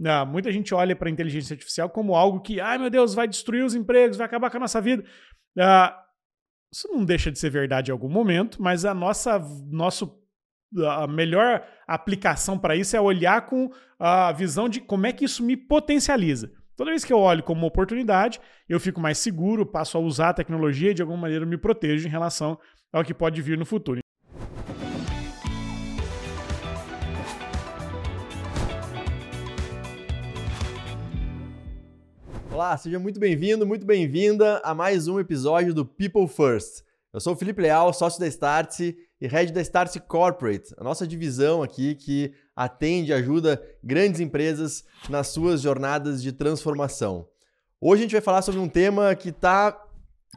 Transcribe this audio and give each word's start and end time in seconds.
Uh, 0.00 0.26
muita 0.26 0.50
gente 0.50 0.74
olha 0.74 0.96
para 0.96 1.08
a 1.08 1.12
inteligência 1.12 1.52
artificial 1.52 1.90
como 1.90 2.14
algo 2.14 2.40
que, 2.40 2.58
ai 2.58 2.78
meu 2.78 2.88
Deus, 2.88 3.12
vai 3.12 3.28
destruir 3.28 3.62
os 3.62 3.74
empregos, 3.74 4.16
vai 4.16 4.26
acabar 4.26 4.50
com 4.50 4.56
a 4.56 4.60
nossa 4.60 4.80
vida. 4.80 5.04
Uh, 5.56 5.94
isso 6.72 6.88
não 6.88 7.04
deixa 7.04 7.30
de 7.30 7.38
ser 7.38 7.50
verdade 7.50 7.90
em 7.90 7.92
algum 7.92 8.08
momento, 8.08 8.62
mas 8.62 8.86
a 8.86 8.94
nossa 8.94 9.38
nosso, 9.68 10.18
a 10.78 11.06
melhor 11.06 11.66
aplicação 11.86 12.58
para 12.58 12.74
isso 12.74 12.96
é 12.96 13.00
olhar 13.00 13.44
com 13.46 13.70
a 13.98 14.32
visão 14.32 14.68
de 14.68 14.80
como 14.80 15.06
é 15.06 15.12
que 15.12 15.24
isso 15.24 15.44
me 15.44 15.56
potencializa. 15.56 16.50
Toda 16.76 16.90
vez 16.90 17.04
que 17.04 17.12
eu 17.12 17.18
olho 17.18 17.42
como 17.42 17.60
uma 17.60 17.66
oportunidade, 17.66 18.40
eu 18.66 18.80
fico 18.80 19.02
mais 19.02 19.18
seguro, 19.18 19.66
passo 19.66 19.98
a 19.98 20.00
usar 20.00 20.30
a 20.30 20.34
tecnologia 20.34 20.92
e 20.92 20.94
de 20.94 21.02
alguma 21.02 21.20
maneira 21.20 21.44
me 21.44 21.58
protejo 21.58 22.08
em 22.08 22.10
relação 22.10 22.58
ao 22.90 23.04
que 23.04 23.12
pode 23.12 23.42
vir 23.42 23.58
no 23.58 23.66
futuro. 23.66 24.00
Olá, 32.60 32.76
seja 32.76 32.98
muito 32.98 33.18
bem-vindo, 33.18 33.66
muito 33.66 33.86
bem-vinda 33.86 34.60
a 34.62 34.74
mais 34.74 35.08
um 35.08 35.18
episódio 35.18 35.72
do 35.72 35.82
People 35.82 36.28
First. 36.28 36.82
Eu 37.10 37.18
sou 37.18 37.32
o 37.32 37.36
Felipe 37.36 37.62
Leal, 37.62 37.90
sócio 37.94 38.20
da 38.20 38.26
Startse 38.26 38.98
e 39.18 39.26
head 39.26 39.50
da 39.50 39.62
Startse 39.62 39.98
Corporate, 39.98 40.74
a 40.76 40.84
nossa 40.84 41.06
divisão 41.06 41.62
aqui 41.62 41.94
que 41.94 42.34
atende 42.54 43.12
e 43.12 43.14
ajuda 43.14 43.66
grandes 43.82 44.20
empresas 44.20 44.84
nas 45.08 45.28
suas 45.28 45.62
jornadas 45.62 46.22
de 46.22 46.32
transformação. 46.32 47.26
Hoje 47.80 48.02
a 48.02 48.04
gente 48.04 48.12
vai 48.12 48.20
falar 48.20 48.42
sobre 48.42 48.60
um 48.60 48.68
tema 48.68 49.14
que 49.14 49.30
está 49.30 49.82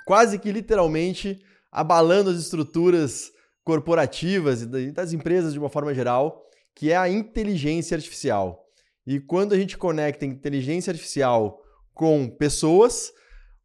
quase 0.05 0.39
que 0.39 0.49
literalmente 0.49 1.43
abalando 1.69 2.29
as 2.29 2.37
estruturas 2.37 3.33
corporativas 3.65 4.61
e 4.61 4.91
das 4.93 5.11
empresas 5.11 5.51
de 5.51 5.59
uma 5.59 5.69
forma 5.69 5.93
geral, 5.93 6.41
que 6.73 6.89
é 6.89 6.95
a 6.95 7.09
inteligência 7.09 7.95
artificial. 7.97 8.65
E 9.05 9.19
quando 9.19 9.51
a 9.51 9.57
gente 9.57 9.77
conecta 9.77 10.25
inteligência 10.25 10.91
artificial 10.91 11.59
com 11.93 12.29
pessoas. 12.29 13.11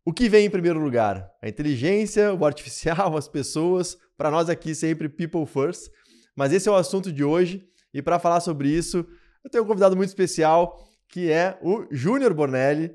O 0.04 0.12
que 0.12 0.28
vem 0.28 0.46
em 0.46 0.50
primeiro 0.50 0.80
lugar? 0.80 1.30
A 1.42 1.48
inteligência, 1.48 2.32
o 2.32 2.44
artificial, 2.44 3.14
as 3.18 3.28
pessoas. 3.28 3.98
Para 4.16 4.30
nós 4.30 4.48
aqui, 4.48 4.74
sempre 4.74 5.08
people 5.08 5.46
first. 5.46 5.90
Mas 6.34 6.52
esse 6.52 6.68
é 6.68 6.72
o 6.72 6.76
assunto 6.76 7.12
de 7.12 7.24
hoje. 7.24 7.68
E 7.92 8.02
para 8.02 8.18
falar 8.18 8.40
sobre 8.40 8.68
isso, 8.68 9.06
eu 9.44 9.50
tenho 9.50 9.64
um 9.64 9.66
convidado 9.66 9.96
muito 9.96 10.08
especial, 10.08 10.78
que 11.08 11.30
é 11.30 11.58
o 11.62 11.86
Júnior 11.90 12.34
Bornelli, 12.34 12.94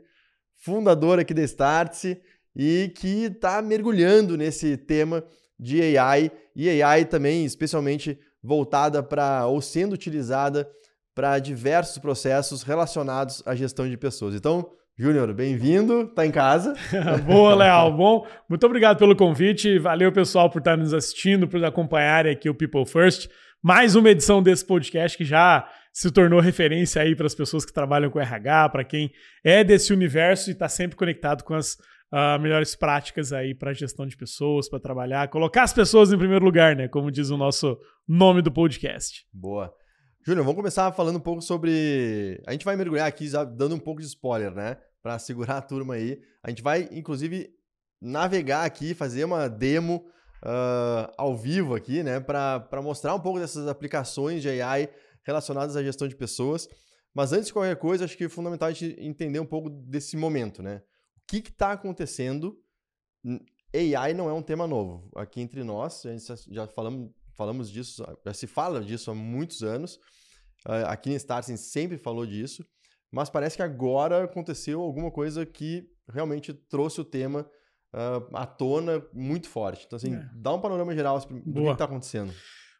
fundador 0.55 1.19
aqui 1.19 1.33
da 1.33 1.41
Startse 1.41 2.21
e 2.55 2.91
que 2.95 3.25
está 3.25 3.61
mergulhando 3.61 4.37
nesse 4.37 4.77
tema 4.77 5.23
de 5.59 5.97
AI 5.97 6.31
e 6.55 6.81
AI 6.81 7.05
também, 7.05 7.45
especialmente 7.45 8.19
voltada 8.41 9.01
para 9.01 9.47
ou 9.47 9.61
sendo 9.61 9.93
utilizada 9.93 10.69
para 11.15 11.39
diversos 11.39 11.97
processos 11.97 12.63
relacionados 12.63 13.41
à 13.45 13.55
gestão 13.55 13.87
de 13.89 13.97
pessoas. 13.97 14.35
Então, 14.35 14.69
Júnior, 14.95 15.33
bem-vindo, 15.33 16.07
tá 16.09 16.23
em 16.23 16.31
casa. 16.31 16.75
Boa, 17.25 17.55
Leal. 17.55 17.91
Bom, 17.91 18.27
muito 18.47 18.63
obrigado 18.63 18.99
pelo 18.99 19.15
convite. 19.15 19.79
Valeu, 19.79 20.11
pessoal, 20.11 20.51
por 20.51 20.59
estar 20.59 20.77
nos 20.77 20.93
assistindo, 20.93 21.47
por 21.47 21.63
acompanharem 21.65 22.31
aqui 22.31 22.47
o 22.47 22.53
People 22.53 22.85
First. 22.85 23.27
Mais 23.59 23.95
uma 23.95 24.11
edição 24.11 24.43
desse 24.43 24.63
podcast 24.63 25.17
que 25.17 25.25
já 25.25 25.67
se 25.91 26.11
tornou 26.11 26.39
referência 26.39 27.01
aí 27.01 27.15
para 27.15 27.25
as 27.25 27.33
pessoas 27.33 27.65
que 27.65 27.73
trabalham 27.73 28.11
com 28.11 28.19
RH, 28.19 28.69
para 28.69 28.83
quem 28.83 29.11
é 29.43 29.63
desse 29.63 29.91
universo 29.91 30.51
e 30.51 30.53
está 30.53 30.69
sempre 30.69 30.95
conectado 30.95 31.43
com 31.43 31.55
as 31.55 31.73
uh, 32.13 32.39
melhores 32.39 32.75
práticas 32.75 33.33
aí 33.33 33.55
para 33.55 33.73
gestão 33.73 34.05
de 34.05 34.15
pessoas, 34.15 34.69
para 34.69 34.79
trabalhar, 34.79 35.27
colocar 35.29 35.63
as 35.63 35.73
pessoas 35.73 36.13
em 36.13 36.17
primeiro 36.19 36.45
lugar, 36.45 36.75
né? 36.75 36.87
Como 36.87 37.09
diz 37.09 37.31
o 37.31 37.37
nosso 37.37 37.79
nome 38.07 38.43
do 38.43 38.51
podcast. 38.51 39.25
Boa. 39.33 39.73
Júnior, 40.25 40.45
vamos 40.45 40.55
começar 40.55 40.89
falando 40.93 41.17
um 41.17 41.21
pouco 41.21 41.41
sobre. 41.41 42.41
A 42.47 42.53
gente 42.53 42.63
vai 42.63 42.77
mergulhar 42.77 43.05
aqui 43.05 43.29
dando 43.57 43.75
um 43.75 43.79
pouco 43.79 43.99
de 43.99 44.07
spoiler, 44.07 44.53
né? 44.53 44.77
Para 45.01 45.19
segurar 45.19 45.57
a 45.57 45.61
turma 45.61 45.95
aí. 45.95 46.21
A 46.41 46.49
gente 46.49 46.63
vai, 46.63 46.87
inclusive, 46.93 47.53
navegar 48.01 48.63
aqui, 48.63 48.93
fazer 48.93 49.25
uma 49.25 49.49
demo 49.49 50.05
uh, 50.41 51.11
ao 51.17 51.35
vivo 51.35 51.75
aqui, 51.75 52.01
né? 52.03 52.21
Para 52.21 52.81
mostrar 52.81 53.13
um 53.13 53.19
pouco 53.19 53.37
dessas 53.37 53.67
aplicações 53.67 54.41
de 54.41 54.61
AI 54.61 54.89
relacionadas 55.23 55.75
à 55.75 55.83
gestão 55.83 56.07
de 56.07 56.15
pessoas. 56.15 56.69
Mas 57.13 57.33
antes 57.33 57.47
de 57.47 57.53
qualquer 57.53 57.75
coisa, 57.75 58.05
acho 58.05 58.17
que 58.17 58.23
é 58.23 58.29
fundamental 58.29 58.69
a 58.69 58.71
gente 58.71 58.97
entender 59.01 59.41
um 59.41 59.45
pouco 59.45 59.69
desse 59.69 60.15
momento, 60.15 60.63
né? 60.63 60.81
O 61.17 61.21
que 61.27 61.39
está 61.39 61.73
acontecendo? 61.73 62.57
AI 63.73 64.13
não 64.13 64.29
é 64.29 64.33
um 64.33 64.41
tema 64.41 64.65
novo. 64.65 65.11
Aqui 65.17 65.41
entre 65.41 65.65
nós, 65.65 66.05
a 66.05 66.15
gente 66.15 66.25
já 66.49 66.65
falamos 66.65 67.11
falamos 67.35 67.71
disso, 67.71 68.03
já 68.25 68.33
se 68.33 68.47
fala 68.47 68.81
disso 68.81 69.11
há 69.11 69.15
muitos 69.15 69.63
anos. 69.63 69.99
Aqui 70.87 71.09
na 71.09 71.17
Starsen 71.17 71.57
sempre 71.57 71.97
falou 71.97 72.25
disso, 72.25 72.65
mas 73.11 73.29
parece 73.29 73.57
que 73.57 73.63
agora 73.63 74.23
aconteceu 74.23 74.81
alguma 74.81 75.11
coisa 75.11 75.45
que 75.45 75.87
realmente 76.07 76.53
trouxe 76.53 77.01
o 77.01 77.05
tema 77.05 77.41
uh, 77.93 78.35
à 78.35 78.45
tona 78.45 79.05
muito 79.13 79.47
forte. 79.47 79.85
Então, 79.85 79.97
assim, 79.97 80.15
é. 80.15 80.29
dá 80.33 80.53
um 80.53 80.59
panorama 80.59 80.93
geral 80.95 81.19
do 81.19 81.39
Boa. 81.51 81.67
que 81.67 81.71
está 81.73 81.85
acontecendo. 81.85 82.33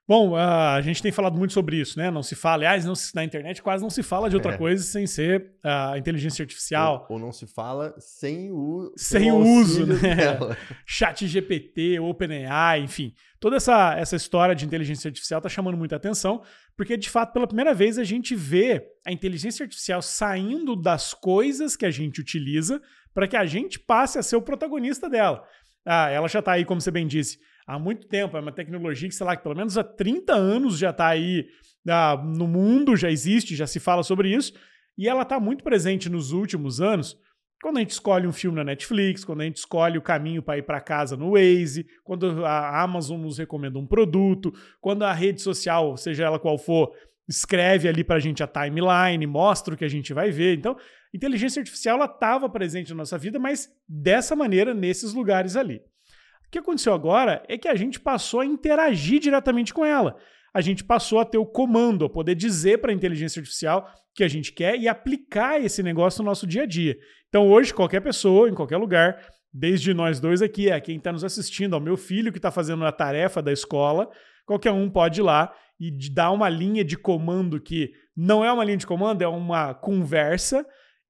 Bom, 0.06 0.36
a 0.36 0.82
gente 0.82 1.02
tem 1.02 1.14
falado 1.14 1.38
muito 1.38 1.54
sobre 1.54 1.78
isso, 1.78 1.98
né? 1.98 2.12
Não 2.12 2.22
se 2.22 2.36
fala, 2.36 2.56
aliás, 2.56 2.84
não 2.84 2.94
se, 2.94 3.16
na 3.16 3.24
internet 3.24 3.62
quase 3.62 3.82
não 3.82 3.90
se 3.90 4.04
fala 4.04 4.30
de 4.30 4.36
outra 4.36 4.56
é. 4.56 4.58
coisa 4.58 4.84
sem 4.84 5.08
ser 5.08 5.54
a 5.64 5.98
inteligência 5.98 6.44
artificial. 6.44 7.06
Ou, 7.10 7.16
ou, 7.16 7.22
não 7.22 7.32
se 7.32 7.48
fala 7.48 7.96
sem 7.98 8.52
o 8.52 8.92
sem 8.98 9.32
o 9.32 9.38
uso, 9.38 9.86
né? 9.86 10.16
Dela. 10.16 10.58
Chat 10.86 11.26
GPT, 11.26 12.02
OpenAI, 12.02 12.82
enfim. 12.82 13.14
Toda 13.40 13.56
essa, 13.56 13.96
essa 13.96 14.18
história 14.18 14.54
de 14.54 14.66
inteligência 14.66 15.08
artificial 15.08 15.38
está 15.38 15.48
chamando 15.48 15.78
muita 15.78 15.96
atenção, 15.96 16.44
porque 16.76 16.98
de 16.98 17.10
fato, 17.10 17.32
pela 17.32 17.48
primeira 17.48 17.74
vez, 17.74 17.98
a 17.98 18.04
gente 18.04 18.36
vê 18.36 18.86
a 19.06 19.12
inteligência 19.12 19.64
artificial 19.64 20.02
saindo 20.02 20.76
das 20.76 21.14
coisas 21.14 21.78
que 21.78 21.86
a 21.86 21.92
gente 21.92 22.20
utiliza 22.20 22.82
para 23.14 23.28
que 23.28 23.38
a 23.38 23.46
gente 23.46 23.80
passe 23.80 24.20
a 24.20 24.24
ser 24.24 24.36
o 24.36 24.42
protagonista 24.42 25.10
dela. 25.10 25.46
Ah, 25.86 26.10
ela 26.10 26.28
já 26.28 26.40
está 26.40 26.54
aí, 26.54 26.66
como 26.66 26.82
você 26.82 26.92
bem 26.92 27.08
disse, 27.08 27.38
há 27.68 27.80
muito 27.80 28.08
tempo. 28.08 28.38
É 28.38 28.40
uma 28.40 28.52
tecnologia 28.52 29.08
que, 29.08 29.16
sei 29.16 29.26
lá, 29.26 29.36
que 29.36 29.44
pelo 29.44 29.56
menos 29.56 29.78
há 29.78 29.84
30 29.84 30.34
anos 30.34 30.78
já 30.78 30.90
está 30.90 31.08
aí 31.08 31.48
ah, 31.88 32.22
no 32.24 32.48
mundo, 32.48 32.96
já 32.96 33.10
existe, 33.10 33.56
já 33.56 33.68
se 33.68 33.80
fala 33.80 34.04
sobre 34.04 34.34
isso. 34.34 34.54
E 34.98 35.08
ela 35.08 35.24
está 35.24 35.40
muito 35.40 35.64
presente 35.64 36.10
nos 36.10 36.32
últimos 36.32 36.80
anos. 36.80 37.18
Quando 37.62 37.78
a 37.78 37.80
gente 37.80 37.92
escolhe 37.92 38.28
um 38.28 38.32
filme 38.34 38.58
na 38.58 38.64
Netflix, 38.64 39.24
quando 39.24 39.42
a 39.42 39.46
gente 39.46 39.58
escolhe 39.58 39.98
o 39.98 40.02
caminho 40.02 40.44
para 40.44 40.58
ir 40.58 40.64
para 40.64 40.82
casa 40.82 41.16
no 41.16 41.32
Waze, 41.32 41.88
quando 42.04 42.46
a 42.46 42.82
Amazon 42.82 43.22
nos 43.22 43.38
recomenda 43.38 43.80
um 43.80 43.88
produto, 43.88 44.54
quando 44.82 45.04
a 45.04 45.14
rede 45.14 45.42
social, 45.42 45.96
seja 45.96 46.26
ela 46.26 46.38
qual 46.38 46.58
for, 46.58 46.94
escreve 47.28 47.88
ali 47.88 48.04
para 48.04 48.18
a 48.18 48.20
gente 48.20 48.44
a 48.44 48.48
timeline, 48.48 49.26
mostra 49.26 49.74
o 49.74 49.78
que 49.78 49.86
a 49.86 49.90
gente 49.90 50.14
vai 50.14 50.30
ver. 50.30 50.58
Então, 50.58 50.76
inteligência 51.14 51.62
artificial 51.62 52.04
estava 52.04 52.50
presente 52.50 52.90
na 52.90 52.98
nossa 52.98 53.18
vida, 53.18 53.40
mas 53.40 53.70
dessa 53.88 54.36
maneira, 54.36 54.74
nesses 54.74 55.14
lugares 55.14 55.56
ali 55.56 55.82
que 56.54 56.60
aconteceu 56.60 56.94
agora 56.94 57.44
é 57.50 57.58
que 57.58 57.68
a 57.68 57.74
gente 57.74 58.00
passou 58.00 58.40
a 58.40 58.46
interagir 58.46 59.20
diretamente 59.20 59.74
com 59.74 59.84
ela. 59.84 60.16
A 60.54 60.62
gente 60.62 60.84
passou 60.84 61.20
a 61.20 61.26
ter 61.26 61.40
o 61.40 61.46
comando, 61.46 62.06
a 62.06 62.10
poder 62.10 62.36
dizer 62.36 62.78
para 62.78 62.92
a 62.92 62.94
inteligência 62.94 63.40
artificial 63.40 63.90
que 64.14 64.24
a 64.24 64.28
gente 64.28 64.52
quer 64.54 64.80
e 64.80 64.88
aplicar 64.88 65.60
esse 65.60 65.82
negócio 65.82 66.22
no 66.22 66.30
nosso 66.30 66.46
dia 66.46 66.62
a 66.62 66.66
dia. 66.68 66.96
Então, 67.28 67.50
hoje, 67.50 67.74
qualquer 67.74 68.02
pessoa, 68.02 68.48
em 68.48 68.54
qualquer 68.54 68.78
lugar, 68.78 69.20
desde 69.52 69.96
nós 69.96 70.20
dois 70.20 70.44
aqui, 70.44 70.72
a 70.72 70.80
quem 70.80 70.98
está 70.98 71.12
nos 71.12 71.24
assistindo, 71.24 71.74
ao 71.74 71.82
meu 71.82 71.98
filho 71.98 72.32
que 72.32 72.38
está 72.38 72.52
fazendo 72.52 72.86
a 72.86 72.92
tarefa 72.92 73.42
da 73.42 73.52
escola, 73.52 74.08
qualquer 74.46 74.72
um 74.72 74.88
pode 74.92 75.22
ir 75.22 75.24
lá 75.24 75.52
e 75.80 75.90
dar 76.14 76.30
uma 76.30 76.50
linha 76.50 76.86
de 76.86 76.96
comando 76.96 77.60
que 77.60 77.92
não 78.16 78.46
é 78.46 78.54
uma 78.54 78.64
linha 78.64 78.78
de 78.78 78.86
comando, 78.86 79.24
é 79.24 79.28
uma 79.28 79.74
conversa 79.74 80.64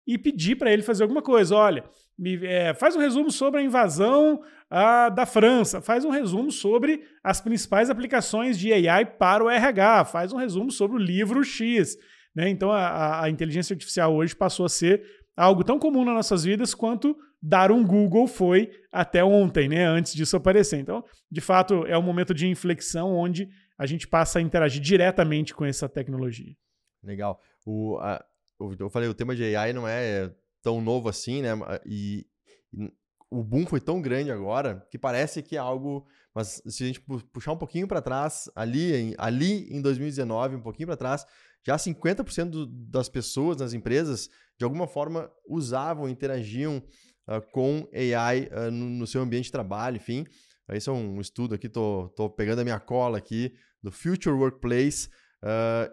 e 0.08 0.18
pedir 0.18 0.56
para 0.56 0.72
ele 0.72 0.84
fazer 0.84 1.04
alguma 1.04 1.22
coisa. 1.22 1.54
Olha, 1.54 1.84
me, 2.18 2.46
é, 2.46 2.74
faz 2.74 2.96
um 2.96 3.00
resumo 3.00 3.32
sobre 3.32 3.62
a 3.62 3.64
invasão 3.64 4.42
a, 4.70 5.10
da 5.10 5.26
França, 5.26 5.82
faz 5.82 6.06
um 6.06 6.10
resumo 6.10 6.52
sobre 6.52 7.04
as 7.24 7.42
principais 7.42 7.90
aplicações 7.90 8.58
de 8.58 8.72
AI 8.72 9.06
para 9.06 9.44
o 9.44 9.50
RH, 9.50 10.06
faz 10.06 10.34
um 10.34 10.38
resumo 10.38 10.72
sobre 10.72 10.98
o 10.98 11.00
livro 11.00 11.44
X. 11.44 11.98
Né? 12.36 12.50
Então 12.50 12.72
a, 12.72 13.24
a 13.24 13.30
inteligência 13.30 13.74
artificial 13.74 14.14
hoje 14.14 14.36
passou 14.36 14.66
a 14.66 14.70
ser 14.70 15.04
algo 15.36 15.64
tão 15.64 15.80
comum 15.80 16.06
nas 16.06 16.14
nossas 16.14 16.44
vidas 16.44 16.74
quanto 16.74 17.16
dar 17.42 17.72
um 17.72 17.86
Google 17.86 18.28
foi 18.28 18.72
até 18.92 19.24
ontem, 19.24 19.68
né? 19.68 19.86
antes 19.86 20.14
disso 20.14 20.38
aparecer. 20.38 20.80
Então, 20.80 21.04
de 21.30 21.42
fato, 21.42 21.86
é 21.86 21.98
um 21.98 22.02
momento 22.02 22.34
de 22.34 22.48
inflexão 22.48 23.14
onde 23.14 23.50
a 23.78 23.86
gente 23.86 24.08
passa 24.08 24.40
a 24.40 24.42
interagir 24.42 24.82
diretamente 24.82 25.54
com 25.54 25.66
essa 25.66 25.90
tecnologia. 25.90 26.56
Legal. 27.04 27.40
O, 27.66 27.98
a, 28.00 28.24
eu 28.80 28.90
falei, 28.90 29.10
o 29.10 29.14
tema 29.14 29.36
de 29.36 29.56
AI 29.56 29.74
não 29.74 29.88
é 29.88 30.32
tão 30.64 30.82
novo 30.82 31.10
assim, 31.10 31.42
né? 31.42 31.50
E, 31.86 32.26
e, 32.74 32.92
o 33.30 33.44
boom 33.44 33.66
foi 33.66 33.80
tão 33.80 34.02
grande 34.02 34.32
agora 34.32 34.88
que 34.90 34.98
parece 34.98 35.44
que 35.44 35.56
é 35.56 35.60
algo. 35.60 36.08
Mas 36.34 36.64
se 36.66 36.84
a 36.84 36.88
gente 36.88 37.02
puxar 37.32 37.52
um 37.52 37.58
pouquinho 37.58 37.88
para 37.88 38.02
trás, 38.02 38.50
ali 38.56 38.96
em, 38.96 39.16
ali 39.20 39.68
em 39.72 39.82
2019, 39.82 40.56
um 40.56 40.62
pouquinho 40.62 40.88
para 40.88 40.98
trás, 40.98 41.26
já 41.66 41.76
50% 41.76 42.50
do, 42.50 42.66
das 42.66 43.08
pessoas 43.08 43.58
nas 43.58 43.74
empresas, 43.74 44.30
de 44.58 44.64
alguma 44.64 44.88
forma, 44.88 45.32
usavam, 45.48 46.10
interagiam 46.10 46.78
uh, 47.28 47.42
com 47.52 47.88
AI 47.94 48.48
uh, 48.48 48.72
no, 48.72 48.90
no, 48.90 49.08
seu 49.08 49.22
ambiente 49.22 49.46
de 49.46 49.52
trabalho, 49.52 49.98
enfim. 49.98 50.26
Esse 50.70 50.90
é 50.90 50.92
um 50.92 51.20
estudo 51.20 51.54
aqui, 51.54 51.70
tô, 51.70 52.10
tô 52.16 52.30
pegando 52.30 52.60
a 52.60 52.64
minha 52.64 52.80
cola 52.80 53.18
aqui, 53.18 53.54
do 53.82 53.92
Future 53.92 54.36
Workplace. 54.36 55.08
Uh, 55.44 55.92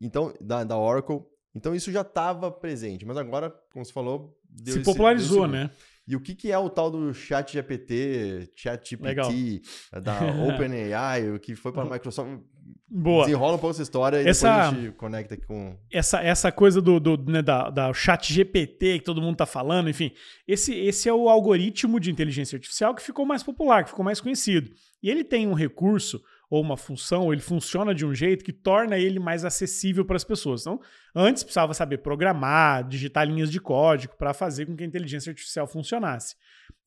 então, 0.00 0.34
da, 0.40 0.64
da 0.64 0.76
Oracle, 0.76 1.22
Então 1.54 1.74
isso 1.74 1.90
já 1.90 2.02
estava 2.02 2.50
presente, 2.50 3.04
mas 3.04 3.16
agora, 3.16 3.50
como 3.72 3.84
você 3.84 3.92
falou, 3.92 4.38
deu 4.48 4.74
se 4.74 4.82
popularizou, 4.82 5.44
esse, 5.44 5.52
né? 5.52 5.70
E 6.06 6.16
o 6.16 6.20
que, 6.20 6.34
que 6.34 6.50
é 6.50 6.58
o 6.58 6.68
tal 6.68 6.90
do 6.90 7.14
Chat 7.14 7.52
GPT, 7.52 8.50
Chat 8.56 8.90
GPT, 8.90 9.62
da 10.02 10.18
OpenAI, 10.48 11.30
o 11.30 11.38
que 11.38 11.54
foi 11.54 11.72
para 11.72 11.82
a 11.82 11.90
Microsoft? 11.90 12.40
Boa. 12.88 13.24
Desenrola 13.24 13.54
um 13.54 13.58
pouco 13.58 13.70
essa 13.70 13.82
história 13.82 14.20
e 14.20 14.26
essa, 14.26 14.48
depois 14.48 14.66
a 14.66 14.80
gente 14.80 14.96
conecta 14.96 15.34
aqui 15.34 15.46
com. 15.46 15.76
Essa, 15.92 16.20
essa 16.20 16.50
coisa 16.50 16.82
do, 16.82 16.98
do 16.98 17.16
né, 17.30 17.40
da, 17.40 17.70
da 17.70 17.92
Chat 17.92 18.32
GPT 18.32 18.98
que 18.98 19.04
todo 19.04 19.22
mundo 19.22 19.34
está 19.34 19.46
falando, 19.46 19.88
enfim. 19.88 20.10
Esse, 20.48 20.74
esse 20.74 21.08
é 21.08 21.14
o 21.14 21.28
algoritmo 21.28 22.00
de 22.00 22.10
inteligência 22.10 22.56
artificial 22.56 22.92
que 22.92 23.02
ficou 23.02 23.24
mais 23.24 23.44
popular, 23.44 23.84
que 23.84 23.90
ficou 23.90 24.04
mais 24.04 24.20
conhecido. 24.20 24.72
E 25.00 25.08
ele 25.08 25.22
tem 25.22 25.46
um 25.46 25.54
recurso 25.54 26.20
ou 26.50 26.60
uma 26.60 26.76
função, 26.76 27.32
ele 27.32 27.40
funciona 27.40 27.94
de 27.94 28.04
um 28.04 28.12
jeito 28.12 28.44
que 28.44 28.52
torna 28.52 28.98
ele 28.98 29.20
mais 29.20 29.44
acessível 29.44 30.04
para 30.04 30.16
as 30.16 30.24
pessoas. 30.24 30.62
Então, 30.62 30.80
antes 31.14 31.44
precisava 31.44 31.72
saber 31.72 31.98
programar, 31.98 32.86
digitar 32.86 33.24
linhas 33.24 33.52
de 33.52 33.60
código 33.60 34.16
para 34.16 34.34
fazer 34.34 34.66
com 34.66 34.76
que 34.76 34.82
a 34.82 34.86
inteligência 34.86 35.30
artificial 35.30 35.68
funcionasse. 35.68 36.34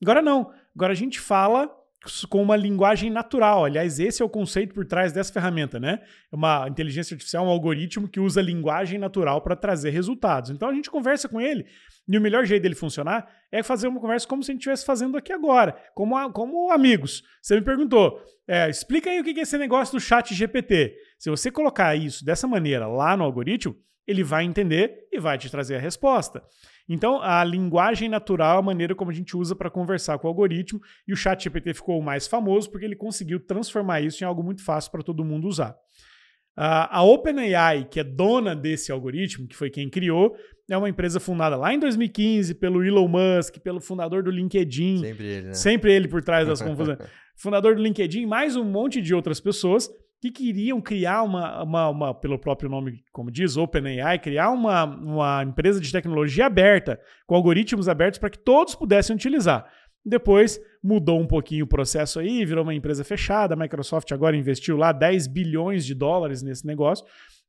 Agora 0.02 0.22
não. 0.22 0.52
Agora 0.76 0.92
a 0.92 0.96
gente 0.96 1.18
fala 1.18 1.74
com 2.30 2.42
uma 2.42 2.56
linguagem 2.56 3.10
natural. 3.10 3.66
Aliás, 3.66 4.00
esse 4.00 4.22
é 4.22 4.26
o 4.26 4.30
conceito 4.30 4.74
por 4.74 4.86
trás 4.86 5.12
dessa 5.12 5.32
ferramenta, 5.32 5.80
né? 5.80 6.00
É 6.32 6.36
uma 6.36 6.68
inteligência 6.68 7.14
artificial, 7.14 7.46
um 7.46 7.50
algoritmo 7.50 8.08
que 8.08 8.20
usa 8.20 8.42
linguagem 8.42 9.00
natural 9.00 9.42
para 9.42 9.56
trazer 9.56 9.92
resultados. 9.92 10.50
Então 10.50 10.70
a 10.70 10.74
gente 10.74 10.90
conversa 10.90 11.30
com 11.30 11.40
ele 11.40 11.66
e 12.08 12.18
o 12.18 12.22
melhor 12.22 12.46
jeito 12.46 12.64
dele 12.64 12.76
funcionar 12.76 13.28
é 13.52 13.64
fazer 13.64 13.88
uma 13.88 14.00
conversa 14.00 14.28
como 14.28 14.44
se 14.44 14.52
a 14.52 14.54
gente 14.54 14.62
estivesse 14.62 14.86
fazendo 14.86 15.18
aqui 15.18 15.32
agora, 15.32 15.76
como, 15.96 16.32
como 16.32 16.72
amigos. 16.72 17.24
Você 17.42 17.56
me 17.56 17.62
perguntou, 17.62 18.22
é, 18.48 18.70
explica 18.70 19.10
aí 19.10 19.20
o 19.20 19.24
que 19.24 19.40
é 19.40 19.44
esse 19.44 19.58
negócio 19.58 19.98
do 19.98 20.02
chat 20.02 20.34
GPT. 20.34 20.96
Se 21.18 21.30
você 21.30 21.50
colocar 21.50 21.96
isso 21.96 22.26
dessa 22.26 22.48
maneira 22.48 22.88
lá 22.88 23.16
no 23.16 23.24
algoritmo, 23.24 23.76
ele 24.08 24.24
vai 24.24 24.44
entender 24.44 25.08
e 25.12 25.20
vai 25.20 25.38
te 25.38 25.50
trazer 25.50 25.76
a 25.76 25.80
resposta. 25.80 26.44
Então, 26.88 27.22
a 27.22 27.44
linguagem 27.44 28.10
natural 28.10 28.58
é 28.58 28.60
a 28.60 28.62
maneira 28.62 28.94
como 28.94 29.10
a 29.10 29.14
gente 29.14 29.36
usa 29.38 29.56
para 29.56 29.70
conversar 29.70 30.18
com 30.20 30.28
o 30.28 30.30
algoritmo, 30.30 30.82
e 31.08 31.14
o 31.14 31.16
chat 31.16 31.44
GPT 31.44 31.74
ficou 31.74 32.00
o 32.00 32.04
mais 32.04 32.28
famoso 32.28 32.70
porque 32.70 32.86
ele 32.86 32.96
conseguiu 32.96 33.40
transformar 33.40 34.02
isso 34.02 34.24
em 34.24 34.28
algo 34.28 34.44
muito 34.44 34.64
fácil 34.64 34.92
para 34.92 35.04
todo 35.04 35.24
mundo 35.24 35.48
usar. 35.48 35.76
Uh, 36.56 36.86
a 36.92 37.04
OpenAI, 37.04 37.86
que 37.86 38.00
é 38.00 38.04
dona 38.04 38.56
desse 38.56 38.92
algoritmo, 38.92 39.48
que 39.48 39.56
foi 39.56 39.72
quem 39.72 39.90
criou, 39.90 40.36
é 40.70 40.78
uma 40.78 40.88
empresa 40.88 41.20
fundada 41.20 41.56
lá 41.56 41.74
em 41.74 41.80
2015 41.80 42.54
pelo 42.56 42.84
Elon 42.84 43.08
Musk, 43.08 43.58
pelo 43.58 43.82
fundador 43.82 44.22
do 44.22 44.30
LinkedIn. 44.30 45.00
Sempre 45.00 45.26
ele, 45.26 45.48
né? 45.48 45.54
Sempre 45.54 45.94
ele 45.94 46.08
por 46.08 46.22
trás 46.22 46.48
das 46.48 46.62
confusões. 46.62 47.00
fundador 47.36 47.76
do 47.76 47.82
LinkedIn, 47.82 48.28
mais 48.28 48.56
um 48.56 48.64
monte 48.64 49.02
de 49.02 49.16
outras 49.16 49.40
pessoas 49.40 49.90
que 50.24 50.32
queriam 50.32 50.80
criar 50.80 51.22
uma, 51.24 51.62
uma, 51.64 51.90
uma, 51.90 52.14
pelo 52.14 52.40
próprio 52.40 52.70
nome, 52.70 53.04
como 53.12 53.30
diz, 53.30 53.58
OpenAI, 53.58 54.20
criar 54.20 54.52
uma, 54.52 54.86
uma 54.86 55.44
empresa 55.44 55.82
de 55.82 55.92
tecnologia 55.92 56.46
aberta, 56.46 56.98
com 57.28 57.36
algoritmos 57.36 57.90
abertos 57.90 58.20
para 58.20 58.30
que 58.30 58.40
todos 58.40 58.74
pudessem 58.74 59.14
utilizar. 59.14 59.70
Depois 60.06 60.62
mudou 60.82 61.20
um 61.20 61.28
pouquinho 61.28 61.66
o 61.66 61.68
processo 61.68 62.22
aí, 62.22 62.46
virou 62.46 62.64
uma 62.64 62.74
empresa 62.74 63.04
fechada. 63.04 63.54
A 63.54 63.58
Microsoft 63.58 64.10
agora 64.14 64.38
investiu 64.38 64.78
lá 64.78 64.94
10 64.94 65.28
bilhões 65.28 65.86
de 65.86 65.94
dólares 65.94 66.42
nesse 66.42 66.66
negócio 66.66 67.06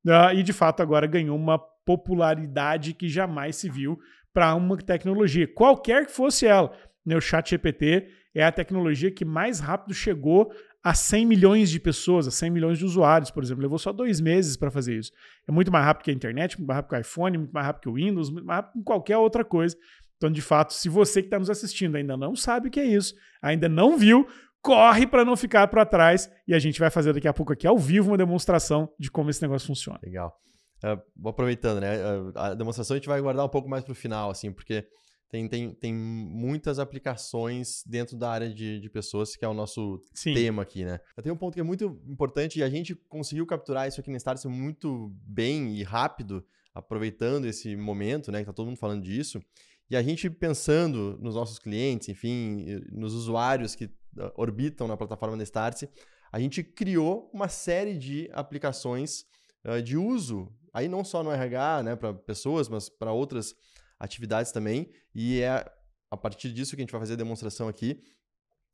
uh, 0.06 0.34
e 0.34 0.42
de 0.42 0.52
fato 0.52 0.82
agora 0.82 1.06
ganhou 1.06 1.36
uma 1.36 1.60
popularidade 1.60 2.92
que 2.92 3.08
jamais 3.08 3.54
se 3.54 3.70
viu 3.70 3.96
para 4.32 4.52
uma 4.56 4.76
tecnologia, 4.76 5.46
qualquer 5.46 6.06
que 6.06 6.12
fosse 6.12 6.44
ela. 6.44 6.72
O 7.06 7.20
Chat 7.20 7.50
GPT 7.50 8.08
é 8.34 8.42
a 8.42 8.50
tecnologia 8.50 9.12
que 9.12 9.24
mais 9.24 9.60
rápido 9.60 9.94
chegou 9.94 10.50
a 10.84 10.92
100 10.92 11.24
milhões 11.24 11.70
de 11.70 11.80
pessoas, 11.80 12.28
a 12.28 12.30
100 12.30 12.50
milhões 12.50 12.78
de 12.78 12.84
usuários, 12.84 13.30
por 13.30 13.42
exemplo. 13.42 13.62
Levou 13.62 13.78
só 13.78 13.90
dois 13.90 14.20
meses 14.20 14.54
para 14.54 14.70
fazer 14.70 14.98
isso. 14.98 15.10
É 15.48 15.50
muito 15.50 15.72
mais 15.72 15.82
rápido 15.82 16.04
que 16.04 16.10
a 16.10 16.14
internet, 16.14 16.58
muito 16.58 16.68
mais 16.68 16.76
rápido 16.76 16.90
que 16.90 16.96
o 16.96 17.00
iPhone, 17.00 17.38
muito 17.38 17.52
mais 17.52 17.66
rápido 17.66 17.82
que 17.82 17.88
o 17.88 17.94
Windows, 17.94 18.30
muito 18.30 18.44
mais 18.44 18.58
rápido 18.58 18.72
que 18.74 18.84
qualquer 18.84 19.16
outra 19.16 19.42
coisa. 19.42 19.74
Então, 20.18 20.30
de 20.30 20.42
fato, 20.42 20.74
se 20.74 20.90
você 20.90 21.22
que 21.22 21.28
está 21.28 21.38
nos 21.38 21.48
assistindo 21.48 21.96
ainda 21.96 22.18
não 22.18 22.36
sabe 22.36 22.68
o 22.68 22.70
que 22.70 22.78
é 22.78 22.84
isso, 22.84 23.14
ainda 23.40 23.66
não 23.66 23.96
viu, 23.96 24.28
corre 24.60 25.06
para 25.06 25.24
não 25.24 25.36
ficar 25.36 25.68
para 25.68 25.86
trás 25.86 26.30
e 26.46 26.54
a 26.54 26.58
gente 26.58 26.78
vai 26.78 26.90
fazer 26.90 27.14
daqui 27.14 27.28
a 27.28 27.32
pouco 27.32 27.54
aqui 27.54 27.66
ao 27.66 27.78
vivo 27.78 28.10
uma 28.10 28.18
demonstração 28.18 28.88
de 28.98 29.10
como 29.10 29.30
esse 29.30 29.40
negócio 29.40 29.66
funciona. 29.66 29.98
Legal. 30.02 30.36
Uh, 30.84 31.28
aproveitando, 31.28 31.80
né? 31.80 31.96
A 32.34 32.52
demonstração 32.52 32.94
a 32.94 32.98
gente 32.98 33.08
vai 33.08 33.20
guardar 33.22 33.46
um 33.46 33.48
pouco 33.48 33.70
mais 33.70 33.82
para 33.82 33.92
o 33.92 33.94
final, 33.94 34.30
assim, 34.30 34.52
porque 34.52 34.86
tem, 35.28 35.48
tem, 35.48 35.74
tem 35.74 35.94
muitas 35.94 36.78
aplicações 36.78 37.82
dentro 37.84 38.16
da 38.16 38.30
área 38.30 38.52
de, 38.52 38.80
de 38.80 38.90
pessoas, 38.90 39.34
que 39.34 39.44
é 39.44 39.48
o 39.48 39.54
nosso 39.54 40.00
Sim. 40.14 40.34
tema 40.34 40.62
aqui, 40.62 40.84
né? 40.84 41.00
Tem 41.22 41.32
um 41.32 41.36
ponto 41.36 41.54
que 41.54 41.60
é 41.60 41.64
muito 41.64 42.00
importante 42.06 42.58
e 42.58 42.62
a 42.62 42.68
gente 42.70 42.94
conseguiu 42.94 43.46
capturar 43.46 43.88
isso 43.88 44.00
aqui 44.00 44.10
na 44.10 44.18
Startup 44.18 44.46
muito 44.48 45.12
bem 45.26 45.74
e 45.76 45.82
rápido, 45.82 46.44
aproveitando 46.72 47.46
esse 47.46 47.74
momento, 47.74 48.30
né? 48.30 48.40
Que 48.40 48.46
tá 48.46 48.52
todo 48.52 48.66
mundo 48.66 48.78
falando 48.78 49.02
disso. 49.02 49.42
E 49.90 49.96
a 49.96 50.02
gente 50.02 50.30
pensando 50.30 51.18
nos 51.20 51.34
nossos 51.34 51.58
clientes, 51.58 52.08
enfim, 52.08 52.64
nos 52.90 53.12
usuários 53.12 53.74
que 53.74 53.90
ah, 54.18 54.32
orbitam 54.36 54.86
na 54.86 54.96
plataforma 54.96 55.36
da 55.36 55.42
Startse, 55.42 55.88
a 56.32 56.38
gente 56.40 56.62
criou 56.62 57.30
uma 57.32 57.48
série 57.48 57.96
de 57.96 58.28
aplicações 58.32 59.24
uh, 59.64 59.80
de 59.80 59.96
uso, 59.96 60.52
aí 60.72 60.88
não 60.88 61.04
só 61.04 61.22
no 61.22 61.30
RH, 61.30 61.82
né, 61.84 61.96
para 61.96 62.12
pessoas, 62.12 62.68
mas 62.68 62.88
para 62.88 63.12
outras 63.12 63.54
atividades 63.98 64.52
também. 64.52 64.90
E 65.14 65.40
é 65.40 65.64
a 66.10 66.16
partir 66.16 66.52
disso 66.52 66.74
que 66.74 66.82
a 66.82 66.84
gente 66.84 66.92
vai 66.92 67.00
fazer 67.00 67.14
a 67.14 67.16
demonstração 67.16 67.68
aqui. 67.68 68.02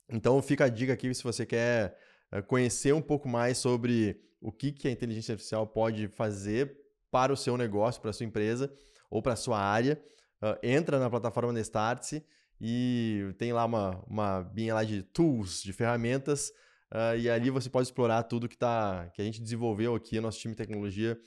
Então 0.09 0.41
fica 0.41 0.65
a 0.65 0.69
dica 0.69 0.93
aqui 0.93 1.13
se 1.13 1.23
você 1.23 1.45
quer 1.45 1.97
uh, 2.31 2.43
conhecer 2.43 2.93
um 2.93 3.01
pouco 3.01 3.27
mais 3.27 3.57
sobre 3.57 4.21
o 4.39 4.51
que, 4.51 4.71
que 4.71 4.87
a 4.87 4.91
inteligência 4.91 5.33
artificial 5.33 5.65
pode 5.67 6.07
fazer 6.07 6.77
para 7.09 7.31
o 7.31 7.37
seu 7.37 7.57
negócio, 7.57 8.01
para 8.01 8.09
a 8.09 8.13
sua 8.13 8.25
empresa 8.25 8.71
ou 9.09 9.21
para 9.21 9.33
a 9.33 9.37
sua 9.37 9.59
área 9.59 10.01
uh, 10.41 10.57
entra 10.63 10.99
na 10.99 11.09
plataforma 11.09 11.53
da 11.53 11.59
Startse 11.61 12.25
e 12.59 13.33
tem 13.37 13.53
lá 13.53 13.65
uma, 13.65 14.03
uma 14.07 14.41
binha 14.41 14.73
lá 14.73 14.83
de 14.83 15.01
tools, 15.01 15.63
de 15.63 15.73
ferramentas, 15.73 16.49
uh, 16.91 17.17
e 17.17 17.29
ali 17.29 17.49
você 17.49 17.69
pode 17.69 17.87
explorar 17.87 18.23
tudo 18.23 18.47
que, 18.47 18.57
tá, 18.57 19.09
que 19.13 19.21
a 19.21 19.25
gente 19.25 19.41
desenvolveu 19.41 19.95
aqui, 19.95 20.19
nosso 20.19 20.39
time 20.39 20.53
de 20.53 20.57
tecnologia, 20.57 21.19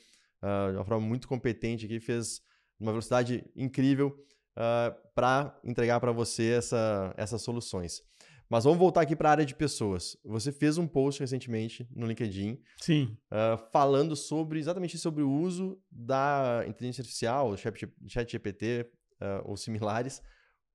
uh, 0.42 0.70
de 0.70 0.76
uma 0.76 0.84
forma 0.84 1.06
muito 1.06 1.26
competente 1.26 1.86
aqui, 1.86 1.98
fez 1.98 2.40
uma 2.78 2.92
velocidade 2.92 3.44
incrível 3.54 4.16
uh, 4.56 4.94
para 5.14 5.58
entregar 5.64 6.00
para 6.00 6.12
você 6.12 6.52
essa, 6.52 7.14
essas 7.16 7.42
soluções. 7.42 8.02
Mas 8.48 8.64
vamos 8.64 8.78
voltar 8.78 9.00
aqui 9.00 9.16
para 9.16 9.30
a 9.30 9.32
área 9.32 9.46
de 9.46 9.54
pessoas. 9.54 10.16
Você 10.24 10.52
fez 10.52 10.76
um 10.76 10.86
post 10.86 11.20
recentemente 11.20 11.88
no 11.94 12.06
LinkedIn. 12.06 12.60
Sim. 12.78 13.16
Uh, 13.30 13.56
falando 13.72 14.14
sobre 14.14 14.58
exatamente 14.58 14.98
sobre 14.98 15.22
o 15.22 15.30
uso 15.30 15.80
da 15.90 16.62
inteligência 16.68 17.02
artificial, 17.02 17.56
chat, 17.56 18.30
GPT, 18.30 18.90
uh, 19.20 19.48
ou 19.50 19.56
similares 19.56 20.22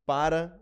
para 0.05 0.59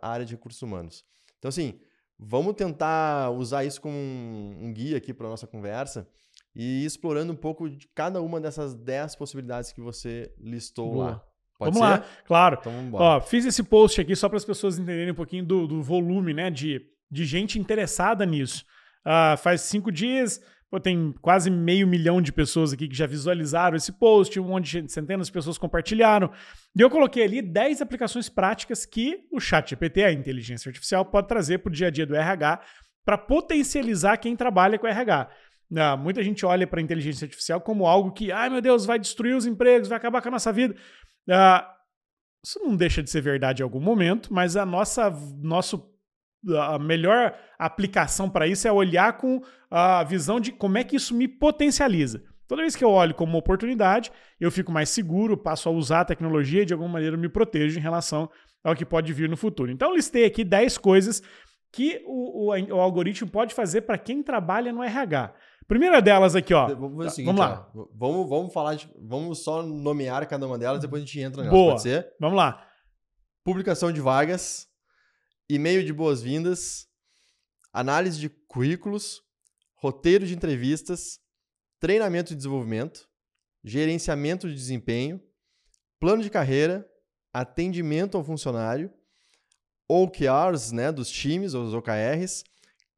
a 0.00 0.10
área 0.10 0.24
de 0.24 0.36
recursos 0.36 0.62
humanos. 0.62 1.04
Então, 1.36 1.48
assim, 1.48 1.80
vamos 2.16 2.54
tentar 2.54 3.30
usar 3.32 3.64
isso 3.64 3.80
como 3.80 3.96
um, 3.96 4.66
um 4.66 4.72
guia 4.72 4.96
aqui 4.96 5.12
para 5.12 5.26
a 5.26 5.30
nossa 5.30 5.48
conversa 5.48 6.08
e 6.54 6.82
ir 6.82 6.86
explorando 6.86 7.32
um 7.32 7.36
pouco 7.36 7.68
de 7.68 7.88
cada 7.94 8.20
uma 8.20 8.40
dessas 8.40 8.74
10 8.74 9.16
possibilidades 9.16 9.72
que 9.72 9.80
você 9.80 10.32
listou 10.38 10.92
Boa. 10.92 11.04
lá. 11.04 11.24
Pode 11.58 11.74
vamos 11.74 11.88
ser? 11.88 12.00
lá, 12.00 12.06
claro. 12.24 12.58
Então, 12.60 12.90
Ó, 12.92 13.20
fiz 13.20 13.44
esse 13.44 13.62
post 13.62 14.00
aqui 14.00 14.14
só 14.14 14.28
para 14.28 14.36
as 14.36 14.44
pessoas 14.44 14.78
entenderem 14.78 15.10
um 15.12 15.16
pouquinho 15.16 15.44
do, 15.44 15.66
do 15.66 15.82
volume 15.82 16.32
né, 16.32 16.50
de, 16.50 16.80
de 17.10 17.24
gente 17.24 17.58
interessada 17.58 18.24
nisso. 18.24 18.64
Uh, 19.04 19.36
faz 19.36 19.62
cinco 19.62 19.90
dias, 19.90 20.40
Pô, 20.70 20.78
tem 20.78 21.14
quase 21.22 21.50
meio 21.50 21.86
milhão 21.86 22.20
de 22.20 22.30
pessoas 22.30 22.74
aqui 22.74 22.86
que 22.86 22.94
já 22.94 23.06
visualizaram 23.06 23.74
esse 23.74 23.90
post, 23.90 24.38
um 24.38 24.44
monte 24.44 24.82
de 24.82 24.92
centenas 24.92 25.28
de 25.28 25.32
pessoas 25.32 25.56
compartilharam. 25.56 26.30
E 26.76 26.80
eu 26.82 26.90
coloquei 26.90 27.24
ali 27.24 27.40
10 27.40 27.80
aplicações 27.80 28.28
práticas 28.28 28.84
que 28.84 29.26
o 29.32 29.40
ChatGPT, 29.40 30.04
a 30.04 30.12
inteligência 30.12 30.68
artificial, 30.68 31.06
pode 31.06 31.26
trazer 31.26 31.58
para 31.58 31.70
o 31.70 31.72
dia 31.72 31.86
a 31.86 31.90
dia 31.90 32.04
do 32.04 32.14
RH 32.14 32.60
para 33.02 33.16
potencializar 33.16 34.18
quem 34.18 34.36
trabalha 34.36 34.78
com 34.78 34.86
RH. 34.86 35.30
Ah, 35.76 35.96
muita 35.96 36.22
gente 36.22 36.46
olha 36.46 36.66
para 36.66 36.80
a 36.80 36.82
inteligência 36.82 37.26
artificial 37.26 37.60
como 37.60 37.86
algo 37.86 38.12
que, 38.12 38.32
ai 38.32 38.48
meu 38.48 38.60
Deus, 38.60 38.86
vai 38.86 38.98
destruir 38.98 39.36
os 39.36 39.46
empregos, 39.46 39.88
vai 39.88 39.98
acabar 39.98 40.22
com 40.22 40.28
a 40.28 40.32
nossa 40.32 40.52
vida. 40.52 40.74
Ah, 41.28 41.74
isso 42.44 42.58
não 42.60 42.74
deixa 42.74 43.02
de 43.02 43.10
ser 43.10 43.20
verdade 43.20 43.62
em 43.62 43.64
algum 43.64 43.80
momento, 43.80 44.32
mas 44.32 44.56
a 44.56 44.64
nossa 44.64 45.10
nosso 45.42 45.94
a 46.56 46.78
melhor 46.78 47.36
aplicação 47.58 48.30
para 48.30 48.46
isso 48.46 48.66
é 48.66 48.72
olhar 48.72 49.16
com 49.18 49.42
a 49.70 50.04
visão 50.04 50.38
de 50.38 50.52
como 50.52 50.78
é 50.78 50.84
que 50.84 50.96
isso 50.96 51.14
me 51.14 51.26
potencializa. 51.26 52.22
Toda 52.46 52.62
vez 52.62 52.74
que 52.74 52.84
eu 52.84 52.90
olho 52.90 53.14
como 53.14 53.32
uma 53.32 53.38
oportunidade, 53.38 54.10
eu 54.40 54.50
fico 54.50 54.72
mais 54.72 54.88
seguro, 54.88 55.36
passo 55.36 55.68
a 55.68 55.72
usar 55.72 56.00
a 56.00 56.04
tecnologia 56.04 56.62
e 56.62 56.64
de 56.64 56.72
alguma 56.72 56.92
maneira 56.92 57.16
me 57.16 57.28
protejo 57.28 57.78
em 57.78 57.82
relação 57.82 58.30
ao 58.64 58.74
que 58.74 58.86
pode 58.86 59.12
vir 59.12 59.28
no 59.28 59.36
futuro. 59.36 59.70
Então, 59.70 59.94
listei 59.94 60.24
aqui 60.24 60.44
10 60.44 60.78
coisas 60.78 61.22
que 61.70 62.02
o, 62.06 62.50
o, 62.50 62.74
o 62.76 62.80
algoritmo 62.80 63.28
pode 63.30 63.54
fazer 63.54 63.82
para 63.82 63.98
quem 63.98 64.22
trabalha 64.22 64.72
no 64.72 64.82
RH. 64.82 65.34
Primeira 65.68 66.00
delas 66.00 66.34
aqui, 66.34 66.54
ó. 66.54 66.74
Vamos, 66.74 67.12
seguinte, 67.12 67.26
vamos 67.26 67.40
lá. 67.40 67.70
Ó, 67.74 67.88
vamos, 67.94 68.28
vamos 68.28 68.52
falar 68.54 68.74
de, 68.74 68.90
Vamos 68.98 69.44
só 69.44 69.62
nomear 69.62 70.26
cada 70.26 70.46
uma 70.46 70.58
delas, 70.58 70.80
depois 70.80 71.02
a 71.02 71.04
gente 71.04 71.20
entra 71.20 71.42
nelas. 71.42 71.56
Boa. 71.56 71.72
Pode 71.72 71.82
ser? 71.82 72.10
Vamos 72.18 72.36
lá. 72.36 72.66
Publicação 73.44 73.92
de 73.92 74.00
vagas 74.00 74.66
e-mail 75.48 75.84
de 75.84 75.92
boas-vindas, 75.92 76.86
análise 77.72 78.18
de 78.18 78.28
currículos, 78.28 79.22
roteiro 79.76 80.26
de 80.26 80.34
entrevistas, 80.34 81.20
treinamento 81.80 82.32
e 82.32 82.36
desenvolvimento, 82.36 83.08
gerenciamento 83.64 84.48
de 84.48 84.54
desempenho, 84.54 85.20
plano 85.98 86.22
de 86.22 86.30
carreira, 86.30 86.86
atendimento 87.32 88.16
ao 88.16 88.24
funcionário, 88.24 88.92
OKRs, 89.88 90.72
né, 90.72 90.92
dos 90.92 91.10
times, 91.10 91.54
os 91.54 91.72
OKRs, 91.72 92.44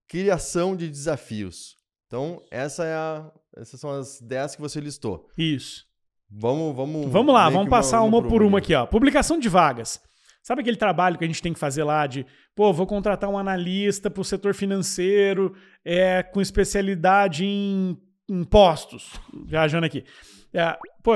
criação 0.08 0.74
de 0.74 0.88
desafios. 0.88 1.79
Então, 2.10 2.42
essa 2.50 2.84
é 2.84 2.92
a, 2.92 3.30
essas 3.56 3.78
são 3.78 3.88
as 3.88 4.20
10 4.20 4.56
que 4.56 4.60
você 4.60 4.80
listou. 4.80 5.28
Isso. 5.38 5.86
Vamos, 6.28 6.74
vamos. 6.74 7.06
Vamos 7.06 7.32
lá, 7.32 7.48
vamos 7.48 7.70
passar 7.70 8.02
uma, 8.02 8.18
uma 8.18 8.28
por 8.28 8.42
uma 8.42 8.58
aqui, 8.58 8.74
ó. 8.74 8.84
Publicação 8.84 9.38
de 9.38 9.48
vagas. 9.48 10.02
Sabe 10.42 10.60
aquele 10.62 10.76
trabalho 10.76 11.16
que 11.16 11.22
a 11.24 11.26
gente 11.28 11.40
tem 11.40 11.52
que 11.52 11.58
fazer 11.58 11.84
lá 11.84 12.08
de, 12.08 12.26
pô, 12.52 12.72
vou 12.72 12.84
contratar 12.84 13.30
um 13.30 13.38
analista 13.38 14.10
para 14.10 14.22
o 14.22 14.24
setor 14.24 14.54
financeiro 14.54 15.54
é, 15.84 16.20
com 16.20 16.40
especialidade 16.40 17.44
em 17.44 17.96
impostos, 18.28 19.12
viajando 19.46 19.86
aqui. 19.86 20.04
É, 20.52 20.76
pô, 21.04 21.12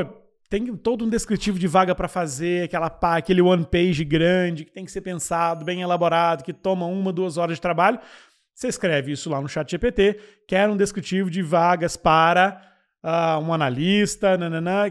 tem 0.49 0.77
todo 0.77 1.05
um 1.05 1.09
descritivo 1.09 1.59
de 1.59 1.67
vaga 1.67 1.93
para 1.93 2.07
fazer, 2.07 2.67
aquela 2.67 2.89
pá, 2.89 3.17
aquele 3.17 3.43
one 3.43 3.67
page 3.67 4.05
grande 4.05 4.65
que 4.65 4.71
tem 4.71 4.85
que 4.85 4.93
ser 4.93 5.01
pensado, 5.01 5.65
bem 5.65 5.81
elaborado, 5.81 6.45
que 6.45 6.53
toma 6.53 6.87
uma, 6.87 7.13
duas 7.13 7.37
horas 7.37 7.57
de 7.57 7.61
trabalho. 7.61 7.99
Você 8.55 8.69
escreve 8.69 9.13
isso 9.13 9.29
lá 9.29 9.41
no 9.41 9.49
chat 9.49 9.71
GPT, 9.71 10.21
quer 10.47 10.69
um 10.69 10.77
descritivo 10.77 11.29
de 11.29 11.43
vagas 11.43 11.97
para 11.97 12.63
uh, 13.03 13.41
um 13.41 13.53
analista, 13.53 14.39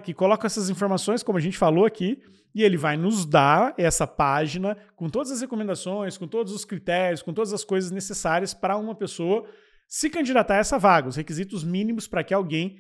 que 0.04 0.14
coloca 0.14 0.46
essas 0.46 0.70
informações, 0.70 1.24
como 1.24 1.38
a 1.38 1.42
gente 1.42 1.58
falou 1.58 1.86
aqui, 1.86 2.22
e 2.54 2.62
ele 2.62 2.78
vai 2.78 2.98
nos 2.98 3.26
dar 3.26 3.74
essa 3.78 4.06
página 4.06 4.78
com 4.96 5.10
todas 5.10 5.32
as 5.32 5.42
recomendações, 5.42 6.18
com 6.18 6.28
todos 6.28 6.54
os 6.54 6.66
critérios, 6.66 7.22
com 7.22 7.34
todas 7.34 7.54
as 7.54 7.64
coisas 7.64 7.90
necessárias 7.90 8.54
para 8.54 8.78
uma 8.78 8.94
pessoa 8.94 9.48
se 9.88 10.10
candidatar 10.10 10.56
a 10.56 10.58
essa 10.58 10.78
vaga, 10.78 11.08
os 11.08 11.16
requisitos 11.16 11.64
mínimos 11.64 12.08
para 12.08 12.24
que 12.24 12.34
alguém 12.34 12.80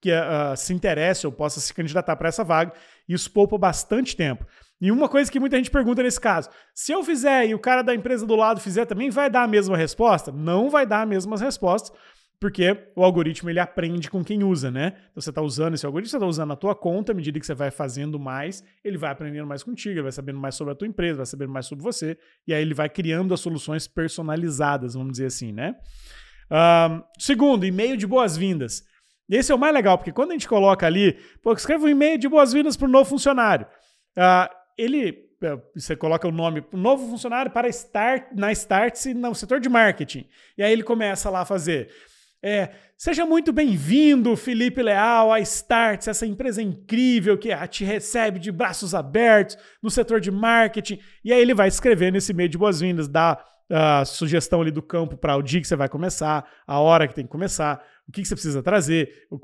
que 0.00 0.10
uh, 0.12 0.54
se 0.56 0.74
interesse 0.74 1.26
ou 1.26 1.32
possa 1.32 1.60
se 1.60 1.72
candidatar 1.72 2.14
para 2.16 2.28
essa 2.28 2.44
vaga. 2.44 2.74
Isso 3.08 3.30
poupa 3.30 3.56
bastante 3.56 4.14
tempo. 4.14 4.46
E 4.80 4.90
uma 4.90 5.08
coisa 5.08 5.30
que 5.30 5.40
muita 5.40 5.56
gente 5.56 5.70
pergunta 5.70 6.02
nesse 6.02 6.20
caso: 6.20 6.48
se 6.74 6.92
eu 6.92 7.02
fizer 7.02 7.46
e 7.46 7.54
o 7.54 7.58
cara 7.58 7.82
da 7.82 7.94
empresa 7.94 8.26
do 8.26 8.36
lado 8.36 8.60
fizer 8.60 8.84
também, 8.84 9.10
vai 9.10 9.30
dar 9.30 9.44
a 9.44 9.48
mesma 9.48 9.76
resposta? 9.76 10.32
Não 10.32 10.68
vai 10.68 10.86
dar 10.86 11.02
as 11.02 11.08
mesmas 11.08 11.40
respostas, 11.40 11.96
porque 12.40 12.90
o 12.94 13.02
algoritmo 13.02 13.48
ele 13.48 13.60
aprende 13.60 14.10
com 14.10 14.22
quem 14.22 14.42
usa, 14.42 14.70
né? 14.70 14.94
Então 15.10 15.22
você 15.22 15.30
está 15.30 15.40
usando 15.40 15.74
esse 15.74 15.86
algoritmo, 15.86 16.10
você 16.10 16.16
está 16.16 16.26
usando 16.26 16.52
a 16.52 16.56
tua 16.56 16.74
conta, 16.74 17.12
à 17.12 17.14
medida 17.14 17.40
que 17.40 17.46
você 17.46 17.54
vai 17.54 17.70
fazendo 17.70 18.18
mais, 18.18 18.62
ele 18.84 18.98
vai 18.98 19.10
aprendendo 19.10 19.46
mais 19.46 19.62
contigo, 19.62 19.94
ele 19.94 20.02
vai 20.02 20.12
sabendo 20.12 20.38
mais 20.38 20.54
sobre 20.54 20.72
a 20.72 20.76
tua 20.76 20.88
empresa, 20.88 21.18
vai 21.18 21.26
sabendo 21.26 21.52
mais 21.52 21.66
sobre 21.66 21.82
você, 21.82 22.18
e 22.46 22.52
aí 22.52 22.60
ele 22.60 22.74
vai 22.74 22.88
criando 22.88 23.32
as 23.32 23.40
soluções 23.40 23.86
personalizadas, 23.86 24.94
vamos 24.94 25.12
dizer 25.12 25.26
assim, 25.26 25.52
né? 25.52 25.74
Um, 26.50 27.02
segundo, 27.18 27.64
e-mail 27.64 27.96
de 27.96 28.06
boas-vindas. 28.06 28.82
Esse 29.30 29.50
é 29.50 29.54
o 29.54 29.58
mais 29.58 29.72
legal, 29.72 29.96
porque 29.96 30.12
quando 30.12 30.30
a 30.30 30.34
gente 30.34 30.46
coloca 30.46 30.86
ali, 30.86 31.14
pô, 31.42 31.52
escreve 31.54 31.84
um 31.84 31.88
e-mail 31.88 32.18
de 32.18 32.28
boas-vindas 32.28 32.76
para 32.76 32.86
o 32.86 32.90
novo 32.90 33.08
funcionário. 33.08 33.66
Uh, 34.16 34.63
ele, 34.76 35.28
é, 35.42 35.58
você 35.74 35.96
coloca 35.96 36.26
o 36.26 36.32
nome, 36.32 36.64
novo 36.72 37.08
funcionário 37.08 37.50
para 37.50 37.68
start, 37.68 38.26
na 38.34 38.52
Startse, 38.52 39.14
no 39.14 39.34
setor 39.34 39.60
de 39.60 39.68
marketing. 39.68 40.26
E 40.56 40.62
aí 40.62 40.72
ele 40.72 40.82
começa 40.82 41.30
lá 41.30 41.40
a 41.40 41.44
fazer. 41.44 41.90
É, 42.42 42.70
seja 42.96 43.24
muito 43.24 43.52
bem-vindo, 43.52 44.36
Felipe 44.36 44.82
Leal, 44.82 45.32
a 45.32 45.40
Startse, 45.40 46.10
essa 46.10 46.26
empresa 46.26 46.60
incrível 46.60 47.38
que 47.38 47.48
te 47.68 47.84
recebe 47.84 48.38
de 48.38 48.52
braços 48.52 48.94
abertos 48.94 49.56
no 49.82 49.90
setor 49.90 50.20
de 50.20 50.30
marketing. 50.30 50.98
E 51.24 51.32
aí 51.32 51.40
ele 51.40 51.54
vai 51.54 51.68
escrever 51.68 52.12
nesse 52.12 52.32
e-mail 52.32 52.50
de 52.50 52.58
boas-vindas, 52.58 53.08
dá 53.08 53.42
a 53.70 54.04
sugestão 54.04 54.60
ali 54.60 54.70
do 54.70 54.82
campo 54.82 55.16
para 55.16 55.36
o 55.36 55.42
dia 55.42 55.60
que 55.60 55.66
você 55.66 55.76
vai 55.76 55.88
começar, 55.88 56.46
a 56.66 56.78
hora 56.80 57.08
que 57.08 57.14
tem 57.14 57.24
que 57.24 57.30
começar, 57.30 57.82
o 58.06 58.12
que, 58.12 58.20
que 58.20 58.28
você 58.28 58.34
precisa 58.34 58.62
trazer, 58.62 59.26
o, 59.30 59.38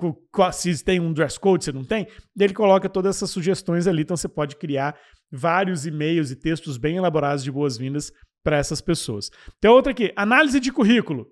se 0.53 0.85
tem 0.85 1.01
um 1.01 1.13
dress 1.13 1.41
code, 1.41 1.65
se 1.65 1.73
não 1.73 1.85
tem. 1.85 2.07
E 2.37 2.45
ele 2.45 2.53
coloca 2.53 2.89
todas 2.89 3.17
essas 3.17 3.31
sugestões 3.31 3.87
ali, 3.87 4.03
então 4.03 4.17
você 4.17 4.29
pode 4.29 4.57
criar 4.57 4.95
vários 5.31 5.87
e-mails 5.87 6.31
e 6.31 6.37
textos 6.37 6.77
bem 6.77 6.97
elaborados 6.97 7.45
de 7.45 7.53
boas-vindas 7.53 8.13
para 8.43 8.57
essas 8.57 8.81
pessoas. 8.81 9.31
Tem 9.61 9.71
outra 9.71 9.93
aqui, 9.93 10.13
análise 10.17 10.59
de 10.59 10.73
currículo. 10.73 11.27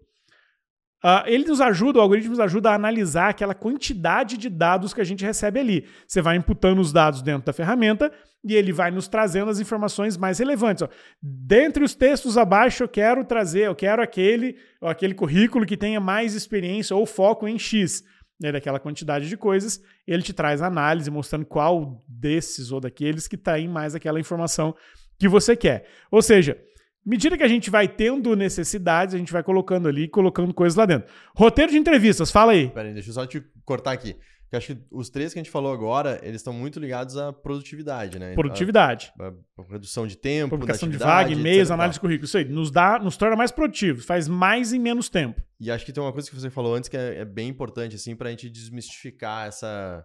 Uh, 1.05 1.23
ele 1.26 1.45
nos 1.45 1.61
ajuda, 1.61 2.00
o 2.00 2.02
algoritmo 2.02 2.31
nos 2.31 2.40
ajuda 2.40 2.71
a 2.71 2.75
analisar 2.75 3.28
aquela 3.28 3.55
quantidade 3.55 4.37
de 4.37 4.49
dados 4.49 4.93
que 4.93 5.00
a 5.00 5.05
gente 5.05 5.25
recebe 5.25 5.61
ali. 5.61 5.87
Você 6.07 6.21
vai 6.21 6.37
imputando 6.37 6.81
os 6.81 6.93
dados 6.93 7.23
dentro 7.23 7.47
da 7.47 7.52
ferramenta 7.52 8.12
e 8.45 8.55
ele 8.55 8.73
vai 8.73 8.90
nos 8.90 9.07
trazendo 9.07 9.49
as 9.49 9.61
informações 9.61 10.17
mais 10.17 10.40
relevantes. 10.40 10.83
Ó. 10.83 10.88
Dentre 11.23 11.85
os 11.85 11.95
textos 11.95 12.37
abaixo, 12.37 12.83
eu 12.83 12.88
quero 12.88 13.25
trazer, 13.25 13.67
eu 13.67 13.76
quero 13.76 14.02
aquele, 14.02 14.57
aquele 14.83 15.14
currículo 15.14 15.64
que 15.64 15.76
tenha 15.76 16.00
mais 16.00 16.35
experiência 16.35 16.97
ou 16.97 17.07
foco 17.07 17.47
em 17.47 17.59
X. 17.59 18.02
Né, 18.40 18.52
daquela 18.52 18.78
quantidade 18.78 19.28
de 19.28 19.37
coisas, 19.37 19.83
ele 20.07 20.23
te 20.23 20.33
traz 20.33 20.62
análise 20.62 21.11
mostrando 21.11 21.45
qual 21.45 22.04
desses 22.07 22.71
ou 22.71 22.78
daqueles 22.78 23.26
que 23.26 23.37
tem 23.37 23.66
mais 23.66 23.97
aquela 23.97 24.21
informação 24.21 24.76
que 25.18 25.26
você 25.26 25.57
quer. 25.57 25.88
Ou 26.09 26.23
seja, 26.23 26.57
medida 27.04 27.37
que 27.37 27.42
a 27.42 27.49
gente 27.49 27.68
vai 27.68 27.88
tendo 27.88 28.37
necessidades, 28.37 29.12
a 29.12 29.18
gente 29.18 29.33
vai 29.33 29.42
colocando 29.42 29.88
ali, 29.88 30.07
colocando 30.07 30.54
coisas 30.54 30.76
lá 30.76 30.87
dentro. 30.87 31.12
Roteiro 31.35 31.73
de 31.73 31.78
entrevistas, 31.78 32.30
fala 32.30 32.52
aí. 32.52 32.68
Peraí, 32.71 32.95
deixa 32.95 33.11
eu 33.11 33.14
só 33.14 33.26
te 33.26 33.42
cortar 33.64 33.90
aqui. 33.90 34.14
Eu 34.50 34.57
acho 34.57 34.75
que 34.75 34.83
os 34.90 35.11
três 35.11 35.33
que 35.33 35.38
a 35.38 35.43
gente 35.43 35.50
falou 35.50 35.73
agora, 35.73 36.19
eles 36.23 36.37
estão 36.37 36.55
muito 36.55 36.81
ligados 36.81 37.19
à 37.19 37.33
produtividade, 37.33 38.19
né? 38.19 38.35
Produtividade. 38.35 39.12
A, 39.21 39.28
a 39.28 39.73
redução 39.73 40.07
de 40.07 40.17
tempo, 40.17 40.57
publicação 40.57 40.88
de 40.88 40.97
vaga, 40.97 41.31
e-mails, 41.31 41.71
análise 41.71 41.95
de 41.95 42.00
currículo. 42.00 42.25
Isso 42.25 42.38
aí, 42.38 42.45
nos 42.47 42.71
dá, 42.71 42.99
nos 42.99 43.17
torna 43.19 43.37
mais 43.37 43.50
produtivos, 43.50 44.07
faz 44.07 44.26
mais 44.26 44.73
em 44.73 44.78
menos 44.78 45.11
tempo. 45.11 45.43
E 45.61 45.71
acho 45.71 45.85
que 45.85 45.93
tem 45.93 46.02
uma 46.02 46.12
coisa 46.12 46.31
que 46.31 46.35
você 46.35 46.49
falou 46.49 46.75
antes 46.75 46.88
que 46.88 46.97
é, 46.97 47.19
é 47.19 47.25
bem 47.26 47.49
importante, 47.49 47.97
assim, 47.97 48.17
para 48.17 48.28
a 48.28 48.31
gente 48.31 48.49
desmistificar 48.49 49.49
essa, 49.49 50.02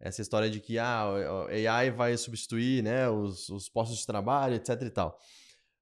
essa 0.00 0.20
história 0.20 0.50
de 0.50 0.58
que 0.58 0.76
ah, 0.76 1.04
a 1.48 1.72
AI 1.76 1.90
vai 1.92 2.16
substituir 2.16 2.82
né, 2.82 3.08
os, 3.08 3.48
os 3.48 3.68
postos 3.68 3.98
de 3.98 4.06
trabalho, 4.06 4.56
etc 4.56 4.82
e 4.82 4.90
tal. 4.90 5.18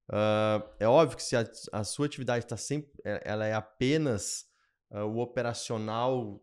Uh, 0.09 0.61
é 0.79 0.87
óbvio 0.87 1.17
que 1.17 1.23
se 1.23 1.35
a, 1.35 1.45
a 1.71 1.83
sua 1.83 2.05
atividade 2.05 2.45
está 2.45 2.57
sempre, 2.57 2.91
é, 3.05 3.21
ela 3.25 3.45
é 3.45 3.53
apenas 3.53 4.45
uh, 4.91 5.05
o 5.05 5.19
operacional 5.19 6.41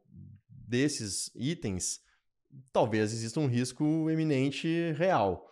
desses 0.70 1.30
itens, 1.34 2.00
talvez 2.72 3.12
exista 3.12 3.40
um 3.40 3.48
risco 3.48 4.08
eminente 4.08 4.92
real. 4.92 5.50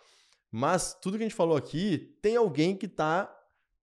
Mas 0.49 0.97
tudo 1.01 1.17
que 1.17 1.23
a 1.23 1.27
gente 1.27 1.35
falou 1.35 1.57
aqui, 1.57 2.17
tem 2.21 2.37
alguém 2.37 2.75
que 2.75 2.85
está 2.85 3.29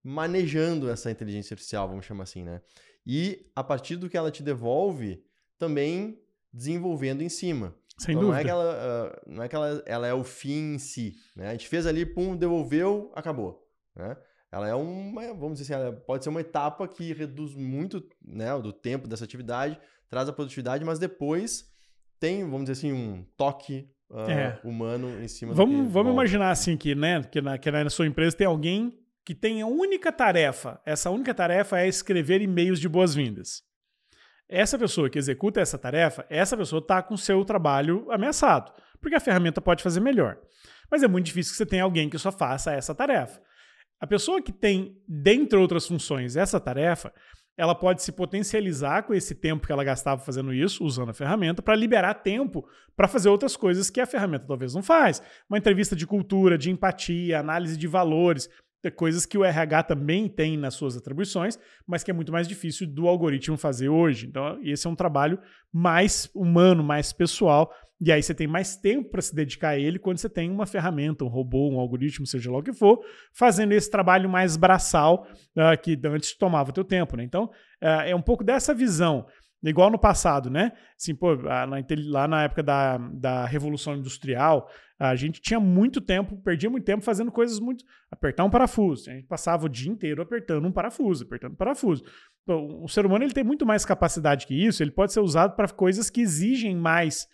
manejando 0.02 0.88
essa 0.88 1.10
inteligência 1.10 1.54
artificial, 1.54 1.88
vamos 1.88 2.06
chamar 2.06 2.24
assim, 2.24 2.42
né? 2.42 2.62
E 3.06 3.50
a 3.54 3.62
partir 3.62 3.96
do 3.96 4.08
que 4.08 4.16
ela 4.16 4.30
te 4.30 4.42
devolve, 4.42 5.22
também 5.58 6.20
desenvolvendo 6.52 7.22
em 7.22 7.28
cima. 7.28 7.76
Sem 7.98 8.14
então, 8.14 8.28
dúvida. 8.28 8.32
Não 8.32 8.40
é 8.40 8.44
que, 8.44 8.50
ela, 8.50 8.74
uh, 8.74 9.30
não 9.30 9.42
é, 9.42 9.48
que 9.48 9.56
ela, 9.56 9.82
ela 9.86 10.06
é 10.06 10.14
o 10.14 10.24
fim 10.24 10.74
em 10.74 10.78
si. 10.78 11.14
Né? 11.36 11.48
A 11.48 11.52
gente 11.52 11.68
fez 11.68 11.86
ali, 11.86 12.04
pum, 12.04 12.36
devolveu, 12.36 13.12
acabou. 13.14 13.64
Né? 13.94 14.16
Ela 14.50 14.68
é 14.68 14.74
uma, 14.74 15.22
vamos 15.34 15.58
dizer 15.58 15.74
assim, 15.74 15.96
pode 16.06 16.24
ser 16.24 16.30
uma 16.30 16.40
etapa 16.40 16.88
que 16.88 17.12
reduz 17.12 17.54
muito 17.54 18.06
né, 18.24 18.58
do 18.58 18.72
tempo 18.72 19.06
dessa 19.06 19.24
atividade, 19.24 19.78
traz 20.08 20.28
a 20.28 20.32
produtividade, 20.32 20.84
mas 20.84 20.98
depois 20.98 21.64
tem, 22.18 22.42
vamos 22.44 22.62
dizer 22.62 22.72
assim, 22.72 22.92
um 22.92 23.24
toque 23.36 23.88
uh, 24.10 24.30
é. 24.30 24.60
humano 24.64 25.22
em 25.22 25.28
cima 25.28 25.54
vamos, 25.54 25.86
do 25.86 25.90
Vamos 25.90 26.12
imaginar 26.12 26.50
assim 26.50 26.76
que, 26.76 26.94
né, 26.94 27.22
que 27.22 27.40
na, 27.40 27.58
que 27.58 27.70
na 27.70 27.90
sua 27.90 28.06
empresa 28.06 28.36
tem 28.36 28.46
alguém 28.46 28.98
que 29.24 29.34
tem 29.34 29.60
a 29.60 29.66
única 29.66 30.12
tarefa. 30.12 30.80
Essa 30.86 31.10
única 31.10 31.34
tarefa 31.34 31.80
é 31.80 31.88
escrever 31.88 32.40
e-mails 32.40 32.78
de 32.78 32.88
boas-vindas. 32.88 33.62
Essa 34.48 34.78
pessoa 34.78 35.10
que 35.10 35.18
executa 35.18 35.60
essa 35.60 35.76
tarefa, 35.76 36.24
essa 36.30 36.56
pessoa 36.56 36.78
está 36.78 37.02
com 37.02 37.14
o 37.14 37.18
seu 37.18 37.44
trabalho 37.44 38.06
ameaçado, 38.12 38.72
porque 39.00 39.16
a 39.16 39.20
ferramenta 39.20 39.60
pode 39.60 39.82
fazer 39.82 39.98
melhor. 39.98 40.38
Mas 40.88 41.02
é 41.02 41.08
muito 41.08 41.26
difícil 41.26 41.52
que 41.52 41.56
você 41.56 41.66
tenha 41.66 41.82
alguém 41.82 42.08
que 42.08 42.16
só 42.18 42.30
faça 42.30 42.72
essa 42.72 42.94
tarefa. 42.94 43.42
A 43.98 44.06
pessoa 44.06 44.40
que 44.40 44.52
tem, 44.52 45.02
dentre 45.08 45.58
outras 45.58 45.86
funções, 45.86 46.36
essa 46.36 46.60
tarefa, 46.60 47.12
ela 47.56 47.74
pode 47.74 48.02
se 48.02 48.12
potencializar 48.12 49.02
com 49.04 49.14
esse 49.14 49.34
tempo 49.34 49.66
que 49.66 49.72
ela 49.72 49.82
gastava 49.82 50.20
fazendo 50.20 50.52
isso, 50.52 50.84
usando 50.84 51.10
a 51.10 51.14
ferramenta, 51.14 51.62
para 51.62 51.74
liberar 51.74 52.14
tempo 52.14 52.68
para 52.94 53.08
fazer 53.08 53.28
outras 53.28 53.56
coisas 53.56 53.88
que 53.90 54.00
a 54.00 54.06
ferramenta 54.06 54.46
talvez 54.46 54.74
não 54.74 54.82
faz. 54.82 55.22
Uma 55.48 55.58
entrevista 55.58 55.96
de 55.96 56.06
cultura, 56.06 56.58
de 56.58 56.70
empatia, 56.70 57.40
análise 57.40 57.76
de 57.76 57.86
valores, 57.86 58.48
coisas 58.90 59.26
que 59.26 59.36
o 59.36 59.44
RH 59.44 59.84
também 59.84 60.28
tem 60.28 60.56
nas 60.56 60.74
suas 60.74 60.96
atribuições, 60.96 61.58
mas 61.86 62.04
que 62.04 62.10
é 62.10 62.14
muito 62.14 62.30
mais 62.30 62.46
difícil 62.46 62.86
do 62.86 63.08
algoritmo 63.08 63.56
fazer 63.56 63.88
hoje. 63.88 64.26
Então, 64.26 64.60
esse 64.62 64.86
é 64.86 64.90
um 64.90 64.94
trabalho 64.94 65.38
mais 65.72 66.30
humano, 66.34 66.84
mais 66.84 67.12
pessoal, 67.12 67.72
e 68.00 68.12
aí 68.12 68.22
você 68.22 68.34
tem 68.34 68.46
mais 68.46 68.76
tempo 68.76 69.10
para 69.10 69.22
se 69.22 69.34
dedicar 69.34 69.70
a 69.70 69.78
ele 69.78 69.98
quando 69.98 70.18
você 70.18 70.28
tem 70.28 70.50
uma 70.50 70.66
ferramenta, 70.66 71.24
um 71.24 71.28
robô, 71.28 71.70
um 71.70 71.80
algoritmo, 71.80 72.26
seja 72.26 72.50
lá 72.50 72.58
o 72.58 72.62
que 72.62 72.72
for, 72.72 73.00
fazendo 73.32 73.72
esse 73.72 73.90
trabalho 73.90 74.28
mais 74.28 74.56
braçal 74.56 75.26
uh, 75.56 75.80
que 75.82 75.98
antes 76.04 76.36
tomava 76.36 76.72
teu 76.72 76.84
tempo. 76.84 77.16
Né? 77.16 77.24
Então, 77.24 77.44
uh, 77.82 78.02
é 78.04 78.14
um 78.14 78.20
pouco 78.20 78.44
dessa 78.44 78.74
visão. 78.74 79.26
Igual 79.64 79.90
no 79.90 79.98
passado, 79.98 80.48
né? 80.48 80.70
Assim, 80.96 81.14
pô, 81.14 81.34
lá 81.34 82.28
na 82.28 82.44
época 82.44 82.62
da, 82.62 82.98
da 82.98 83.46
Revolução 83.46 83.96
Industrial, 83.96 84.68
a 84.98 85.16
gente 85.16 85.40
tinha 85.40 85.58
muito 85.58 86.00
tempo, 86.00 86.36
perdia 86.36 86.70
muito 86.70 86.84
tempo 86.84 87.02
fazendo 87.02 87.32
coisas 87.32 87.58
muito. 87.58 87.84
apertar 88.10 88.44
um 88.44 88.50
parafuso. 88.50 89.10
A 89.10 89.14
gente 89.14 89.26
passava 89.26 89.66
o 89.66 89.68
dia 89.68 89.90
inteiro 89.90 90.22
apertando 90.22 90.66
um 90.66 90.70
parafuso, 90.70 91.24
apertando 91.24 91.52
um 91.52 91.56
parafuso. 91.56 92.04
Então, 92.42 92.82
o 92.82 92.88
ser 92.88 93.04
humano 93.06 93.24
ele 93.24 93.32
tem 93.32 93.42
muito 93.42 93.66
mais 93.66 93.84
capacidade 93.84 94.46
que 94.46 94.54
isso, 94.54 94.82
ele 94.82 94.92
pode 94.92 95.12
ser 95.12 95.20
usado 95.20 95.56
para 95.56 95.68
coisas 95.68 96.10
que 96.10 96.20
exigem 96.20 96.76
mais 96.76 97.26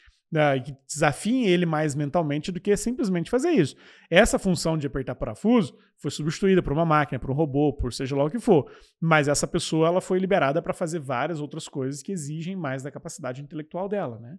que 0.65 0.75
desafiem 0.87 1.47
ele 1.47 1.67
mais 1.67 1.95
mentalmente 1.95 2.51
do 2.51 2.61
que 2.61 2.75
simplesmente 2.77 3.31
fazer 3.31 3.51
isso. 3.51 3.77
Essa 4.11 4.39
função 4.39 4.79
de 4.79 4.87
apertar 4.87 5.15
parafuso 5.15 5.77
foi 5.99 6.11
substituída 6.11 6.63
por 6.63 6.73
uma 6.73 6.87
máquina, 6.87 7.19
por 7.19 7.31
um 7.31 7.35
robô, 7.35 7.73
por 7.73 7.93
seja 7.93 8.17
lá 8.17 8.25
o 8.25 8.31
que 8.31 8.39
for. 8.39 8.71
Mas 9.01 9.29
essa 9.29 9.47
pessoa 9.47 9.89
ela 9.89 10.01
foi 10.01 10.19
liberada 10.19 10.63
para 10.63 10.73
fazer 10.73 10.99
várias 11.01 11.41
outras 11.41 11.69
coisas 11.69 12.03
que 12.03 12.13
exigem 12.13 12.57
mais 12.57 12.83
da 12.83 12.91
capacidade 12.91 13.43
intelectual 13.43 13.89
dela, 13.89 14.19
né? 14.19 14.39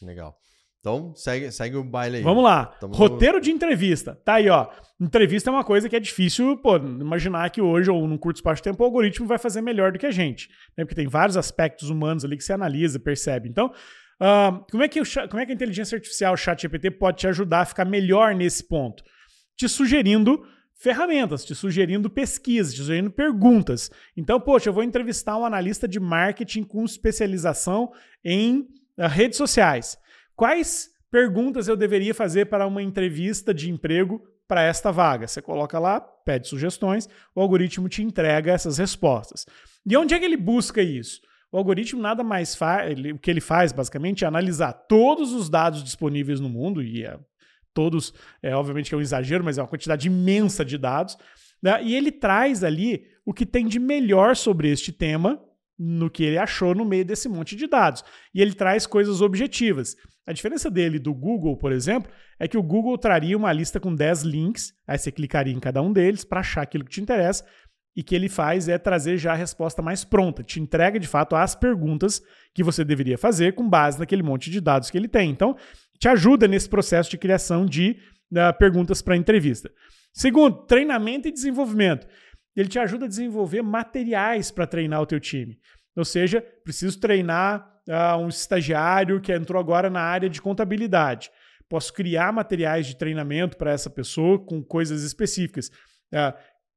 Legal. 0.00 0.36
Então, 0.82 1.14
segue, 1.14 1.52
segue 1.52 1.76
o 1.76 1.84
baile 1.84 2.16
aí. 2.16 2.22
Vamos 2.24 2.42
lá. 2.42 2.66
Tamo 2.66 2.92
Roteiro 2.92 3.40
de 3.40 3.52
entrevista. 3.52 4.18
Tá 4.24 4.34
aí, 4.34 4.48
ó. 4.48 4.68
Entrevista 5.00 5.48
é 5.48 5.52
uma 5.52 5.62
coisa 5.62 5.88
que 5.88 5.94
é 5.94 6.00
difícil, 6.00 6.56
pô, 6.56 6.76
imaginar 6.76 7.48
que 7.50 7.60
hoje 7.60 7.88
ou 7.88 8.06
num 8.08 8.18
curto 8.18 8.38
espaço 8.38 8.56
de 8.56 8.64
tempo 8.64 8.82
o 8.82 8.86
algoritmo 8.86 9.24
vai 9.24 9.38
fazer 9.38 9.60
melhor 9.60 9.92
do 9.92 9.98
que 9.98 10.06
a 10.06 10.10
gente. 10.10 10.48
Né? 10.76 10.84
Porque 10.84 10.96
tem 10.96 11.06
vários 11.06 11.36
aspectos 11.36 11.88
humanos 11.88 12.24
ali 12.24 12.36
que 12.36 12.42
você 12.42 12.52
analisa, 12.52 12.98
percebe. 12.98 13.48
Então, 13.48 13.72
uh, 14.22 14.64
como, 14.70 14.82
é 14.82 14.88
que 14.88 15.00
o, 15.00 15.04
como 15.28 15.42
é 15.42 15.46
que 15.46 15.52
a 15.52 15.54
inteligência 15.54 15.96
artificial, 15.96 16.34
o 16.34 16.36
chat 16.36 16.62
GPT, 16.62 16.92
pode 16.92 17.18
te 17.18 17.26
ajudar 17.26 17.60
a 17.62 17.64
ficar 17.64 17.84
melhor 17.84 18.34
nesse 18.34 18.62
ponto? 18.62 19.02
Te 19.56 19.68
sugerindo 19.68 20.46
ferramentas, 20.74 21.44
te 21.44 21.54
sugerindo 21.54 22.08
pesquisas, 22.08 22.72
te 22.72 22.80
sugerindo 22.80 23.10
perguntas. 23.10 23.90
Então, 24.16 24.40
poxa, 24.40 24.68
eu 24.68 24.72
vou 24.72 24.82
entrevistar 24.82 25.36
um 25.36 25.44
analista 25.44 25.86
de 25.86 26.00
marketing 26.00 26.64
com 26.64 26.84
especialização 26.84 27.92
em 28.24 28.68
uh, 28.98 29.06
redes 29.08 29.36
sociais. 29.36 29.98
Quais 30.34 30.90
perguntas 31.10 31.68
eu 31.68 31.76
deveria 31.76 32.14
fazer 32.14 32.46
para 32.46 32.66
uma 32.66 32.82
entrevista 32.82 33.52
de 33.52 33.70
emprego 33.70 34.22
para 34.48 34.62
esta 34.62 34.90
vaga? 34.90 35.28
Você 35.28 35.42
coloca 35.42 35.78
lá, 35.78 36.00
pede 36.00 36.48
sugestões, 36.48 37.08
o 37.34 37.40
algoritmo 37.40 37.88
te 37.88 38.02
entrega 38.02 38.52
essas 38.52 38.78
respostas. 38.78 39.46
E 39.84 39.96
onde 39.96 40.14
é 40.14 40.18
que 40.18 40.24
ele 40.24 40.36
busca 40.36 40.82
isso? 40.82 41.20
O 41.52 41.58
algoritmo 41.58 42.00
nada 42.00 42.24
mais 42.24 42.54
faz, 42.54 42.98
o 43.14 43.18
que 43.18 43.30
ele 43.30 43.40
faz 43.40 43.72
basicamente 43.72 44.24
é 44.24 44.26
analisar 44.26 44.72
todos 44.72 45.32
os 45.32 45.50
dados 45.50 45.84
disponíveis 45.84 46.40
no 46.40 46.48
mundo, 46.48 46.82
e 46.82 47.04
é, 47.04 47.18
todos, 47.74 48.14
é, 48.42 48.56
obviamente 48.56 48.88
que 48.88 48.94
é 48.94 48.98
um 48.98 49.02
exagero, 49.02 49.44
mas 49.44 49.58
é 49.58 49.62
uma 49.62 49.68
quantidade 49.68 50.08
imensa 50.08 50.64
de 50.64 50.78
dados, 50.78 51.18
né? 51.62 51.84
e 51.84 51.94
ele 51.94 52.10
traz 52.10 52.64
ali 52.64 53.04
o 53.24 53.34
que 53.34 53.44
tem 53.44 53.66
de 53.66 53.78
melhor 53.78 54.34
sobre 54.34 54.70
este 54.70 54.90
tema 54.92 55.38
no 55.78 56.10
que 56.10 56.24
ele 56.24 56.38
achou 56.38 56.74
no 56.74 56.84
meio 56.84 57.04
desse 57.04 57.28
monte 57.28 57.56
de 57.56 57.66
dados. 57.66 58.04
E 58.34 58.40
ele 58.40 58.54
traz 58.54 58.86
coisas 58.86 59.20
objetivas. 59.20 59.96
A 60.24 60.32
diferença 60.32 60.70
dele 60.70 60.98
do 60.98 61.12
Google, 61.12 61.56
por 61.56 61.72
exemplo, 61.72 62.10
é 62.38 62.46
que 62.46 62.56
o 62.56 62.62
Google 62.62 62.96
traria 62.96 63.36
uma 63.36 63.52
lista 63.52 63.80
com 63.80 63.92
10 63.92 64.22
links, 64.22 64.72
aí 64.86 64.96
você 64.96 65.10
clicaria 65.10 65.52
em 65.52 65.58
cada 65.58 65.82
um 65.82 65.92
deles 65.92 66.24
para 66.24 66.40
achar 66.40 66.62
aquilo 66.62 66.84
que 66.84 66.92
te 66.92 67.00
interessa, 67.00 67.44
e 67.94 68.02
que 68.02 68.14
ele 68.14 68.28
faz 68.28 68.68
é 68.68 68.78
trazer 68.78 69.18
já 69.18 69.32
a 69.32 69.36
resposta 69.36 69.82
mais 69.82 70.04
pronta, 70.04 70.42
te 70.42 70.60
entrega 70.60 70.98
de 70.98 71.06
fato 71.06 71.36
as 71.36 71.54
perguntas 71.54 72.22
que 72.54 72.62
você 72.62 72.84
deveria 72.84 73.18
fazer 73.18 73.54
com 73.54 73.68
base 73.68 73.98
naquele 73.98 74.22
monte 74.22 74.50
de 74.50 74.60
dados 74.60 74.90
que 74.90 74.96
ele 74.96 75.08
tem. 75.08 75.30
Então, 75.30 75.56
te 75.98 76.08
ajuda 76.08 76.48
nesse 76.48 76.68
processo 76.68 77.10
de 77.10 77.18
criação 77.18 77.66
de 77.66 77.98
uh, 78.32 78.56
perguntas 78.58 79.02
para 79.02 79.16
entrevista. 79.16 79.70
Segundo, 80.12 80.66
treinamento 80.66 81.28
e 81.28 81.32
desenvolvimento. 81.32 82.06
Ele 82.54 82.68
te 82.68 82.78
ajuda 82.78 83.06
a 83.06 83.08
desenvolver 83.08 83.62
materiais 83.62 84.50
para 84.50 84.66
treinar 84.66 85.00
o 85.00 85.06
teu 85.06 85.20
time. 85.20 85.58
Ou 85.96 86.04
seja, 86.04 86.44
preciso 86.64 86.98
treinar 87.00 87.66
uh, 87.88 88.16
um 88.18 88.28
estagiário 88.28 89.20
que 89.20 89.32
entrou 89.32 89.60
agora 89.60 89.88
na 89.88 90.00
área 90.00 90.28
de 90.28 90.40
contabilidade. 90.40 91.30
Posso 91.68 91.92
criar 91.92 92.32
materiais 92.32 92.86
de 92.86 92.96
treinamento 92.96 93.56
para 93.56 93.70
essa 93.70 93.88
pessoa 93.88 94.38
com 94.38 94.62
coisas 94.62 95.02
específicas. 95.02 95.68
Uh, 96.12 96.34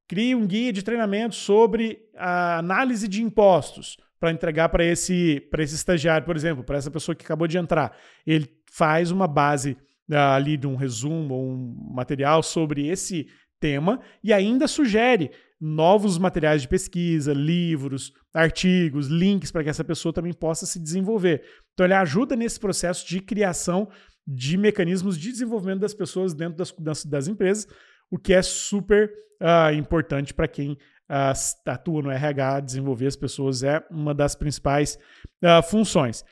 crie 0.08 0.36
um 0.36 0.46
guia 0.46 0.72
de 0.72 0.84
treinamento 0.84 1.36
sobre 1.36 2.00
a 2.16 2.60
análise 2.60 3.08
de 3.08 3.24
impostos 3.24 3.98
para 4.20 4.32
entregar 4.32 4.70
para 4.70 4.84
esse, 4.84 5.48
esse 5.60 5.76
estagiário, 5.76 6.26
por 6.26 6.36
exemplo, 6.36 6.64
para 6.64 6.78
essa 6.78 6.90
pessoa 6.90 7.16
que 7.16 7.26
acabou 7.26 7.48
de 7.48 7.58
entrar. 7.58 7.96
Ele 8.26 8.50
faz 8.72 9.12
uma 9.12 9.28
base 9.28 9.78
uh, 10.10 10.16
ali 10.36 10.58
de 10.58 10.68
um 10.68 10.76
resumo 10.76 11.36
um 11.36 11.94
material 11.94 12.42
sobre 12.42 12.88
esse 12.88 13.28
tema 13.60 14.00
e 14.24 14.34
ainda 14.34 14.68
sugere 14.68 15.32
novos 15.60 16.18
materiais 16.18 16.62
de 16.62 16.68
pesquisa, 16.68 17.34
livros, 17.34 18.14
artigos, 18.34 19.08
links 19.08 19.52
para 19.52 19.64
que 19.64 19.70
essa 19.70 19.84
pessoa 19.84 20.14
também 20.14 20.34
possa 20.34 20.66
se 20.66 20.80
desenvolver. 20.80 21.44
Então, 21.74 21.86
ele 21.86 21.94
ajuda 21.94 22.36
nesse 22.36 22.60
processo 22.60 23.08
de 23.08 23.20
criação 23.22 23.90
de 24.28 24.58
mecanismos 24.58 25.18
de 25.18 25.32
desenvolvimento 25.32 25.80
das 25.80 25.94
pessoas 25.94 26.34
dentro 26.34 26.58
das, 26.58 26.72
das, 26.72 27.06
das 27.06 27.28
empresas, 27.28 27.68
o 28.16 28.18
que 28.18 28.34
é 28.34 28.42
super 28.42 29.12
uh, 29.42 29.74
importante 29.74 30.34
para 30.34 30.48
quem 30.48 30.72
uh, 30.72 31.70
atua 31.70 32.02
no 32.02 32.10
RH, 32.10 32.62
desenvolver 32.62 33.08
as 33.08 33.16
pessoas 33.18 33.62
é 33.62 33.84
uma 33.92 34.14
das 34.14 34.36
principais 34.36 34.98
uh, 35.44 35.62
funções. 35.70 36.24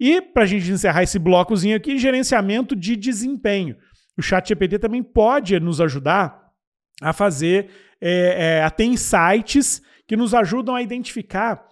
E 0.00 0.20
para 0.20 0.42
a 0.42 0.46
gente 0.46 0.68
encerrar 0.68 1.04
esse 1.04 1.20
blocozinho 1.20 1.76
aqui, 1.76 1.96
gerenciamento 1.96 2.74
de 2.74 2.96
desempenho. 2.96 3.76
O 4.18 4.22
Chat 4.22 4.48
GPT 4.48 4.80
também 4.80 5.00
pode 5.00 5.58
nos 5.60 5.80
ajudar 5.80 6.50
a 7.00 7.12
fazer, 7.12 7.70
é, 8.00 8.58
é, 8.58 8.64
a 8.64 8.70
ter 8.70 8.84
insights 8.84 9.80
que 10.08 10.16
nos 10.16 10.34
ajudam 10.34 10.74
a 10.74 10.82
identificar 10.82 11.64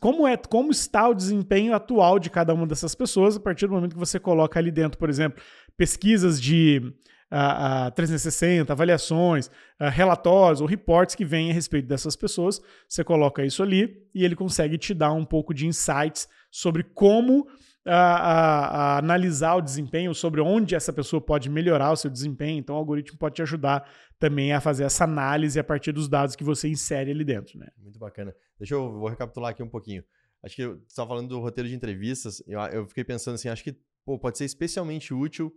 como, 0.00 0.26
é, 0.26 0.36
como 0.36 0.72
está 0.72 1.08
o 1.08 1.14
desempenho 1.14 1.74
atual 1.74 2.18
de 2.18 2.28
cada 2.28 2.52
uma 2.52 2.66
dessas 2.66 2.94
pessoas 2.94 3.36
a 3.36 3.40
partir 3.40 3.68
do 3.68 3.72
momento 3.72 3.94
que 3.94 3.98
você 3.98 4.18
coloca 4.18 4.58
ali 4.58 4.72
dentro, 4.72 4.98
por 4.98 5.08
exemplo, 5.08 5.40
pesquisas 5.76 6.40
de 6.40 6.92
uh, 7.30 7.88
uh, 7.88 7.90
360, 7.94 8.72
avaliações, 8.72 9.50
relatórios 9.92 10.60
ou 10.60 10.66
reports 10.66 11.14
que 11.14 11.24
vêm 11.24 11.50
a 11.50 11.54
respeito 11.54 11.86
dessas 11.86 12.16
pessoas. 12.16 12.60
Você 12.88 13.04
coloca 13.04 13.44
isso 13.44 13.62
ali 13.62 14.08
e 14.14 14.24
ele 14.24 14.34
consegue 14.34 14.78
te 14.78 14.94
dar 14.94 15.12
um 15.12 15.24
pouco 15.24 15.52
de 15.52 15.66
insights 15.66 16.28
sobre 16.50 16.82
como 16.82 17.46
a, 17.86 17.92
a, 17.92 18.66
a, 18.66 18.98
analisar 18.98 19.54
o 19.54 19.60
desempenho, 19.60 20.14
sobre 20.14 20.40
onde 20.40 20.74
essa 20.74 20.92
pessoa 20.92 21.20
pode 21.20 21.48
melhorar 21.48 21.92
o 21.92 21.96
seu 21.96 22.10
desempenho. 22.10 22.58
Então, 22.58 22.74
o 22.74 22.78
algoritmo 22.78 23.18
pode 23.18 23.36
te 23.36 23.42
ajudar 23.42 23.88
também 24.18 24.52
a 24.52 24.60
fazer 24.60 24.84
essa 24.84 25.04
análise 25.04 25.58
a 25.58 25.64
partir 25.64 25.92
dos 25.92 26.08
dados 26.08 26.34
que 26.34 26.42
você 26.42 26.68
insere 26.68 27.10
ali 27.10 27.24
dentro. 27.24 27.58
Né? 27.58 27.68
Muito 27.78 27.98
bacana. 27.98 28.34
Deixa 28.58 28.74
eu 28.74 28.90
vou 28.92 29.08
recapitular 29.08 29.50
aqui 29.50 29.62
um 29.62 29.68
pouquinho. 29.68 30.02
Acho 30.42 30.56
que 30.56 30.66
você 30.66 30.78
estava 30.88 31.08
falando 31.08 31.28
do 31.28 31.40
roteiro 31.40 31.68
de 31.68 31.74
entrevistas. 31.74 32.42
Eu, 32.46 32.60
eu 32.60 32.86
fiquei 32.86 33.04
pensando 33.04 33.34
assim, 33.34 33.48
acho 33.48 33.62
que 33.62 33.76
pô, 34.04 34.18
pode 34.18 34.38
ser 34.38 34.44
especialmente 34.44 35.14
útil 35.14 35.52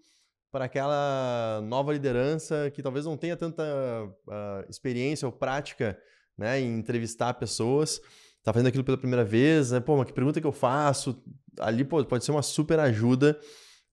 para 0.51 0.65
aquela 0.65 1.61
nova 1.63 1.93
liderança 1.93 2.71
que 2.71 2.81
talvez 2.81 3.05
não 3.05 3.15
tenha 3.15 3.37
tanta 3.37 3.63
uh, 3.63 4.69
experiência 4.69 5.27
ou 5.27 5.31
prática 5.31 5.97
né, 6.37 6.59
em 6.59 6.77
entrevistar 6.77 7.33
pessoas 7.35 8.01
tá 8.43 8.53
fazendo 8.53 8.67
aquilo 8.67 8.83
pela 8.83 8.97
primeira 8.97 9.23
vez, 9.23 9.71
né? 9.71 9.79
Pô, 9.79 9.97
mas 9.97 10.07
que 10.07 10.13
pergunta 10.13 10.39
que 10.39 10.47
eu 10.47 10.51
faço? 10.51 11.21
Ali 11.59 11.83
pô, 11.83 12.03
pode 12.05 12.23
ser 12.23 12.31
uma 12.31 12.41
super 12.41 12.79
ajuda 12.79 13.39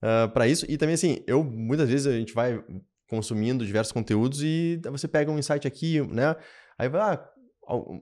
uh, 0.01 0.05
ah, 0.05 0.27
para 0.27 0.47
isso. 0.47 0.65
E 0.69 0.77
também, 0.77 0.95
assim, 0.95 1.23
eu 1.27 1.43
muitas 1.43 1.89
vezes 1.89 2.07
a 2.07 2.11
gente 2.11 2.33
vai 2.33 2.63
consumindo 3.09 3.65
diversos 3.65 3.91
conteúdos 3.91 4.41
e 4.43 4.79
você 4.91 5.07
pega 5.07 5.31
um 5.31 5.39
insight 5.39 5.67
aqui, 5.67 6.01
né? 6.07 6.35
Aí 6.77 6.89
vai, 6.89 7.01
ah, 7.01 7.29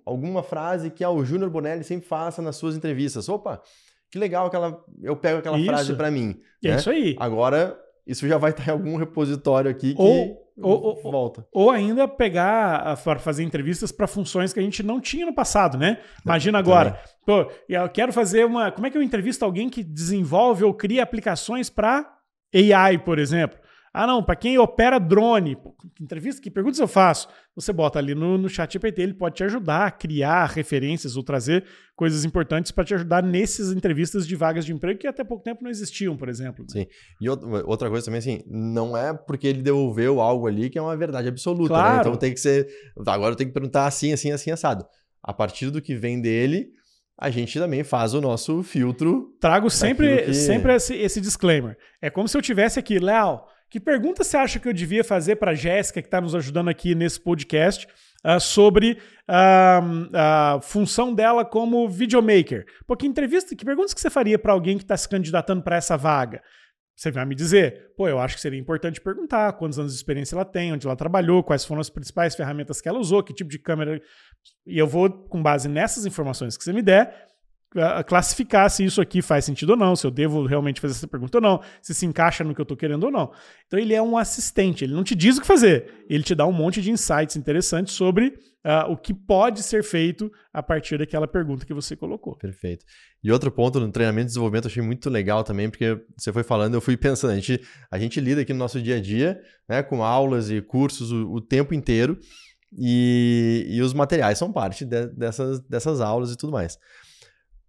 alguma 0.06 0.44
frase 0.44 0.89
que 0.89 1.04
ah, 1.04 1.10
o 1.10 1.26
Júnior 1.26 1.50
Bonelli 1.50 1.84
sempre 1.84 2.08
faça 2.08 2.41
nas 2.41 2.56
suas 2.56 2.76
entrevistas. 2.76 3.28
Opa, 3.28 3.62
que 4.12 4.20
legal 4.20 4.48
aquela. 4.48 4.84
Eu 5.02 5.15
pego 5.15 5.39
aquela 5.39 5.58
isso. 5.58 5.68
frase 5.68 5.94
para 5.96 6.12
mim. 6.12 6.39
É 6.63 6.70
né? 6.70 6.76
isso 6.78 6.89
aí. 6.89 7.15
Agora, 7.20 7.78
isso 8.06 8.28
já 8.28 8.38
vai 8.38 8.52
estar 8.52 8.68
em 8.68 8.72
algum 8.72 8.98
repositório 8.98 9.70
aqui 9.70 9.94
que. 9.94 10.02
Ou 10.02 10.46
ou, 10.62 11.02
volta. 11.04 11.46
Ou 11.52 11.70
ainda 11.70 12.08
pegar 12.08 12.96
para 13.04 13.20
fazer 13.20 13.44
entrevistas 13.44 13.91
para 13.91 14.08
funções 14.08 14.54
que 14.54 14.60
a 14.60 14.63
gente 14.63 14.82
não 14.82 15.02
tinha 15.02 15.26
no 15.26 15.34
passado, 15.34 15.78
né? 15.78 16.00
Imagina 16.24 16.58
agora, 16.58 16.98
pô, 17.26 17.52
eu 17.68 17.89
quero 17.89 18.13
fazer 18.13 18.46
uma. 18.46 18.72
Como 18.72 18.88
é 18.88 18.89
que 18.89 18.98
eu 18.98 19.02
entrevisto 19.02 19.44
alguém 19.44 19.70
que 19.70 19.84
desenvolve 19.84 20.63
ou 20.63 20.74
cria 20.74 21.04
aplicações 21.04 21.70
para 21.70 22.10
AI, 22.54 22.98
por 23.00 23.20
exemplo? 23.20 23.60
Ah, 23.98 24.06
não, 24.06 24.22
para 24.22 24.36
quem 24.36 24.58
opera 24.58 25.00
drone, 25.00 25.56
que 25.96 26.04
entrevista, 26.04 26.42
que 26.42 26.52
perguntas 26.52 26.82
eu 26.82 26.88
faço? 26.88 27.30
Você 27.56 27.72
bota 27.72 27.98
ali 27.98 28.14
no, 28.14 28.38
no 28.38 28.50
chat 28.50 28.74
GPT, 28.74 29.02
ele 29.02 29.14
pode 29.14 29.36
te 29.36 29.44
ajudar 29.46 29.88
a 29.88 29.92
criar 29.92 30.48
referências 30.48 31.16
ou 31.16 31.24
trazer 31.24 31.64
coisas 31.96 32.26
importantes 32.26 32.74
para 32.74 32.84
te 32.84 32.94
ajudar 32.94 33.24
nessas 33.24 33.72
entrevistas 33.72 34.28
de 34.28 34.36
vagas 34.36 34.66
de 34.66 34.74
emprego 34.74 35.00
que 35.00 35.08
até 35.08 35.24
pouco 35.24 35.46
tempo 35.46 35.64
não 35.64 35.70
existiam, 35.70 36.18
por 36.18 36.28
exemplo. 36.28 36.66
Né? 36.76 36.82
Sim. 36.82 36.88
E 37.22 37.30
outra 37.30 37.90
coisa 37.90 38.04
também, 38.04 38.18
assim, 38.18 38.44
não 38.46 38.98
é 38.98 39.14
porque 39.14 39.48
ele 39.48 39.62
devolveu 39.62 40.20
algo 40.20 40.46
ali 40.46 40.70
que 40.70 40.78
é 40.78 40.82
uma 40.82 40.98
verdade 40.98 41.30
absoluta, 41.30 41.74
né? 41.74 41.80
claro. 41.80 41.96
né? 41.96 42.02
Então 42.02 42.16
tem 42.18 42.34
que 42.34 42.40
ser. 42.42 42.68
Agora 43.08 43.32
eu 43.32 43.38
tenho 43.38 43.50
que 43.50 43.54
perguntar 43.54 43.88
assim, 43.88 44.12
assim, 44.12 44.30
assim, 44.30 44.52
assado. 44.52 44.86
A 45.24 45.34
partir 45.34 45.70
do 45.70 45.82
que 45.82 45.96
vem 45.96 46.20
dele, 46.20 46.68
a 47.18 47.30
gente 47.30 47.58
também 47.58 47.82
faz 47.82 48.14
o 48.14 48.20
nosso 48.20 48.62
filtro. 48.62 49.34
Trago 49.40 49.70
sempre, 49.70 50.24
que... 50.24 50.34
sempre 50.34 50.76
esse, 50.76 50.94
esse 50.96 51.22
disclaimer. 51.22 51.78
É 52.02 52.10
como 52.10 52.28
se 52.28 52.36
eu 52.36 52.42
tivesse 52.42 52.78
aqui, 52.78 53.00
Léo 53.00 53.55
que 53.69 53.80
pergunta 53.80 54.23
você 54.23 54.38
acha 54.38 54.60
que 54.60 54.67
eu 54.67 54.73
devia 54.73 55.04
fazer 55.04 55.36
para 55.38 55.51
a 55.51 55.56
Jéssica, 55.56 56.01
que 56.01 56.08
está 56.08 56.21
nos 56.21 56.36
ajudando 56.36 56.69
aqui 56.69 56.95
nesse 56.95 57.19
podcast, 57.19 57.88
uh, 58.25 58.39
sobre 58.39 58.99
uh, 59.30 60.10
a 60.13 60.60
função 60.62 61.13
dela 61.13 61.43
como 61.43 61.89
videomaker? 61.89 62.65
Pô, 62.88 62.95
que 62.95 63.08
entrevista, 63.08 63.56
que 63.56 63.65
perguntas 63.65 63.93
que 63.93 64.01
você 64.01 64.10
faria 64.10 64.39
para 64.39 64.54
alguém 64.54 64.78
que 64.78 64.84
está 64.84 64.95
se 64.95 65.10
candidatando 65.10 65.62
para 65.62 65.75
essa 65.75 65.97
vaga? 65.97 66.41
Você 66.95 67.12
vai 67.12 67.25
me 67.25 67.36
dizer, 67.36 67.91
pô, 67.97 68.08
eu 68.08 68.19
acho 68.19 68.36
que 68.36 68.41
seria 68.41 68.60
importante 68.60 69.01
perguntar 69.01 69.51
quantos 69.54 69.78
anos 69.78 69.91
de 69.91 69.97
experiência 69.97 70.34
ela 70.34 70.45
tem, 70.45 70.71
onde 70.71 70.88
ela 70.88 70.95
trabalhou, 70.95 71.43
quais 71.43 71.65
foram 71.65 71.82
as 71.82 71.89
principais 71.89 72.36
ferramentas 72.36 72.80
que 72.80 72.88
ela 72.88 72.97
usou, 72.97 73.21
que 73.21 73.34
tipo 73.34 73.49
de 73.49 73.60
câmera. 73.60 74.01
E 74.65 74.80
eu 74.80 74.88
vou, 74.88 75.12
com 75.12 75.43
base 75.43 75.67
nessas 75.67 76.06
informações 76.06 76.56
que 76.56 76.63
você 76.63 76.71
me 76.71 76.82
der, 76.82 77.35
classificar 78.08 78.70
se 78.70 78.86
isso 78.86 79.02
aqui 79.02 79.22
faz 79.22 79.46
sentido 79.46 79.72
ou 79.72 79.76
não, 79.76 79.96
se 79.96 80.08
eu 80.08 80.12
devo 80.12 80.46
realmente 80.46 80.80
fazer 80.80 80.94
essa 80.94 81.08
pergunta 81.08 81.38
ou 81.38 81.42
não, 81.42 81.62
se 81.82 81.94
se 81.94 82.06
encaixa 82.06 82.44
no 82.44 82.56
que 82.56 82.62
eu 82.62 82.64
estou 82.64 82.78
querendo 82.78 83.04
ou 83.06 83.12
não. 83.12 83.32
Então 83.68 83.80
ele 83.80 83.94
é 83.94 84.02
um 84.02 84.18
assistente, 84.18 84.84
ele 84.84 84.94
não 84.94 85.04
te 85.04 85.16
diz 85.16 85.38
o 85.38 85.42
que 85.42 85.48
fazer, 85.48 86.06
ele 86.10 86.24
te 86.24 86.34
dá 86.34 86.46
um 86.46 86.54
monte 86.54 86.82
de 86.82 86.92
insights 86.92 87.36
interessantes 87.36 87.94
sobre 87.94 88.34
uh, 88.66 88.92
o 88.92 88.98
que 88.98 89.14
pode 89.14 89.62
ser 89.62 89.84
feito 89.84 90.32
a 90.52 90.64
partir 90.64 90.98
daquela 90.98 91.28
pergunta 91.28 91.66
que 91.66 91.74
você 91.74 91.96
colocou. 91.96 92.36
Perfeito. 92.38 92.86
E 93.24 93.32
outro 93.32 93.52
ponto 93.52 93.80
no 93.80 93.92
treinamento 93.92 94.26
e 94.26 94.28
desenvolvimento 94.28 94.66
eu 94.66 94.72
achei 94.72 94.84
muito 94.84 95.10
legal 95.10 95.44
também, 95.44 95.70
porque 95.70 96.00
você 96.18 96.34
foi 96.34 96.44
falando, 96.44 96.74
eu 96.74 96.82
fui 96.82 96.96
pensando, 96.98 97.32
a 97.32 97.36
gente, 97.36 97.62
a 97.92 98.00
gente 98.00 98.20
lida 98.20 98.42
aqui 98.42 98.54
no 98.54 98.60
nosso 98.60 98.82
dia 98.82 98.96
a 98.96 99.02
dia 99.02 99.40
né, 99.70 99.84
com 99.84 100.04
aulas 100.04 100.50
e 100.50 100.62
cursos 100.62 101.12
o, 101.12 101.34
o 101.34 101.42
tempo 101.42 101.74
inteiro. 101.74 102.18
E, 102.78 103.68
e, 103.70 103.82
os 103.82 103.94
materiais 103.94 104.38
são 104.38 104.52
parte 104.52 104.84
de, 104.84 105.08
dessas, 105.08 105.62
dessas 105.62 106.02
aulas 106.02 106.32
e 106.32 106.36
tudo 106.36 106.52
mais. 106.52 106.78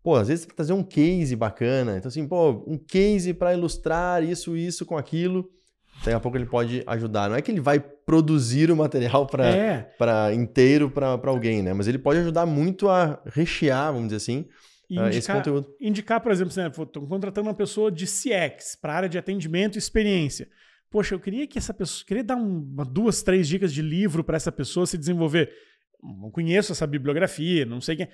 Pô, 0.07 0.15
às 0.15 0.29
vezes 0.29 0.47
trazer 0.47 0.73
um 0.73 0.85
case 0.85 1.35
bacana. 1.35 1.97
Então, 1.97 2.09
assim, 2.09 2.29
pô, 2.29 2.63
um 2.65 2.79
case 2.79 3.35
para 3.35 3.53
ilustrar 3.53 4.23
isso, 4.23 4.57
isso 4.57 4.87
com 4.87 4.97
aquilo. 4.97 5.51
Daqui 5.99 6.13
a 6.13 6.21
pouco 6.21 6.39
ele 6.39 6.47
pode 6.47 6.85
ajudar. 6.87 7.29
Não 7.29 7.35
é 7.35 7.43
que 7.43 7.51
ele 7.51 7.59
vai 7.59 7.81
produzir 7.81 8.71
o 8.71 8.77
material 8.77 9.27
para 9.27 10.31
é. 10.31 10.33
inteiro 10.33 10.89
para 10.89 11.19
alguém, 11.25 11.61
né? 11.61 11.73
Mas 11.73 11.89
ele 11.89 11.99
pode 11.99 12.21
ajudar 12.21 12.47
muito 12.47 12.89
a 12.89 13.21
rechear, 13.27 13.93
vamos 13.93 14.11
dizer 14.11 14.19
assim, 14.19 14.47
indicar, 14.89 15.13
esse 15.13 15.33
conteúdo. 15.33 15.75
Indicar, 15.81 16.21
por 16.21 16.31
exemplo, 16.31 16.55
né, 16.57 16.69
estou 16.69 17.05
contratando 17.09 17.49
uma 17.49 17.55
pessoa 17.57 17.91
de 17.91 18.07
CX 18.07 18.79
para 18.81 18.95
área 18.95 19.09
de 19.09 19.19
atendimento 19.19 19.75
e 19.75 19.81
experiência. 19.81 20.47
Poxa, 20.89 21.17
eu 21.17 21.19
queria 21.19 21.49
que 21.49 21.59
essa 21.59 21.75
pessoa, 21.75 22.07
queria 22.07 22.23
dar 22.23 22.37
uma, 22.37 22.85
duas, 22.85 23.25
três 23.25 23.49
dicas 23.49 23.73
de 23.73 23.83
livro 23.83 24.23
para 24.23 24.37
essa 24.37 24.53
pessoa 24.53 24.87
se 24.87 24.97
desenvolver. 24.97 25.53
Não 26.01 26.31
conheço 26.31 26.71
essa 26.71 26.87
bibliografia, 26.87 27.67
não 27.67 27.81
sei 27.81 27.97
quem 27.97 28.09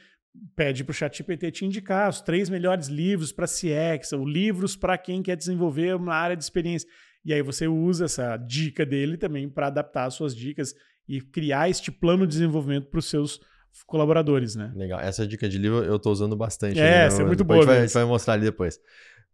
pede 0.56 0.82
para 0.84 0.92
o 0.92 0.94
ChatGPT 0.94 1.50
te 1.50 1.64
indicar 1.64 2.08
os 2.08 2.20
três 2.20 2.48
melhores 2.48 2.88
livros 2.88 3.32
para 3.32 3.46
CX, 3.46 4.12
ou 4.12 4.26
livros 4.26 4.76
para 4.76 4.96
quem 4.96 5.22
quer 5.22 5.36
desenvolver 5.36 5.94
uma 5.94 6.14
área 6.14 6.36
de 6.36 6.42
experiência. 6.42 6.88
E 7.24 7.32
aí 7.32 7.42
você 7.42 7.68
usa 7.68 8.06
essa 8.06 8.36
dica 8.36 8.84
dele 8.84 9.16
também 9.16 9.48
para 9.48 9.68
adaptar 9.68 10.06
as 10.06 10.14
suas 10.14 10.34
dicas 10.34 10.74
e 11.06 11.20
criar 11.20 11.68
este 11.68 11.92
plano 11.92 12.26
de 12.26 12.32
desenvolvimento 12.32 12.86
para 12.86 12.98
os 12.98 13.08
seus 13.08 13.40
colaboradores, 13.86 14.56
né? 14.56 14.72
Legal. 14.74 15.00
Essa 15.00 15.26
dica 15.26 15.48
de 15.48 15.58
livro 15.58 15.84
eu 15.84 15.96
estou 15.96 16.12
usando 16.12 16.36
bastante. 16.36 16.78
É, 16.78 16.82
né? 16.82 17.06
essa 17.06 17.22
é 17.22 17.24
muito 17.24 17.44
boa. 17.44 17.60
A 17.60 17.62
gente, 17.62 17.68
vai, 17.68 17.78
a 17.78 17.86
gente 17.86 17.94
vai 17.94 18.04
mostrar 18.04 18.34
ali 18.34 18.44
depois. 18.44 18.78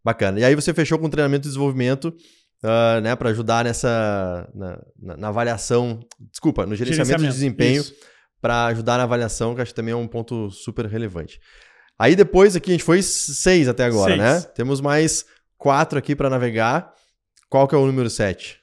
Bacana. 0.05 0.39
E 0.39 0.45
aí 0.45 0.55
você 0.55 0.75
fechou 0.75 0.99
com 0.99 1.09
treinamento 1.09 1.47
e 1.47 1.49
desenvolvimento 1.49 2.15
uh, 2.63 3.01
né, 3.03 3.17
para 3.17 3.31
ajudar 3.31 3.65
nessa 3.65 4.49
na, 4.55 4.83
na, 4.99 5.17
na, 5.17 5.29
avaliação, 5.29 6.01
desculpa, 6.31 6.67
no 6.67 6.75
gerenciamento, 6.77 7.21
gerenciamento. 7.21 7.35
de 7.35 7.39
desempenho. 7.39 7.81
Isso 7.81 7.95
para 8.41 8.67
ajudar 8.67 8.97
na 8.97 9.05
avaliação, 9.05 9.55
que 9.55 9.61
acho 9.61 9.73
que 9.73 9.77
também 9.77 9.93
é 9.93 9.97
um 9.97 10.07
ponto 10.07 10.51
super 10.51 10.87
relevante. 10.87 11.41
Aí 11.99 12.15
depois 12.15 12.55
aqui 12.55 12.71
a 12.71 12.75
gente 12.75 12.85
foi 12.85 13.03
seis 13.03 13.69
até 13.69 13.85
agora, 13.85 14.17
seis. 14.17 14.19
né? 14.19 14.41
Temos 14.55 14.81
mais 14.81 15.25
quatro 15.57 15.99
aqui 15.99 16.15
para 16.15 16.31
navegar. 16.31 16.95
Qual 17.49 17.67
que 17.67 17.75
é 17.75 17.79
o 17.79 17.87
número 17.87 18.09
sete? 18.09 18.61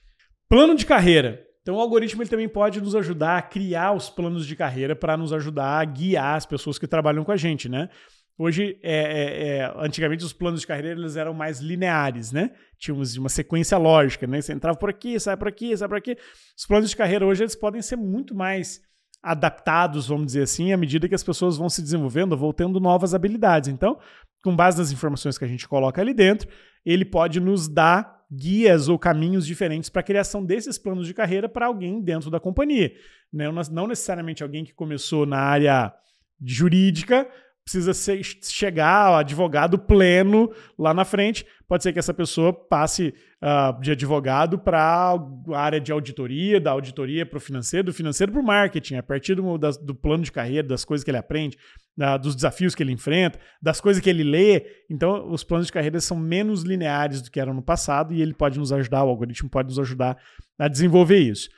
Plano 0.48 0.76
de 0.76 0.86
carreira. 0.86 1.44
Então 1.62 1.76
o 1.76 1.80
algoritmo 1.80 2.22
ele 2.22 2.30
também 2.30 2.48
pode 2.48 2.80
nos 2.80 2.96
ajudar 2.96 3.38
a 3.38 3.42
criar 3.42 3.92
os 3.92 4.10
planos 4.10 4.46
de 4.46 4.56
carreira 4.56 4.96
para 4.96 5.18
nos 5.18 5.34
ajudar 5.34 5.80
a 5.80 5.86
guiar 5.86 6.36
as 6.36 6.46
pessoas 6.46 6.78
que 6.78 6.88
trabalham 6.88 7.24
com 7.24 7.32
a 7.32 7.38
gente, 7.38 7.68
né? 7.68 7.90
Hoje, 8.38 8.78
é, 8.84 8.94
é, 8.94 9.48
é, 9.48 9.74
antigamente 9.78 10.24
os 10.24 10.34
planos 10.34 10.60
de 10.60 10.68
carreira 10.68 11.00
eles 11.00 11.16
eram 11.16 11.34
mais 11.34 11.60
lineares, 11.60 12.34
né? 12.34 12.52
Tínhamos 12.78 13.16
uma 13.16 13.30
sequência 13.30 13.78
lógica, 13.78 14.28
né? 14.28 14.42
Você 14.42 14.52
entrava 14.52 14.78
por 14.78 14.90
aqui, 14.90 15.18
sai 15.20 15.38
por 15.38 15.48
aqui, 15.48 15.76
sai 15.76 15.88
por 15.88 15.98
aqui. 15.98 16.18
Os 16.56 16.66
planos 16.66 16.90
de 16.90 16.98
carreira 16.98 17.26
hoje 17.26 17.44
eles 17.44 17.56
podem 17.56 17.82
ser 17.82 17.96
muito 17.96 18.36
mais 18.36 18.82
adaptados, 19.26 20.08
vamos 20.08 20.28
dizer 20.28 20.44
assim, 20.44 20.72
à 20.72 20.78
medida 20.78 21.10
que 21.10 21.16
as 21.16 21.24
pessoas 21.24 21.58
vão 21.58 21.68
se 21.68 21.82
desenvolvendo, 21.82 22.38
vão 22.38 22.54
tendo 22.54 22.80
novas 22.80 23.16
habilidades. 23.16 23.70
Então, 23.70 23.98
com 24.44 24.56
base 24.56 24.78
nas 24.78 24.92
informações 24.92 25.38
que 25.38 25.44
a 25.44 25.48
gente 25.48 25.68
coloca 25.68 26.00
ali 26.00 26.14
dentro, 26.14 26.48
ele 26.86 27.04
pode 27.04 27.40
nos 27.40 27.68
dar 27.68 28.24
guias 28.32 28.88
ou 28.88 29.00
caminhos 29.00 29.46
diferentes 29.46 29.90
para 29.90 30.02
a 30.02 30.04
criação 30.04 30.46
desses 30.46 30.78
planos 30.78 31.08
de 31.08 31.14
carreira 31.14 31.50
para 31.50 31.66
alguém 31.66 32.00
dentro 32.00 32.30
da 32.30 32.40
companhia. 32.40 32.94
Não 33.34 33.88
necessariamente 33.88 34.44
alguém 34.44 34.64
que 34.64 34.74
começou 34.74 35.26
na 35.26 35.40
área 35.40 35.92
jurídica 36.44 37.28
precisa 37.66 37.96
ser, 37.96 38.22
chegar 38.44 39.08
ao 39.08 39.16
advogado 39.16 39.80
pleno 39.80 40.52
lá 40.78 40.94
na 40.94 41.04
frente. 41.04 41.44
Pode 41.68 41.82
ser 41.82 41.92
que 41.92 41.98
essa 41.98 42.14
pessoa 42.14 42.54
passe 42.54 43.12
uh, 43.42 43.82
de 43.82 43.92
advogado 43.92 44.60
para 44.60 45.18
a 45.52 45.60
área 45.60 45.82
de 45.82 45.92
auditoria, 45.92 46.62
da 46.62 46.70
auditoria 46.70 47.26
para 47.26 47.38
o 47.38 47.42
financeiro, 47.42 47.88
do 47.88 47.94
financeiro 47.94 48.32
para 48.32 48.40
o 48.40 48.46
marketing, 48.46 48.98
a 48.98 49.04
partir 49.04 49.34
do, 49.34 49.58
do, 49.58 49.96
plano 49.96 50.24
de 50.24 50.32
carreira, 50.32 50.68
das 50.68 50.86
coisas 50.86 51.04
que 51.04 51.10
ele 51.10 51.18
aprende, 51.18 51.58
uh, 52.00 52.20
dos 52.20 52.36
desafios 52.36 52.76
que 52.76 52.84
ele 52.84 52.92
enfrenta, 52.92 53.40
das 53.60 53.82
coisas 53.82 54.02
que 54.02 54.12
ele 54.12 54.24
lê. 54.24 54.64
Então, 54.88 55.28
os 55.32 55.44
planos 55.44 55.66
de 55.66 55.74
carreira 55.74 56.00
são 56.00 56.16
menos 56.16 56.62
lineares 56.62 57.20
do 57.20 57.32
que 57.32 57.40
eram 57.40 57.56
no 57.56 57.64
passado 57.64 58.14
e 58.14 58.22
ele 58.22 58.36
pode 58.36 58.60
nos 58.60 58.72
ajudar, 58.72 59.04
o 59.04 59.10
algoritmo 59.10 59.50
pode 59.50 59.70
nos 59.70 59.80
ajudar 59.80 60.16
a 60.60 60.68
desenvolver 60.68 61.18
isso. 61.18 61.50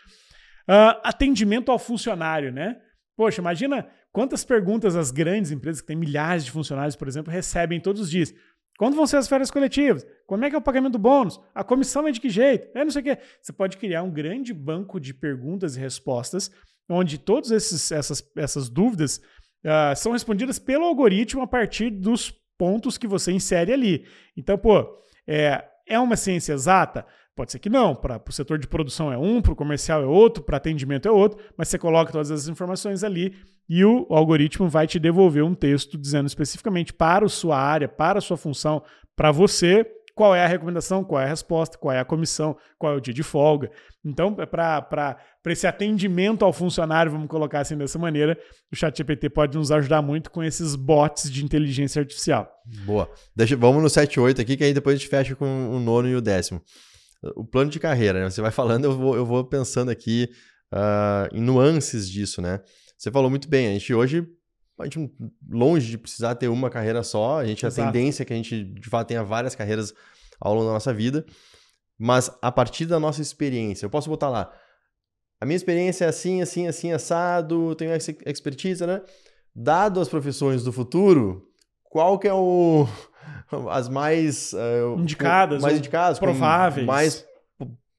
Uh, 0.69 0.95
atendimento 1.03 1.69
ao 1.69 1.77
funcionário, 1.77 2.49
né? 2.49 2.77
Poxa, 3.17 3.41
imagina 3.41 3.85
quantas 4.17 4.43
perguntas 4.43 4.95
as 4.95 5.11
grandes 5.11 5.51
empresas, 5.51 5.79
que 5.79 5.85
têm 5.85 5.95
milhares 5.95 6.43
de 6.43 6.49
funcionários, 6.49 6.95
por 6.95 7.07
exemplo, 7.07 7.31
recebem 7.31 7.79
todos 7.79 8.01
os 8.01 8.09
dias. 8.09 8.33
Quando 8.75 8.95
vão 8.95 9.05
ser 9.05 9.17
as 9.17 9.27
férias 9.27 9.51
coletivas? 9.51 10.03
Como 10.25 10.43
é 10.43 10.49
que 10.49 10.55
é 10.55 10.57
o 10.57 10.61
pagamento 10.61 10.93
do 10.93 10.97
bônus? 10.97 11.39
A 11.53 11.63
comissão 11.63 12.07
é 12.07 12.11
de 12.11 12.19
que 12.19 12.27
jeito? 12.27 12.67
É 12.75 12.83
não 12.83 12.89
sei 12.89 13.01
o 13.03 13.05
quê. 13.05 13.19
Você 13.39 13.53
pode 13.53 13.77
criar 13.77 14.01
um 14.01 14.09
grande 14.09 14.55
banco 14.55 14.99
de 14.99 15.13
perguntas 15.13 15.77
e 15.77 15.79
respostas, 15.79 16.49
onde 16.89 17.19
todas 17.19 17.51
essas, 17.51 18.27
essas 18.35 18.69
dúvidas 18.69 19.21
uh, 19.63 19.95
são 19.95 20.13
respondidas 20.13 20.57
pelo 20.57 20.85
algoritmo 20.85 21.43
a 21.43 21.47
partir 21.47 21.91
dos 21.91 22.33
pontos 22.57 22.97
que 22.97 23.05
você 23.05 23.31
insere 23.31 23.71
ali. 23.71 24.03
Então, 24.35 24.57
pô, 24.57 24.99
é, 25.27 25.63
é 25.87 25.99
uma 25.99 26.15
ciência 26.15 26.53
exata? 26.53 27.05
Pode 27.35 27.51
ser 27.51 27.59
que 27.59 27.69
não. 27.69 27.95
Para 27.95 28.19
o 28.27 28.31
setor 28.31 28.57
de 28.57 28.67
produção 28.67 29.13
é 29.13 29.17
um, 29.17 29.43
para 29.43 29.53
o 29.53 29.55
comercial 29.55 30.01
é 30.01 30.07
outro, 30.07 30.41
para 30.41 30.57
atendimento 30.57 31.07
é 31.07 31.11
outro, 31.11 31.39
mas 31.55 31.67
você 31.67 31.77
coloca 31.77 32.11
todas 32.11 32.31
as 32.31 32.47
informações 32.47 33.03
ali 33.03 33.35
e 33.69 33.83
o, 33.83 34.05
algoritmo 34.09 34.69
vai 34.69 34.87
te 34.87 34.99
devolver 34.99 35.43
um 35.43 35.53
texto 35.53 35.97
dizendo 35.97 36.27
especificamente 36.27 36.93
para 36.93 37.25
a 37.25 37.29
sua 37.29 37.57
área, 37.57 37.87
para 37.87 38.19
a 38.19 38.21
sua 38.21 38.37
função, 38.37 38.81
para 39.15 39.31
você, 39.31 39.85
qual 40.15 40.35
é 40.35 40.43
a 40.43 40.47
recomendação, 40.47 41.03
qual 41.03 41.21
é 41.21 41.25
a 41.25 41.29
resposta, 41.29 41.77
qual 41.77 41.93
é 41.93 41.99
a 41.99 42.05
comissão, 42.05 42.57
qual 42.79 42.93
é 42.93 42.95
o 42.95 43.01
dia 43.01 43.13
de 43.13 43.23
folga. 43.23 43.69
Então, 44.03 44.35
é 44.39 44.45
para 44.45 45.17
esse 45.47 45.67
atendimento 45.67 46.43
ao 46.43 46.53
funcionário, 46.53 47.11
vamos 47.11 47.27
colocar 47.27 47.59
assim 47.59 47.77
dessa 47.77 47.99
maneira, 47.99 48.37
o 48.71 48.75
ChatGPT 48.75 49.29
pode 49.29 49.57
nos 49.57 49.71
ajudar 49.71 50.01
muito 50.01 50.31
com 50.31 50.43
esses 50.43 50.75
bots 50.75 51.29
de 51.29 51.43
inteligência 51.43 51.99
artificial. 51.99 52.49
Boa. 52.85 53.09
Deixa, 53.35 53.55
vamos 53.55 53.83
no 53.83 53.89
7 53.89 54.19
8 54.19 54.41
aqui, 54.41 54.57
que 54.57 54.63
aí 54.63 54.73
depois 54.73 54.95
a 54.95 54.97
gente 54.97 55.09
fecha 55.09 55.35
com 55.35 55.69
o 55.69 55.79
nono 55.79 56.07
e 56.07 56.15
o 56.15 56.21
décimo 56.21 56.61
o 57.35 57.43
plano 57.43 57.69
de 57.69 57.79
carreira, 57.79 58.19
né? 58.19 58.29
Você 58.29 58.41
vai 58.41 58.51
falando, 58.51 58.85
eu 58.85 58.97
vou, 58.97 59.15
eu 59.15 59.25
vou 59.25 59.43
pensando 59.43 59.89
aqui 59.89 60.29
uh, 60.73 61.35
em 61.35 61.41
nuances 61.41 62.09
disso, 62.09 62.41
né? 62.41 62.59
Você 62.97 63.11
falou 63.11 63.29
muito 63.29 63.47
bem, 63.47 63.67
a 63.67 63.73
gente 63.73 63.93
hoje, 63.93 64.27
a 64.79 64.83
gente 64.85 65.11
longe 65.49 65.91
de 65.91 65.97
precisar 65.97 66.35
ter 66.35 66.47
uma 66.47 66.69
carreira 66.69 67.03
só, 67.03 67.39
a 67.39 67.45
gente 67.45 67.65
Exato. 67.65 67.87
a 67.87 67.91
tendência 67.91 68.23
é 68.23 68.25
que 68.25 68.33
a 68.33 68.35
gente 68.35 68.63
de 68.63 68.89
fato 68.89 69.07
tenha 69.07 69.23
várias 69.23 69.53
carreiras 69.53 69.93
ao 70.39 70.53
longo 70.53 70.65
da 70.65 70.73
nossa 70.73 70.93
vida, 70.93 71.25
mas 71.97 72.31
a 72.41 72.51
partir 72.51 72.85
da 72.85 72.99
nossa 72.99 73.21
experiência, 73.21 73.85
eu 73.85 73.89
posso 73.89 74.09
botar 74.09 74.29
lá, 74.29 74.51
a 75.39 75.45
minha 75.45 75.55
experiência 75.55 76.05
é 76.05 76.07
assim, 76.07 76.41
assim, 76.41 76.67
assim, 76.67 76.91
assado, 76.91 77.75
tenho 77.75 77.91
expertise, 78.25 78.85
né? 78.85 79.01
Dado 79.55 79.99
as 79.99 80.09
profissões 80.09 80.63
do 80.63 80.71
futuro, 80.71 81.47
qual 81.83 82.17
que 82.17 82.27
é 82.27 82.33
o 82.33 82.87
as 83.69 83.87
mais 83.87 84.53
uh, 84.53 84.99
indicadas, 84.99 85.61
mais 85.61 85.77
indicadas, 85.77 86.17
prováveis, 86.17 86.85
mais 86.85 87.25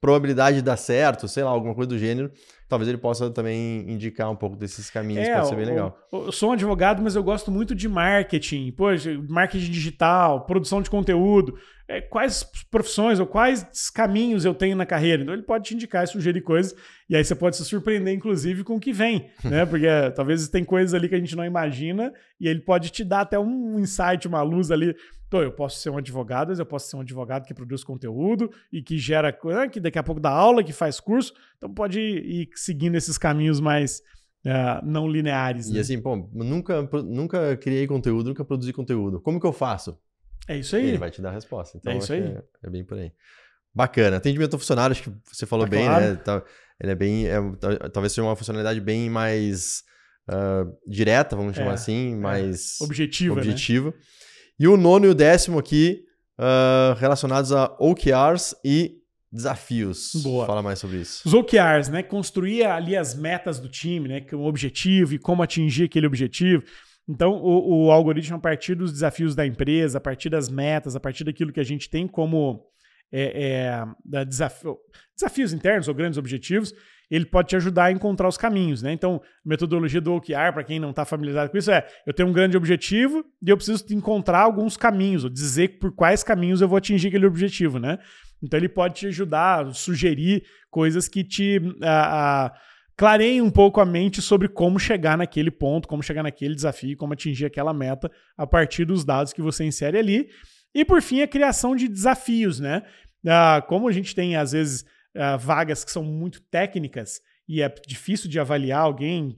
probabilidade 0.01 0.57
de 0.57 0.61
dar 0.61 0.77
certo, 0.77 1.27
sei 1.27 1.43
lá, 1.43 1.49
alguma 1.49 1.75
coisa 1.75 1.89
do 1.89 1.97
gênero. 1.97 2.31
Talvez 2.69 2.87
ele 2.87 2.99
possa 2.99 3.31
também 3.31 3.91
indicar 3.91 4.29
um 4.29 4.35
pouco 4.35 4.55
desses 4.55 4.91
caminhos, 4.91 5.27
é, 5.27 5.33
pode 5.33 5.49
ser 5.49 5.55
bem 5.55 5.65
legal. 5.65 5.97
Eu 6.13 6.31
sou 6.31 6.49
um 6.49 6.53
advogado, 6.53 7.01
mas 7.01 7.15
eu 7.15 7.23
gosto 7.23 7.49
muito 7.49 7.73
de 7.73 7.89
marketing, 7.89 8.71
poxa, 8.71 9.19
marketing 9.27 9.71
digital, 9.71 10.45
produção 10.45 10.79
de 10.79 10.87
conteúdo. 10.87 11.57
É, 11.87 11.99
quais 11.99 12.45
profissões 12.69 13.19
ou 13.19 13.25
quais 13.25 13.89
caminhos 13.89 14.45
eu 14.45 14.53
tenho 14.53 14.75
na 14.75 14.85
carreira? 14.85 15.23
Então 15.23 15.33
ele 15.33 15.41
pode 15.41 15.63
te 15.63 15.73
indicar 15.73 16.03
e 16.03 16.07
sugerir 16.07 16.41
coisas, 16.41 16.75
e 17.09 17.15
aí 17.15 17.25
você 17.25 17.33
pode 17.33 17.57
se 17.57 17.65
surpreender, 17.65 18.13
inclusive, 18.13 18.63
com 18.63 18.75
o 18.75 18.79
que 18.79 18.93
vem, 18.93 19.31
né? 19.43 19.65
Porque 19.65 19.87
é, 19.87 20.11
talvez 20.11 20.47
tem 20.47 20.63
coisas 20.63 20.93
ali 20.93 21.09
que 21.09 21.15
a 21.15 21.19
gente 21.19 21.35
não 21.35 21.43
imagina, 21.43 22.13
e 22.39 22.47
ele 22.47 22.59
pode 22.59 22.91
te 22.91 23.03
dar 23.03 23.21
até 23.21 23.39
um 23.39 23.79
insight, 23.79 24.27
uma 24.27 24.43
luz 24.43 24.69
ali 24.69 24.95
então, 25.29 25.43
eu 25.43 25.51
posso 25.51 25.79
ser 25.79 25.91
um 25.91 25.97
advogado, 25.97 26.51
eu 26.51 26.65
posso 26.65 26.89
ser 26.89 26.95
um 26.95 27.01
advogado 27.01 27.45
que 27.45 27.53
produz 27.53 27.83
conteúdo 27.83 28.49
e 28.73 28.81
que 28.81 28.97
gera, 28.97 29.31
que 29.71 29.79
daqui 29.79 29.99
a 29.99 30.03
pouco 30.03 30.19
dá 30.19 30.31
aula, 30.31 30.63
que 30.63 30.73
faz 30.73 30.99
curso. 30.99 31.35
Então, 31.55 31.71
pode 31.71 31.99
ir 31.99 32.49
seguindo 32.55 32.95
esses 32.95 33.15
caminhos 33.15 33.59
mais 33.59 34.01
uh, 34.43 34.83
não 34.83 35.07
lineares. 35.07 35.67
E 35.67 35.73
né? 35.73 35.81
assim, 35.81 36.01
pô, 36.01 36.15
nunca, 36.33 36.81
nunca 37.03 37.55
criei 37.57 37.85
conteúdo, 37.85 38.29
nunca 38.29 38.43
produzi 38.43 38.73
conteúdo. 38.73 39.21
Como 39.21 39.39
que 39.39 39.45
eu 39.45 39.53
faço? 39.53 39.99
É 40.47 40.57
isso 40.57 40.75
aí. 40.75 40.87
Ele 40.87 40.97
vai 40.97 41.11
te 41.11 41.21
dar 41.21 41.29
a 41.29 41.33
resposta. 41.33 41.77
Então, 41.77 41.93
é 41.93 41.97
isso 41.99 42.11
aí. 42.11 42.21
É, 42.21 42.43
é, 42.63 42.69
bem 42.71 42.83
por 42.83 42.97
aí. 42.97 43.11
Bacana. 43.71 44.17
Atendimento 44.17 44.55
ao 44.55 44.59
funcionário, 44.59 44.93
acho 44.93 45.03
que 45.03 45.15
você 45.31 45.45
falou 45.45 45.67
tá 45.67 45.69
bem, 45.69 45.85
claro. 45.85 46.05
né? 46.05 46.15
Tá, 46.15 46.43
ele 46.81 46.91
é 46.91 46.95
bem. 46.95 47.27
É, 47.27 47.39
talvez 47.93 48.13
seja 48.13 48.23
uma 48.23 48.35
funcionalidade 48.35 48.81
bem 48.81 49.11
mais 49.11 49.83
uh, 50.27 50.75
direta, 50.87 51.35
vamos 51.35 51.55
chamar 51.55 51.71
é, 51.71 51.73
assim, 51.75 52.13
é. 52.13 52.15
mais 52.15 52.81
objetiva. 52.81 53.35
Objetiva. 53.35 53.91
Né? 53.91 53.95
E 54.59 54.67
o 54.67 54.75
nono 54.75 55.05
e 55.05 55.09
o 55.09 55.15
décimo 55.15 55.57
aqui, 55.57 56.03
uh, 56.37 56.93
relacionados 56.99 57.51
a 57.53 57.75
OKRs 57.79 58.55
e 58.63 58.99
desafios. 59.31 60.11
Boa. 60.23 60.45
Fala 60.45 60.61
mais 60.61 60.79
sobre 60.79 60.97
isso. 60.97 61.21
Os 61.25 61.33
OKRs, 61.33 61.89
né? 61.89 62.03
Construir 62.03 62.65
ali 62.65 62.95
as 62.97 63.15
metas 63.15 63.59
do 63.59 63.69
time, 63.69 64.07
né? 64.07 64.25
O 64.33 64.45
objetivo 64.45 65.13
e 65.13 65.19
como 65.19 65.43
atingir 65.43 65.85
aquele 65.85 66.07
objetivo. 66.07 66.63
Então, 67.07 67.33
o, 67.33 67.85
o, 67.85 67.91
algoritmo, 67.91 68.37
a 68.37 68.39
partir 68.39 68.75
dos 68.75 68.91
desafios 68.91 69.33
da 69.33 69.45
empresa, 69.45 69.97
a 69.97 70.01
partir 70.01 70.29
das 70.29 70.49
metas, 70.49 70.95
a 70.95 70.99
partir 70.99 71.23
daquilo 71.23 71.51
que 71.51 71.59
a 71.59 71.63
gente 71.63 71.89
tem 71.89 72.07
como 72.07 72.67
é, 73.11 73.83
é, 74.13 74.25
desafio, 74.25 74.77
desafios 75.15 75.51
internos 75.51 75.87
ou 75.87 75.95
grandes 75.95 76.19
objetivos, 76.19 76.73
ele 77.09 77.25
pode 77.25 77.49
te 77.49 77.55
ajudar 77.55 77.85
a 77.85 77.91
encontrar 77.91 78.27
os 78.27 78.37
caminhos, 78.37 78.81
né? 78.81 78.91
Então, 78.93 79.21
a 79.23 79.49
metodologia 79.49 79.99
do 79.99 80.13
OKR, 80.13 80.53
para 80.53 80.63
quem 80.63 80.79
não 80.79 80.91
está 80.91 81.05
familiarizado 81.05 81.51
com 81.51 81.57
isso, 81.57 81.71
é: 81.71 81.87
eu 82.05 82.13
tenho 82.13 82.29
um 82.29 82.33
grande 82.33 82.55
objetivo 82.55 83.25
e 83.41 83.49
eu 83.49 83.57
preciso 83.57 83.85
encontrar 83.91 84.41
alguns 84.41 84.77
caminhos, 84.77 85.23
ou 85.23 85.29
dizer 85.29 85.79
por 85.79 85.91
quais 85.93 86.23
caminhos 86.23 86.61
eu 86.61 86.67
vou 86.67 86.77
atingir 86.77 87.07
aquele 87.07 87.25
objetivo, 87.25 87.79
né? 87.79 87.97
Então, 88.41 88.57
ele 88.57 88.69
pode 88.69 88.95
te 88.95 89.07
ajudar, 89.07 89.73
sugerir 89.73 90.43
coisas 90.69 91.07
que 91.07 91.23
te 91.23 91.59
clareiem 92.95 93.41
um 93.41 93.49
pouco 93.49 93.79
a 93.79 93.85
mente 93.85 94.21
sobre 94.21 94.47
como 94.47 94.77
chegar 94.77 95.17
naquele 95.17 95.49
ponto, 95.49 95.87
como 95.87 96.03
chegar 96.03 96.21
naquele 96.21 96.53
desafio, 96.53 96.97
como 96.97 97.13
atingir 97.13 97.45
aquela 97.45 97.73
meta 97.73 98.11
a 98.37 98.45
partir 98.45 98.85
dos 98.85 99.05
dados 99.05 99.31
que 99.33 99.41
você 99.41 99.63
insere 99.63 99.97
ali. 99.97 100.29
E, 100.75 100.85
por 100.85 101.01
fim, 101.01 101.21
a 101.21 101.27
criação 101.27 101.75
de 101.75 101.87
desafios, 101.87 102.59
né? 102.59 102.83
Ah, 103.25 103.63
como 103.67 103.87
a 103.87 103.91
gente 103.91 104.13
tem, 104.13 104.35
às 104.35 104.51
vezes, 104.51 104.85
uh, 105.19 105.37
vagas 105.37 105.83
que 105.83 105.91
são 105.91 106.03
muito 106.03 106.41
técnicas 106.41 107.19
e 107.49 107.63
é 107.63 107.73
difícil 107.87 108.29
de 108.29 108.39
avaliar 108.39 108.81
alguém, 108.81 109.35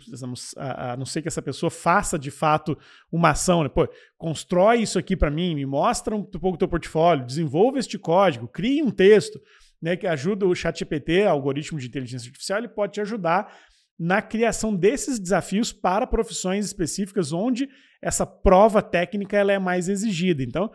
a, 0.58 0.98
não 0.98 1.06
ser 1.06 1.22
que 1.22 1.30
essa 1.30 1.42
pessoa 1.42 1.72
faça 1.72 2.20
de 2.20 2.30
fato 2.30 2.78
uma 3.10 3.30
ação, 3.30 3.64
né? 3.64 3.70
Pô, 3.70 3.88
constrói 4.18 4.82
isso 4.82 5.00
aqui 5.00 5.16
para 5.16 5.32
mim, 5.32 5.56
me 5.56 5.66
mostra 5.66 6.14
um 6.14 6.22
pouco 6.22 6.58
do 6.58 6.60
teu 6.60 6.68
portfólio, 6.68 7.26
desenvolva 7.26 7.80
este 7.80 7.98
código, 7.98 8.50
crie 8.50 8.84
um 8.84 8.92
texto, 8.92 9.40
né, 9.82 9.96
que 9.96 10.06
ajuda 10.06 10.46
o 10.46 10.54
ChatGPT, 10.54 11.24
algoritmo 11.24 11.80
de 11.80 11.88
inteligência 11.88 12.28
artificial, 12.28 12.60
ele 12.60 12.68
pode 12.68 12.92
te 12.92 13.02
ajudar 13.02 13.58
na 13.98 14.22
criação 14.22 14.76
desses 14.76 15.18
desafios 15.18 15.72
para 15.72 16.06
profissões 16.06 16.66
específicas 16.66 17.32
onde 17.32 17.70
essa 18.02 18.26
prova 18.26 18.82
técnica 18.82 19.38
ela 19.38 19.54
é 19.54 19.60
mais 19.60 19.88
exigida. 19.88 20.44
Então, 20.44 20.70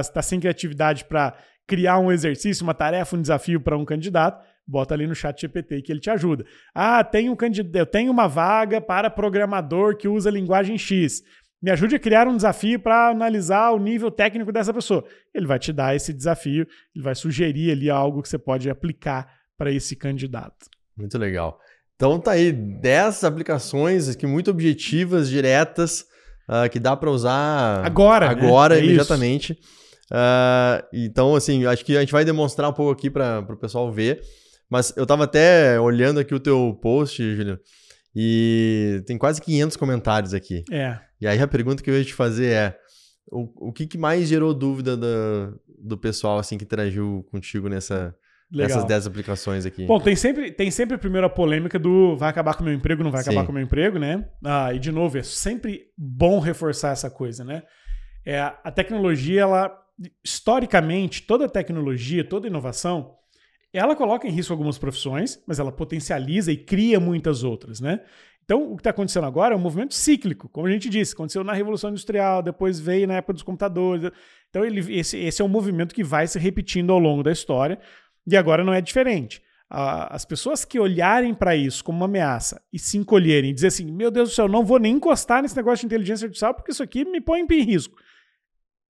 está 0.00 0.22
sem 0.22 0.40
criatividade 0.40 1.04
para 1.04 1.36
criar 1.70 2.00
um 2.00 2.10
exercício, 2.10 2.64
uma 2.64 2.74
tarefa, 2.74 3.16
um 3.16 3.22
desafio 3.22 3.60
para 3.60 3.78
um 3.78 3.84
candidato, 3.84 4.44
bota 4.66 4.92
ali 4.92 5.06
no 5.06 5.14
chat 5.14 5.40
GPT 5.40 5.82
que 5.82 5.92
ele 5.92 6.00
te 6.00 6.10
ajuda. 6.10 6.44
Ah, 6.74 7.04
tem 7.04 7.30
um 7.30 7.36
candidato, 7.36 7.76
eu 7.76 7.86
tenho 7.86 8.10
uma 8.10 8.26
vaga 8.26 8.80
para 8.80 9.08
programador 9.08 9.96
que 9.96 10.08
usa 10.08 10.30
linguagem 10.30 10.76
X. 10.76 11.22
Me 11.62 11.70
ajude 11.70 11.94
a 11.94 11.98
criar 12.00 12.26
um 12.26 12.34
desafio 12.34 12.80
para 12.80 13.10
analisar 13.10 13.70
o 13.70 13.78
nível 13.78 14.10
técnico 14.10 14.50
dessa 14.50 14.74
pessoa. 14.74 15.04
Ele 15.32 15.46
vai 15.46 15.60
te 15.60 15.72
dar 15.72 15.94
esse 15.94 16.12
desafio, 16.12 16.66
ele 16.92 17.04
vai 17.04 17.14
sugerir 17.14 17.70
ali 17.70 17.88
algo 17.88 18.20
que 18.20 18.28
você 18.28 18.38
pode 18.38 18.68
aplicar 18.68 19.32
para 19.56 19.70
esse 19.70 19.94
candidato. 19.94 20.66
Muito 20.96 21.16
legal. 21.18 21.56
Então 21.94 22.18
tá 22.18 22.32
aí 22.32 22.50
10 22.50 23.22
aplicações 23.22 24.08
aqui 24.08 24.26
muito 24.26 24.50
objetivas, 24.50 25.30
diretas, 25.30 26.04
uh, 26.48 26.68
que 26.68 26.80
dá 26.80 26.96
para 26.96 27.12
usar 27.12 27.86
agora, 27.86 28.28
agora 28.28 28.74
né? 28.74 28.80
é 28.80 28.84
imediatamente. 28.84 29.52
Isso. 29.52 29.89
Uh, 30.10 30.84
então, 30.92 31.34
assim, 31.34 31.64
acho 31.66 31.84
que 31.84 31.96
a 31.96 32.00
gente 32.00 32.12
vai 32.12 32.24
demonstrar 32.24 32.68
um 32.68 32.72
pouco 32.72 32.92
aqui 32.92 33.08
para 33.08 33.40
o 33.40 33.56
pessoal 33.56 33.90
ver. 33.92 34.20
Mas 34.68 34.92
eu 34.96 35.02
estava 35.02 35.24
até 35.24 35.80
olhando 35.80 36.20
aqui 36.20 36.34
o 36.34 36.40
teu 36.40 36.78
post, 36.80 37.22
Juliano, 37.34 37.58
e 38.14 39.02
tem 39.06 39.18
quase 39.18 39.40
500 39.40 39.76
comentários 39.76 40.32
aqui. 40.32 40.64
É. 40.70 40.98
E 41.20 41.26
aí 41.26 41.40
a 41.40 41.48
pergunta 41.48 41.82
que 41.82 41.90
eu 41.90 41.98
ia 41.98 42.04
te 42.04 42.14
fazer 42.14 42.52
é: 42.52 42.76
o, 43.30 43.68
o 43.68 43.72
que, 43.72 43.86
que 43.86 43.98
mais 43.98 44.28
gerou 44.28 44.54
dúvida 44.54 44.96
do, 44.96 45.60
do 45.78 45.98
pessoal 45.98 46.38
assim 46.38 46.56
que 46.56 46.64
interagiu 46.64 47.26
contigo 47.32 47.68
nessa, 47.68 48.14
Legal. 48.52 48.84
10 48.84 49.06
aplicações 49.06 49.64
aqui. 49.64 49.86
Bom, 49.86 50.00
tem 50.00 50.16
sempre, 50.16 50.50
tem 50.50 50.70
sempre 50.70 50.96
a 50.96 50.98
primeira 50.98 51.28
polêmica 51.28 51.78
do 51.78 52.16
vai 52.16 52.28
acabar 52.30 52.54
com 52.54 52.62
o 52.62 52.64
meu 52.64 52.74
emprego, 52.74 53.04
não 53.04 53.12
vai 53.12 53.22
Sim. 53.22 53.30
acabar 53.30 53.46
com 53.46 53.52
o 53.52 53.54
meu 53.54 53.62
emprego, 53.62 53.98
né? 53.98 54.28
Ah, 54.44 54.74
e 54.74 54.78
de 54.78 54.90
novo, 54.90 55.16
é 55.16 55.22
sempre 55.22 55.86
bom 55.96 56.40
reforçar 56.40 56.90
essa 56.90 57.08
coisa, 57.08 57.44
né? 57.44 57.62
É, 58.26 58.40
a 58.40 58.70
tecnologia, 58.70 59.42
ela 59.42 59.72
historicamente, 60.24 61.22
toda 61.22 61.48
tecnologia, 61.48 62.24
toda 62.24 62.46
inovação, 62.46 63.16
ela 63.72 63.94
coloca 63.94 64.26
em 64.26 64.30
risco 64.30 64.52
algumas 64.52 64.78
profissões, 64.78 65.42
mas 65.46 65.58
ela 65.58 65.70
potencializa 65.70 66.50
e 66.50 66.56
cria 66.56 66.98
muitas 66.98 67.44
outras, 67.44 67.80
né? 67.80 68.00
Então, 68.44 68.72
o 68.72 68.74
que 68.74 68.80
está 68.80 68.90
acontecendo 68.90 69.26
agora 69.26 69.54
é 69.54 69.56
um 69.56 69.60
movimento 69.60 69.94
cíclico, 69.94 70.48
como 70.48 70.66
a 70.66 70.70
gente 70.70 70.88
disse, 70.88 71.14
aconteceu 71.14 71.44
na 71.44 71.52
Revolução 71.52 71.90
Industrial, 71.90 72.42
depois 72.42 72.80
veio 72.80 73.06
na 73.06 73.14
época 73.14 73.34
dos 73.34 73.44
computadores. 73.44 74.10
Então, 74.48 74.64
ele, 74.64 74.80
esse, 74.98 75.16
esse 75.18 75.40
é 75.40 75.44
um 75.44 75.48
movimento 75.48 75.94
que 75.94 76.02
vai 76.02 76.26
se 76.26 76.36
repetindo 76.36 76.92
ao 76.92 76.98
longo 76.98 77.22
da 77.22 77.30
história, 77.30 77.78
e 78.26 78.36
agora 78.36 78.64
não 78.64 78.74
é 78.74 78.80
diferente. 78.80 79.40
As 79.68 80.24
pessoas 80.24 80.64
que 80.64 80.80
olharem 80.80 81.32
para 81.32 81.54
isso 81.54 81.84
como 81.84 81.98
uma 81.98 82.06
ameaça 82.06 82.60
e 82.72 82.78
se 82.78 82.98
encolherem 82.98 83.54
dizer 83.54 83.68
assim: 83.68 83.84
meu 83.84 84.10
Deus 84.10 84.30
do 84.30 84.34
céu, 84.34 84.48
não 84.48 84.64
vou 84.64 84.80
nem 84.80 84.96
encostar 84.96 85.42
nesse 85.42 85.54
negócio 85.54 85.82
de 85.82 85.94
inteligência 85.94 86.24
artificial 86.24 86.52
porque 86.52 86.72
isso 86.72 86.82
aqui 86.82 87.04
me 87.04 87.20
põe 87.20 87.40
em 87.40 87.62
risco 87.62 87.96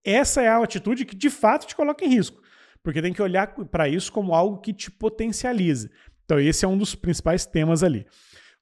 essa 0.03 0.41
é 0.41 0.47
a 0.47 0.63
atitude 0.63 1.05
que 1.05 1.15
de 1.15 1.29
fato 1.29 1.67
te 1.67 1.75
coloca 1.75 2.03
em 2.03 2.09
risco, 2.09 2.41
porque 2.83 3.01
tem 3.01 3.13
que 3.13 3.21
olhar 3.21 3.47
para 3.71 3.87
isso 3.87 4.11
como 4.11 4.33
algo 4.33 4.59
que 4.59 4.73
te 4.73 4.89
potencializa. 4.89 5.89
Então, 6.25 6.39
esse 6.39 6.65
é 6.65 6.67
um 6.67 6.77
dos 6.77 6.95
principais 6.95 7.45
temas 7.45 7.83
ali. 7.83 8.05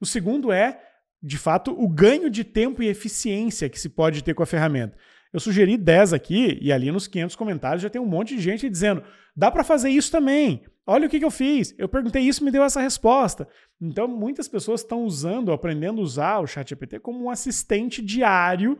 O 0.01 0.05
segundo 0.05 0.51
é, 0.51 0.81
de 1.21 1.37
fato, 1.37 1.71
o 1.71 1.87
ganho 1.87 2.29
de 2.29 2.43
tempo 2.43 2.81
e 2.81 2.87
eficiência 2.87 3.69
que 3.69 3.79
se 3.79 3.89
pode 3.89 4.23
ter 4.23 4.33
com 4.33 4.43
a 4.43 4.45
ferramenta. 4.45 4.97
Eu 5.31 5.39
sugeri 5.39 5.77
10 5.77 6.13
aqui, 6.13 6.57
e 6.61 6.71
ali 6.71 6.91
nos 6.91 7.07
500 7.07 7.35
comentários 7.35 7.83
já 7.83 7.89
tem 7.89 8.01
um 8.01 8.05
monte 8.05 8.35
de 8.35 8.41
gente 8.41 8.69
dizendo: 8.69 9.03
dá 9.35 9.51
para 9.51 9.63
fazer 9.63 9.89
isso 9.89 10.11
também. 10.11 10.63
Olha 10.87 11.05
o 11.05 11.09
que, 11.09 11.19
que 11.19 11.25
eu 11.25 11.29
fiz. 11.29 11.75
Eu 11.77 11.87
perguntei 11.87 12.23
isso 12.23 12.43
me 12.43 12.49
deu 12.49 12.63
essa 12.63 12.81
resposta. 12.81 13.47
Então, 13.79 14.07
muitas 14.07 14.47
pessoas 14.47 14.81
estão 14.81 15.03
usando, 15.03 15.51
aprendendo 15.51 16.01
a 16.01 16.03
usar 16.03 16.39
o 16.39 16.47
ChatGPT 16.47 16.99
como 16.99 17.23
um 17.23 17.29
assistente 17.29 18.01
diário 18.01 18.79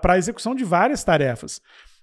para 0.00 0.14
a 0.14 0.18
execução 0.18 0.54
de 0.54 0.64
várias 0.64 1.04
tarefas. 1.04 1.60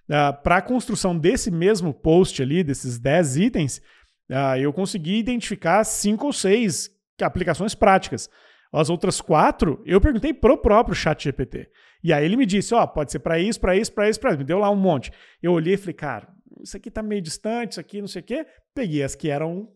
Uh, 0.09 0.41
para 0.41 0.57
a 0.57 0.61
construção 0.61 1.17
desse 1.17 1.51
mesmo 1.51 1.93
post 1.93 2.41
ali, 2.41 2.63
desses 2.63 2.97
10 2.97 3.37
itens, 3.37 3.81
uh, 4.29 4.57
eu 4.57 4.71
consegui 4.71 5.17
identificar 5.17 5.83
cinco 5.83 6.27
ou 6.27 6.33
seis 6.33 6.89
aplicações 7.21 7.75
práticas. 7.75 8.29
As 8.71 8.89
outras 8.89 9.19
quatro, 9.19 9.81
eu 9.85 9.99
perguntei 9.99 10.33
pro 10.33 10.57
próprio 10.57 10.95
chat 10.95 11.23
GPT. 11.23 11.69
E 12.03 12.13
aí 12.13 12.23
ele 12.23 12.37
me 12.37 12.45
disse, 12.45 12.73
ó, 12.73 12.83
oh, 12.83 12.87
pode 12.87 13.11
ser 13.11 13.19
para 13.19 13.39
isso, 13.39 13.59
para 13.59 13.75
isso, 13.75 13.91
para 13.91 14.09
isso, 14.09 14.19
para 14.19 14.29
isso. 14.31 14.39
Me 14.39 14.45
deu 14.45 14.59
lá 14.59 14.69
um 14.69 14.75
monte. 14.75 15.11
Eu 15.41 15.51
olhei 15.53 15.73
e 15.73 15.77
falei, 15.77 15.93
cara, 15.93 16.27
isso 16.61 16.77
aqui 16.77 16.91
tá 16.91 17.01
meio 17.01 17.21
distante, 17.21 17.71
isso 17.71 17.79
aqui 17.79 17.99
não 17.99 18.07
sei 18.07 18.21
o 18.21 18.25
quê. 18.25 18.45
Peguei 18.73 19.03
as 19.03 19.15
que 19.15 19.29
eram 19.29 19.69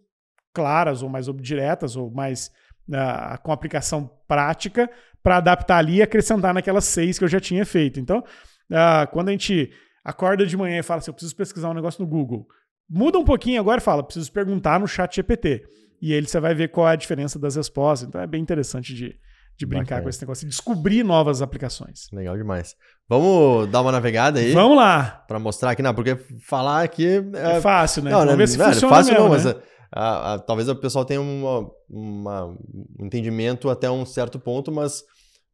claras 0.53 1.01
ou 1.01 1.09
mais 1.09 1.25
diretas 1.37 1.95
ou 1.95 2.11
mais 2.11 2.51
uh, 2.89 3.41
com 3.41 3.51
aplicação 3.51 4.09
prática 4.27 4.89
para 5.23 5.37
adaptar 5.37 5.77
ali 5.77 5.97
e 5.97 6.01
acrescentar 6.01 6.53
naquelas 6.53 6.85
seis 6.85 7.17
que 7.17 7.23
eu 7.23 7.29
já 7.29 7.39
tinha 7.39 7.65
feito. 7.65 7.99
Então, 7.99 8.19
uh, 8.19 9.07
quando 9.11 9.29
a 9.29 9.31
gente 9.31 9.71
acorda 10.03 10.45
de 10.45 10.57
manhã 10.57 10.79
e 10.79 10.83
fala 10.83 10.99
assim, 10.99 11.09
eu 11.09 11.13
preciso 11.13 11.35
pesquisar 11.35 11.69
um 11.69 11.73
negócio 11.73 12.01
no 12.03 12.09
Google, 12.09 12.47
muda 12.89 13.17
um 13.17 13.23
pouquinho 13.23 13.59
agora 13.59 13.79
e 13.79 13.83
fala, 13.83 14.03
preciso 14.03 14.31
perguntar 14.31 14.79
no 14.79 14.87
chat 14.87 15.15
GPT. 15.15 15.63
E 16.01 16.13
aí 16.13 16.21
você 16.21 16.39
vai 16.39 16.55
ver 16.55 16.69
qual 16.69 16.89
é 16.89 16.93
a 16.93 16.95
diferença 16.95 17.37
das 17.37 17.55
respostas. 17.55 18.09
Então 18.09 18.19
é 18.19 18.25
bem 18.25 18.41
interessante 18.41 18.93
de, 18.93 19.15
de 19.55 19.65
brincar 19.67 19.83
Bacana. 19.83 20.01
com 20.01 20.09
esse 20.09 20.21
negócio, 20.21 20.47
de 20.47 20.49
descobrir 20.49 21.03
novas 21.03 21.43
aplicações. 21.43 22.07
Legal 22.11 22.35
demais. 22.35 22.75
Vamos 23.07 23.69
dar 23.69 23.81
uma 23.81 23.91
navegada 23.91 24.39
aí? 24.39 24.51
Vamos 24.51 24.75
lá. 24.75 25.23
Para 25.27 25.37
mostrar 25.37 25.71
aqui, 25.71 25.83
não, 25.83 25.93
porque 25.93 26.15
falar 26.47 26.81
aqui... 26.81 27.23
É, 27.35 27.57
é 27.57 27.61
fácil, 27.61 28.03
né? 28.03 28.09
Não, 28.09 28.21
Vamos 28.21 28.35
ver 28.35 28.47
se 28.47 28.59
é 28.59 28.65
funciona 28.65 28.95
fácil 28.95 29.13
mesmo, 29.13 29.29
não, 29.29 29.37
né? 29.37 29.43
mas 29.43 29.55
a, 29.91 30.33
a, 30.33 30.39
talvez 30.39 30.69
o 30.69 30.75
pessoal 30.75 31.03
tenha 31.03 31.21
uma, 31.21 31.69
uma, 31.89 32.45
um 32.45 33.05
entendimento 33.05 33.69
até 33.69 33.89
um 33.91 34.05
certo 34.05 34.39
ponto, 34.39 34.71
mas 34.71 35.03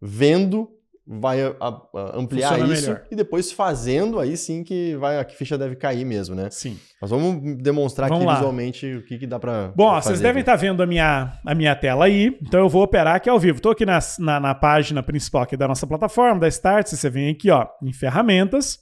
vendo 0.02 0.70
vai 1.10 1.42
a, 1.42 1.82
ampliar 2.14 2.50
Funciona 2.50 2.74
isso 2.74 2.90
melhor. 2.90 3.04
e 3.10 3.16
depois 3.16 3.50
fazendo 3.50 4.20
aí 4.20 4.36
sim 4.36 4.62
que 4.62 4.94
vai 4.98 5.18
a 5.18 5.24
ficha 5.24 5.58
deve 5.58 5.78
cair 5.78 6.04
mesmo, 6.04 6.36
né? 6.36 6.50
Sim. 6.52 6.78
Mas 7.02 7.10
vamos 7.10 7.58
demonstrar 7.64 8.10
vamos 8.10 8.24
aqui 8.24 8.28
lá. 8.28 8.36
visualmente 8.36 8.96
o 8.96 9.06
que, 9.06 9.18
que 9.18 9.26
dá 9.26 9.40
para 9.40 9.72
Bom, 9.74 9.94
vocês 10.02 10.20
devem 10.20 10.42
estar 10.42 10.54
tá 10.54 10.58
vendo 10.58 10.84
a 10.84 10.86
minha, 10.86 11.32
a 11.46 11.56
minha 11.56 11.74
tela 11.76 12.06
aí, 12.06 12.38
então 12.42 12.60
eu 12.60 12.68
vou 12.68 12.84
operar 12.84 13.16
aqui 13.16 13.30
ao 13.30 13.40
vivo. 13.40 13.58
Estou 13.58 13.72
aqui 13.72 13.86
na, 13.86 14.00
na, 14.20 14.40
na, 14.40 14.54
página 14.54 15.02
principal 15.02 15.44
aqui 15.44 15.56
da 15.56 15.68
nossa 15.68 15.88
plataforma, 15.88 16.42
da 16.42 16.48
Start, 16.50 16.88
você 16.88 17.10
vem 17.10 17.30
aqui 17.30 17.50
ó, 17.50 17.66
em 17.82 17.94
ferramentas, 17.94 18.80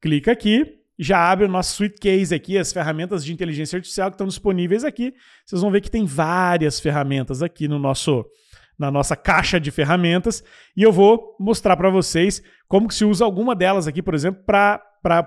clica 0.00 0.32
aqui, 0.32 0.77
já 0.98 1.30
abre 1.30 1.44
o 1.44 1.48
nosso 1.48 1.74
suitcase 1.74 2.34
aqui, 2.34 2.58
as 2.58 2.72
ferramentas 2.72 3.24
de 3.24 3.32
inteligência 3.32 3.76
artificial 3.76 4.10
que 4.10 4.14
estão 4.14 4.26
disponíveis 4.26 4.84
aqui. 4.84 5.14
Vocês 5.46 5.62
vão 5.62 5.70
ver 5.70 5.80
que 5.80 5.90
tem 5.90 6.04
várias 6.04 6.80
ferramentas 6.80 7.42
aqui 7.42 7.68
no 7.68 7.78
nosso 7.78 8.24
na 8.78 8.92
nossa 8.92 9.16
caixa 9.16 9.58
de 9.58 9.72
ferramentas 9.72 10.42
e 10.76 10.84
eu 10.84 10.92
vou 10.92 11.36
mostrar 11.40 11.76
para 11.76 11.90
vocês 11.90 12.40
como 12.68 12.86
que 12.86 12.94
se 12.94 13.04
usa 13.04 13.24
alguma 13.24 13.52
delas 13.52 13.88
aqui, 13.88 14.00
por 14.00 14.14
exemplo, 14.14 14.44
para 14.44 14.80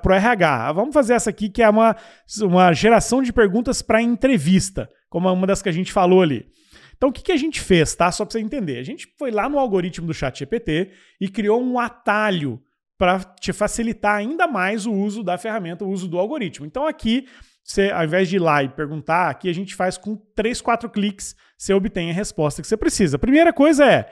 o 0.05 0.11
RH. 0.13 0.71
Vamos 0.71 0.93
fazer 0.93 1.15
essa 1.15 1.29
aqui 1.29 1.49
que 1.49 1.61
é 1.61 1.69
uma, 1.69 1.95
uma 2.43 2.71
geração 2.71 3.21
de 3.21 3.33
perguntas 3.33 3.81
para 3.81 4.01
entrevista, 4.01 4.89
como 5.09 5.29
uma 5.29 5.45
das 5.45 5.61
que 5.61 5.67
a 5.67 5.73
gente 5.73 5.91
falou 5.91 6.21
ali. 6.21 6.47
Então, 6.95 7.09
o 7.09 7.11
que, 7.11 7.23
que 7.23 7.31
a 7.31 7.37
gente 7.37 7.59
fez, 7.59 7.95
tá? 7.95 8.11
Só 8.11 8.23
para 8.23 8.33
você 8.33 8.39
entender. 8.39 8.77
A 8.77 8.83
gente 8.83 9.07
foi 9.17 9.31
lá 9.31 9.49
no 9.49 9.57
algoritmo 9.57 10.05
do 10.07 10.13
chat 10.13 10.37
GPT 10.37 10.91
e 11.19 11.27
criou 11.27 11.61
um 11.61 11.79
atalho 11.79 12.61
para 13.01 13.17
te 13.17 13.51
facilitar 13.51 14.17
ainda 14.17 14.45
mais 14.45 14.85
o 14.85 14.93
uso 14.93 15.23
da 15.23 15.35
ferramenta, 15.35 15.83
o 15.83 15.89
uso 15.89 16.07
do 16.07 16.19
algoritmo. 16.19 16.67
Então 16.67 16.85
aqui, 16.85 17.27
você, 17.63 17.89
ao 17.89 18.03
invés 18.03 18.29
de 18.29 18.35
ir 18.35 18.39
lá 18.39 18.61
e 18.61 18.69
perguntar, 18.69 19.27
aqui 19.27 19.49
a 19.49 19.53
gente 19.55 19.73
faz 19.73 19.97
com 19.97 20.15
3, 20.35 20.61
4 20.61 20.87
cliques, 20.87 21.35
você 21.57 21.73
obtém 21.73 22.11
a 22.11 22.13
resposta 22.13 22.61
que 22.61 22.67
você 22.67 22.77
precisa. 22.77 23.15
A 23.15 23.19
primeira 23.19 23.51
coisa 23.51 23.83
é, 23.83 24.07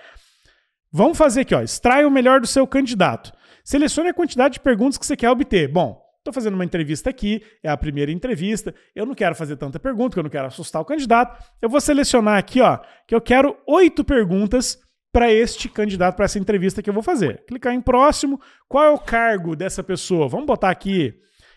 vamos 0.91 1.19
fazer 1.19 1.41
aqui, 1.41 1.53
ó, 1.53 1.61
extrai 1.61 2.03
o 2.03 2.09
melhor 2.09 2.41
do 2.41 2.47
seu 2.47 2.65
candidato. 2.65 3.31
Selecione 3.63 4.09
a 4.09 4.13
quantidade 4.13 4.55
de 4.55 4.59
perguntas 4.59 4.97
que 4.97 5.05
você 5.05 5.15
quer 5.15 5.29
obter. 5.29 5.71
Bom, 5.71 6.01
estou 6.17 6.33
fazendo 6.33 6.55
uma 6.55 6.65
entrevista 6.65 7.11
aqui, 7.11 7.43
é 7.61 7.69
a 7.69 7.77
primeira 7.77 8.11
entrevista, 8.11 8.73
eu 8.95 9.05
não 9.05 9.13
quero 9.13 9.35
fazer 9.35 9.55
tanta 9.55 9.79
pergunta, 9.79 10.17
eu 10.17 10.23
não 10.23 10.31
quero 10.31 10.47
assustar 10.47 10.81
o 10.81 10.85
candidato. 10.85 11.39
Eu 11.61 11.69
vou 11.69 11.79
selecionar 11.79 12.39
aqui, 12.39 12.59
ó, 12.59 12.79
que 13.07 13.13
eu 13.13 13.21
quero 13.21 13.55
oito 13.67 14.03
perguntas 14.03 14.79
para 15.11 15.31
este 15.31 15.67
candidato, 15.67 16.15
para 16.15 16.25
essa 16.25 16.39
entrevista 16.39 16.81
que 16.81 16.89
eu 16.89 16.93
vou 16.93 17.03
fazer. 17.03 17.43
Clicar 17.45 17.73
em 17.73 17.81
próximo. 17.81 18.39
Qual 18.67 18.83
é 18.83 18.89
o 18.89 18.99
cargo 18.99 19.55
dessa 19.55 19.83
pessoa? 19.83 20.27
Vamos 20.27 20.45
botar 20.45 20.69
aqui. 20.69 21.13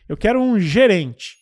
Eu 0.08 0.16
quero 0.16 0.40
um 0.40 0.58
gerente. 0.58 1.36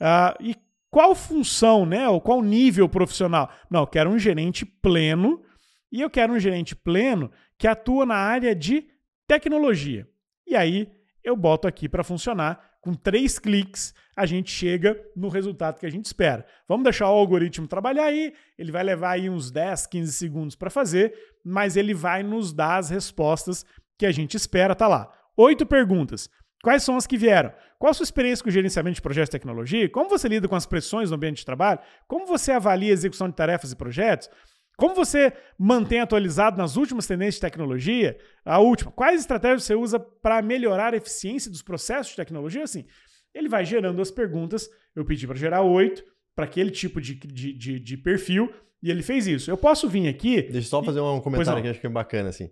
Uh, 0.00 0.42
e 0.42 0.56
qual 0.90 1.14
função, 1.14 1.86
né? 1.86 2.08
Ou 2.08 2.20
qual 2.20 2.42
nível 2.42 2.88
profissional? 2.88 3.50
Não, 3.70 3.80
eu 3.80 3.86
quero 3.86 4.10
um 4.10 4.18
gerente 4.18 4.64
pleno. 4.64 5.42
E 5.90 6.00
eu 6.00 6.10
quero 6.10 6.32
um 6.32 6.38
gerente 6.38 6.76
pleno 6.76 7.30
que 7.56 7.66
atua 7.66 8.04
na 8.04 8.16
área 8.16 8.54
de 8.54 8.86
tecnologia. 9.26 10.06
E 10.46 10.54
aí 10.54 10.88
eu 11.22 11.36
boto 11.36 11.66
aqui 11.66 11.88
para 11.88 12.04
funcionar. 12.04 12.73
Com 12.84 12.92
três 12.92 13.38
cliques, 13.38 13.94
a 14.14 14.26
gente 14.26 14.50
chega 14.50 14.94
no 15.16 15.28
resultado 15.28 15.80
que 15.80 15.86
a 15.86 15.90
gente 15.90 16.04
espera. 16.04 16.44
Vamos 16.68 16.84
deixar 16.84 17.08
o 17.08 17.14
algoritmo 17.14 17.66
trabalhar 17.66 18.04
aí, 18.04 18.34
ele 18.58 18.70
vai 18.70 18.82
levar 18.84 19.12
aí 19.12 19.30
uns 19.30 19.50
10, 19.50 19.86
15 19.86 20.12
segundos 20.12 20.54
para 20.54 20.68
fazer, 20.68 21.14
mas 21.42 21.78
ele 21.78 21.94
vai 21.94 22.22
nos 22.22 22.52
dar 22.52 22.76
as 22.76 22.90
respostas 22.90 23.64
que 23.98 24.04
a 24.04 24.12
gente 24.12 24.36
espera. 24.36 24.74
Tá 24.74 24.86
lá. 24.86 25.10
Oito 25.34 25.64
perguntas. 25.64 26.28
Quais 26.62 26.82
são 26.82 26.94
as 26.98 27.06
que 27.06 27.16
vieram? 27.16 27.54
Qual 27.78 27.90
a 27.90 27.94
sua 27.94 28.04
experiência 28.04 28.42
com 28.42 28.50
o 28.50 28.52
gerenciamento 28.52 28.96
de 28.96 29.02
projetos 29.02 29.28
de 29.28 29.38
tecnologia? 29.38 29.88
Como 29.88 30.10
você 30.10 30.28
lida 30.28 30.46
com 30.46 30.54
as 30.54 30.66
pressões 30.66 31.08
no 31.08 31.16
ambiente 31.16 31.38
de 31.38 31.46
trabalho? 31.46 31.80
Como 32.06 32.26
você 32.26 32.52
avalia 32.52 32.90
a 32.90 32.92
execução 32.92 33.30
de 33.30 33.34
tarefas 33.34 33.72
e 33.72 33.76
projetos? 33.76 34.28
Como 34.76 34.94
você 34.94 35.32
mantém 35.58 36.00
atualizado 36.00 36.58
nas 36.58 36.76
últimas 36.76 37.06
tendências 37.06 37.36
de 37.36 37.40
tecnologia? 37.40 38.18
A 38.44 38.58
última, 38.58 38.90
quais 38.90 39.20
estratégias 39.20 39.62
você 39.62 39.74
usa 39.74 40.00
para 40.00 40.42
melhorar 40.42 40.94
a 40.94 40.96
eficiência 40.96 41.50
dos 41.50 41.62
processos 41.62 42.10
de 42.10 42.16
tecnologia? 42.16 42.64
Assim, 42.64 42.84
ele 43.32 43.48
vai 43.48 43.64
gerando 43.64 44.02
as 44.02 44.10
perguntas. 44.10 44.68
Eu 44.94 45.04
pedi 45.04 45.26
para 45.26 45.36
gerar 45.36 45.62
oito 45.62 46.04
para 46.34 46.44
aquele 46.44 46.70
tipo 46.70 47.00
de, 47.00 47.14
de, 47.14 47.52
de, 47.52 47.78
de, 47.78 47.96
perfil 47.96 48.52
e 48.82 48.90
ele 48.90 49.02
fez 49.02 49.26
isso. 49.26 49.50
Eu 49.50 49.56
posso 49.56 49.88
vir 49.88 50.08
aqui. 50.08 50.42
Deixa 50.42 50.58
eu 50.58 50.62
só 50.62 50.82
fazer 50.82 51.00
um 51.00 51.20
comentário 51.20 51.62
que 51.62 51.68
acho 51.68 51.80
que 51.80 51.86
é 51.86 51.90
bacana, 51.90 52.30
assim. 52.30 52.50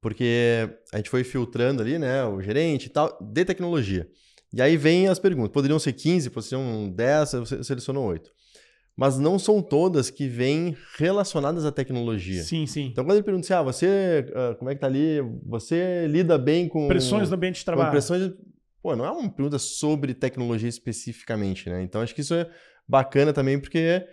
Porque 0.00 0.68
a 0.92 0.98
gente 0.98 1.10
foi 1.10 1.24
filtrando 1.24 1.82
ali, 1.82 1.98
né, 1.98 2.24
o 2.24 2.40
gerente 2.40 2.86
e 2.86 2.90
tal, 2.90 3.18
de 3.20 3.44
tecnologia. 3.44 4.08
E 4.52 4.62
aí 4.62 4.76
vem 4.76 5.08
as 5.08 5.18
perguntas. 5.18 5.50
Poderiam 5.50 5.78
ser 5.78 5.94
15, 5.94 6.30
poderiam 6.30 6.84
ser 6.84 6.92
10, 6.92 7.32
você 7.32 7.64
selecionou 7.64 8.04
8 8.04 8.30
mas 8.96 9.18
não 9.18 9.38
são 9.38 9.60
todas 9.60 10.08
que 10.08 10.28
vêm 10.28 10.76
relacionadas 10.96 11.64
à 11.64 11.72
tecnologia. 11.72 12.42
Sim, 12.42 12.66
sim. 12.66 12.86
Então, 12.86 13.04
quando 13.04 13.16
ele 13.16 13.24
pergunta 13.24 13.44
assim, 13.44 13.54
ah, 13.54 13.62
você, 13.62 14.26
uh, 14.30 14.56
como 14.56 14.70
é 14.70 14.74
que 14.74 14.80
tá 14.80 14.86
ali, 14.86 15.20
você 15.44 16.06
lida 16.06 16.38
bem 16.38 16.68
com... 16.68 16.86
Pressões 16.86 17.28
no 17.28 17.36
ambiente 17.36 17.56
de 17.56 17.64
trabalho. 17.64 17.90
Pressões, 17.90 18.32
pô, 18.80 18.94
não 18.94 19.04
é 19.04 19.10
uma 19.10 19.28
pergunta 19.28 19.58
sobre 19.58 20.14
tecnologia 20.14 20.68
especificamente, 20.68 21.68
né? 21.68 21.82
Então, 21.82 22.00
acho 22.00 22.14
que 22.14 22.20
isso 22.20 22.34
é 22.34 22.48
bacana 22.86 23.32
também, 23.32 23.58
porque 23.58 24.04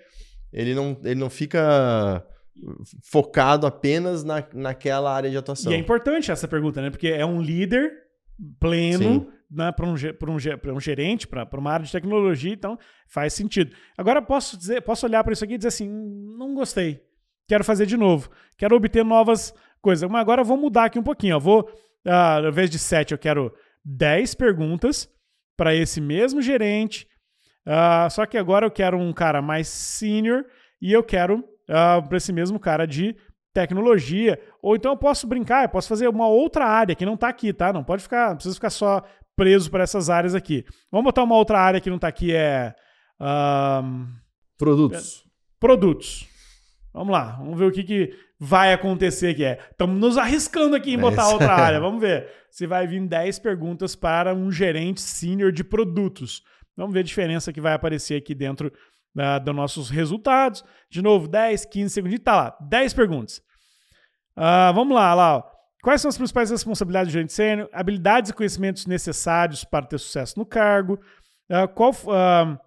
ele 0.52 0.74
não, 0.74 1.00
ele 1.04 1.20
não 1.20 1.30
fica 1.30 2.26
focado 3.04 3.67
apenas 3.67 4.24
na, 4.24 4.44
naquela 4.54 5.13
área 5.13 5.30
de 5.30 5.38
atuação. 5.38 5.72
E 5.72 5.76
é 5.76 5.78
importante 5.78 6.32
essa 6.32 6.48
pergunta, 6.48 6.82
né? 6.82 6.89
Porque 6.89 7.08
é 7.08 7.26
um 7.26 7.41
líder 7.41 7.91
pleno... 8.60 9.04
Sim 9.04 9.40
né, 9.52 9.72
para 9.72 9.86
um, 9.86 9.94
um, 9.94 10.74
um 10.76 10.80
gerente, 10.80 11.28
para 11.28 11.60
uma 11.60 11.72
área 11.72 11.86
de 11.86 11.92
tecnologia, 11.92 12.54
então 12.54 12.78
faz 13.08 13.34
sentido. 13.34 13.76
Agora 13.98 14.22
posso 14.22 14.58
dizer, 14.58 14.82
posso 14.82 15.06
olhar 15.06 15.24
para 15.24 15.34
isso 15.34 15.44
aqui 15.44 15.56
e 15.56 15.58
dizer 15.58 15.68
assim, 15.68 15.90
não 16.38 16.54
gostei, 16.56 17.04
quero 17.48 17.64
fazer 17.64 17.86
de 17.86 17.98
novo, 17.98 18.30
quero 18.58 18.76
obter 18.76 19.04
novas 19.04 19.54
coisas. 19.82 20.10
Mas 20.10 20.22
agora 20.22 20.42
eu 20.42 20.46
vou 20.46 20.58
mudar 20.58 20.86
aqui 20.86 20.98
um 20.98 21.04
pouquinho. 21.04 21.34
Eu 21.34 21.40
vou, 21.40 21.70
uh, 22.06 22.12
ao 22.12 22.48
invés 22.48 22.70
de 22.70 22.80
7, 22.80 23.12
eu 23.12 23.18
quero 23.18 23.54
10 23.84 24.36
perguntas 24.36 25.10
para 25.58 25.76
esse 25.76 26.00
mesmo 26.00 26.42
gerente. 26.42 27.08
Uh, 27.66 28.10
só 28.10 28.26
que 28.26 28.38
agora 28.38 28.66
eu 28.66 28.72
quero 28.72 28.98
um 28.98 29.12
cara 29.12 29.42
mais 29.42 29.68
senior 29.68 30.46
e 30.82 30.92
eu 30.94 31.04
quero 31.04 31.44
ah, 31.70 32.02
para 32.02 32.18
esse 32.18 32.34
mesmo 32.34 32.60
cara 32.60 32.86
de 32.86 33.16
tecnologia. 33.54 34.40
Ou 34.62 34.76
então 34.76 34.92
eu 34.92 34.98
posso 34.98 35.28
brincar, 35.28 35.64
eu 35.64 35.70
posso 35.70 35.88
fazer 35.88 36.08
uma 36.08 36.28
outra 36.28 36.66
área 36.66 36.96
que 36.96 37.06
não 37.06 37.14
está 37.14 37.30
aqui, 37.30 37.54
tá? 37.54 37.72
Não 37.72 37.84
pode 37.84 38.04
ficar, 38.04 38.30
não 38.30 38.36
precisa 38.36 38.56
ficar 38.56 38.70
só 38.70 39.04
preso 39.36 39.70
para 39.70 39.84
essas 39.84 40.10
áreas 40.10 40.36
aqui. 40.36 40.65
Vamos 40.91 41.06
botar 41.06 41.24
uma 41.24 41.36
outra 41.36 41.60
área 41.60 41.80
que 41.80 41.89
não 41.89 41.98
está 41.98 42.08
aqui, 42.08 42.34
é. 42.34 42.74
Um, 43.20 44.08
produtos. 44.58 45.24
É, 45.26 45.30
produtos. 45.60 46.28
Vamos 46.94 47.13
lá, 47.13 47.38
vamos 47.38 47.58
ver 47.58 47.65
o 47.65 47.72
que, 47.72 47.84
que 47.84 48.13
vai 48.39 48.74
acontecer 48.74 49.30
aqui. 49.30 49.44
Estamos 49.72 49.96
é, 49.96 50.00
nos 50.00 50.17
arriscando 50.17 50.76
aqui 50.76 50.91
em 50.91 50.96
é 50.96 50.98
botar 50.98 51.30
outra 51.30 51.54
área. 51.54 51.80
Vamos 51.80 52.02
ver 52.02 52.28
se 52.50 52.65
vai 52.65 52.88
vir 52.88 53.08
10 53.08 53.39
perguntas 53.39 53.96
para 53.96 54.34
um 54.34 54.52
gerente 54.52 55.00
sênior 55.00 55.52
de 55.52 55.63
produtos. 55.63 56.44
Vamos 56.76 56.94
ver 56.94 57.02
a 57.02 57.04
diferença 57.04 57.54
que 57.54 57.62
vai 57.62 57.74
aparecer 57.74 58.17
aqui 58.17 58.34
dentro 58.34 58.74
uh, 59.15 59.44
dos 59.44 59.56
nossos 59.56 59.89
resultados. 59.89 60.63
De 60.89 61.02
novo, 61.02 61.28
10, 61.28 61.65
15 61.65 61.94
segundos. 61.94 62.20
Tá 62.20 62.36
lá, 62.36 62.58
10 62.62 62.94
perguntas. 62.94 63.38
Uh, 64.36 64.74
vamos 64.74 64.96
lá, 64.96 65.13
lá. 65.13 65.38
Ó. 65.38 65.44
Quais 65.82 66.02
são 66.02 66.10
as 66.10 66.17
principais 66.17 66.52
responsabilidades 66.52 67.12
do 67.12 67.13
gerente 67.13 67.34
sênior? 67.34 67.70
Habilidades 67.74 68.30
e 68.30 68.34
conhecimentos 68.34 68.86
necessários 68.86 69.63
para 69.63 69.86
ter 69.86 69.98
sucesso 69.98 70.38
no 70.38 70.46
cargo? 70.46 71.00
Uh, 71.50 71.67
qual, 71.74 71.91
uh, 71.91 72.60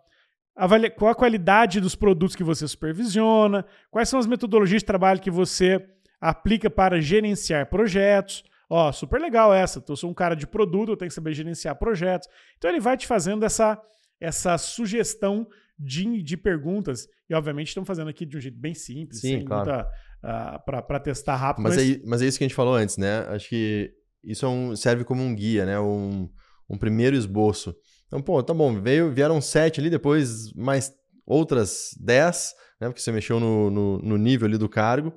avalia, 0.57 0.91
qual 0.91 1.11
a 1.11 1.15
qualidade 1.15 1.81
dos 1.81 1.95
produtos 1.95 2.35
que 2.35 2.43
você 2.43 2.67
supervisiona? 2.67 3.65
Quais 3.91 4.09
são 4.09 4.19
as 4.19 4.27
metodologias 4.27 4.83
de 4.83 4.87
trabalho 4.87 5.21
que 5.21 5.31
você 5.31 5.85
aplica 6.21 6.69
para 6.69 7.01
gerenciar 7.01 7.67
projetos? 7.71 8.43
Ó, 8.69 8.89
oh, 8.89 8.93
super 8.93 9.21
legal 9.21 9.55
essa. 9.55 9.83
Eu 9.89 9.97
sou 9.97 10.11
um 10.11 10.15
cara 10.15 10.35
de 10.35 10.47
produto, 10.47 10.91
eu 10.91 10.97
tenho 10.97 11.09
que 11.09 11.15
saber 11.15 11.35
gerenciar 11.35 11.77
projetos. 11.77 12.29
Então 12.57 12.71
ele 12.71 12.81
vai 12.81 12.97
te 12.97 13.07
fazendo 13.07 13.45
essa, 13.45 13.81
essa 14.21 14.59
sugestão 14.59 15.47
de, 15.79 16.23
de 16.23 16.37
perguntas. 16.37 17.07
E 17.29 17.35
obviamente 17.35 17.69
estamos 17.69 17.87
fazendo 17.87 18.09
aqui 18.09 18.27
de 18.27 18.37
um 18.37 18.41
jeito 18.41 18.59
bem 18.59 18.75
simples, 18.75 19.21
Sim, 19.21 19.29
sem 19.29 19.45
claro. 19.45 19.71
muita 19.71 19.91
uh, 20.25 20.59
ah, 20.67 20.83
para 20.83 21.01
testar 21.01 21.37
rápido. 21.37 21.63
Mas, 21.63 21.77
mas... 21.77 21.91
É, 21.91 22.01
mas 22.05 22.23
é 22.23 22.27
isso 22.27 22.39
que 22.39 22.45
a 22.45 22.49
gente 22.49 22.57
falou 22.57 22.75
antes, 22.75 22.97
né? 22.97 23.27
Acho 23.29 23.49
que 23.49 23.93
isso 24.25 24.47
é 24.47 24.49
um, 24.49 24.75
serve 24.75 25.05
como 25.05 25.23
um 25.23 25.35
guia, 25.35 25.67
né? 25.67 25.79
Um, 25.79 26.29
um 26.69 26.79
primeiro 26.79 27.15
esboço. 27.15 27.75
Então, 28.07 28.23
pô, 28.23 28.43
tá 28.43 28.55
bom, 28.55 28.81
veio, 28.81 29.13
vieram 29.13 29.41
sete 29.41 29.81
ali, 29.81 29.91
depois 29.91 30.53
mais 30.55 30.93
outras 31.27 31.91
dez, 32.01 32.55
né? 32.81 32.89
Porque 32.89 33.01
você 33.01 33.13
mexeu 33.13 33.39
no, 33.39 33.71
no, 33.71 33.99
no 33.99 34.17
nível 34.17 34.47
ali 34.47 34.57
do 34.57 34.69
cargo. 34.69 35.13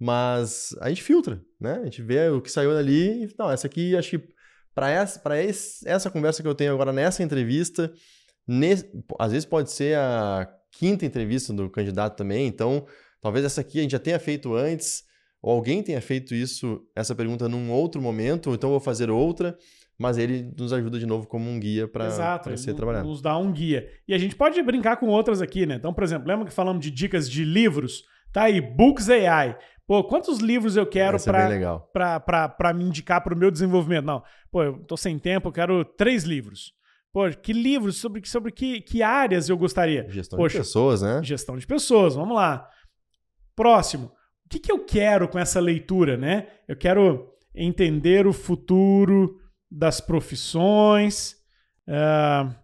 Mas 0.00 0.76
a 0.80 0.88
gente 0.88 1.02
filtra, 1.02 1.42
né? 1.60 1.80
A 1.80 1.84
gente 1.84 2.02
vê 2.02 2.28
o 2.28 2.40
que 2.40 2.50
saiu 2.50 2.72
dali 2.72 3.24
e, 3.24 3.34
não, 3.36 3.50
essa 3.50 3.66
aqui, 3.66 3.96
acho 3.96 4.10
que 4.10 4.28
para 4.72 4.90
essa, 4.90 5.20
essa 5.84 6.08
conversa 6.08 6.40
que 6.40 6.48
eu 6.48 6.54
tenho 6.54 6.72
agora 6.72 6.92
nessa 6.92 7.20
entrevista, 7.20 7.92
nesse, 8.46 8.88
às 9.18 9.32
vezes 9.32 9.44
pode 9.44 9.72
ser 9.72 9.96
a 9.98 10.48
quinta 10.70 11.04
entrevista 11.04 11.52
do 11.52 11.68
candidato 11.68 12.16
também, 12.16 12.46
então 12.46 12.86
Talvez 13.20 13.44
essa 13.44 13.60
aqui 13.60 13.78
a 13.78 13.82
gente 13.82 13.92
já 13.92 13.98
tenha 13.98 14.18
feito 14.18 14.54
antes, 14.54 15.04
ou 15.42 15.52
alguém 15.52 15.82
tenha 15.82 16.00
feito 16.00 16.34
isso, 16.34 16.82
essa 16.94 17.14
pergunta 17.14 17.48
num 17.48 17.70
outro 17.70 18.00
momento, 18.00 18.48
ou 18.48 18.54
então 18.54 18.70
vou 18.70 18.80
fazer 18.80 19.10
outra, 19.10 19.56
mas 19.98 20.16
ele 20.16 20.52
nos 20.56 20.72
ajuda 20.72 20.98
de 20.98 21.06
novo 21.06 21.26
como 21.26 21.50
um 21.50 21.58
guia 21.58 21.88
para 21.88 22.10
ser 22.56 22.74
trabalhado. 22.74 23.08
Nos 23.08 23.20
dá 23.20 23.36
um 23.36 23.52
guia. 23.52 23.88
E 24.06 24.14
a 24.14 24.18
gente 24.18 24.36
pode 24.36 24.62
brincar 24.62 24.96
com 24.96 25.06
outras 25.06 25.42
aqui, 25.42 25.66
né? 25.66 25.74
Então, 25.74 25.92
por 25.92 26.04
exemplo, 26.04 26.28
lembra 26.28 26.46
que 26.46 26.52
falamos 26.52 26.80
de 26.80 26.90
dicas 26.90 27.28
de 27.28 27.44
livros? 27.44 28.04
Tá 28.32 28.42
aí, 28.42 28.60
Books 28.60 29.10
AI. 29.10 29.58
Pô, 29.86 30.04
quantos 30.04 30.38
livros 30.38 30.76
eu 30.76 30.86
quero 30.86 31.18
para 31.18 32.74
me 32.74 32.84
indicar 32.84 33.22
para 33.22 33.34
o 33.34 33.36
meu 33.36 33.50
desenvolvimento? 33.50 34.04
Não, 34.04 34.22
pô, 34.50 34.62
eu 34.62 34.78
tô 34.84 34.96
sem 34.96 35.18
tempo, 35.18 35.48
eu 35.48 35.52
quero 35.52 35.84
três 35.84 36.24
livros. 36.24 36.74
Pô, 37.10 37.28
que 37.30 37.54
livros, 37.54 37.96
sobre, 37.96 38.20
sobre 38.28 38.52
que, 38.52 38.82
que 38.82 39.02
áreas 39.02 39.48
eu 39.48 39.56
gostaria? 39.56 40.06
Gestão 40.10 40.38
Poxa, 40.38 40.58
de 40.58 40.64
pessoas, 40.64 41.00
né? 41.00 41.20
Gestão 41.24 41.56
de 41.56 41.66
pessoas, 41.66 42.14
vamos 42.14 42.36
lá. 42.36 42.68
Próximo. 43.58 44.12
O 44.46 44.48
que, 44.48 44.60
que 44.60 44.70
eu 44.70 44.84
quero 44.84 45.26
com 45.26 45.36
essa 45.36 45.58
leitura, 45.58 46.16
né? 46.16 46.46
Eu 46.68 46.76
quero 46.76 47.34
entender 47.52 48.24
o 48.24 48.32
futuro 48.32 49.40
das 49.68 50.00
profissões, 50.00 51.32
uh, 51.88 52.54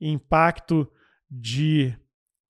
impacto 0.00 0.90
de 1.30 1.94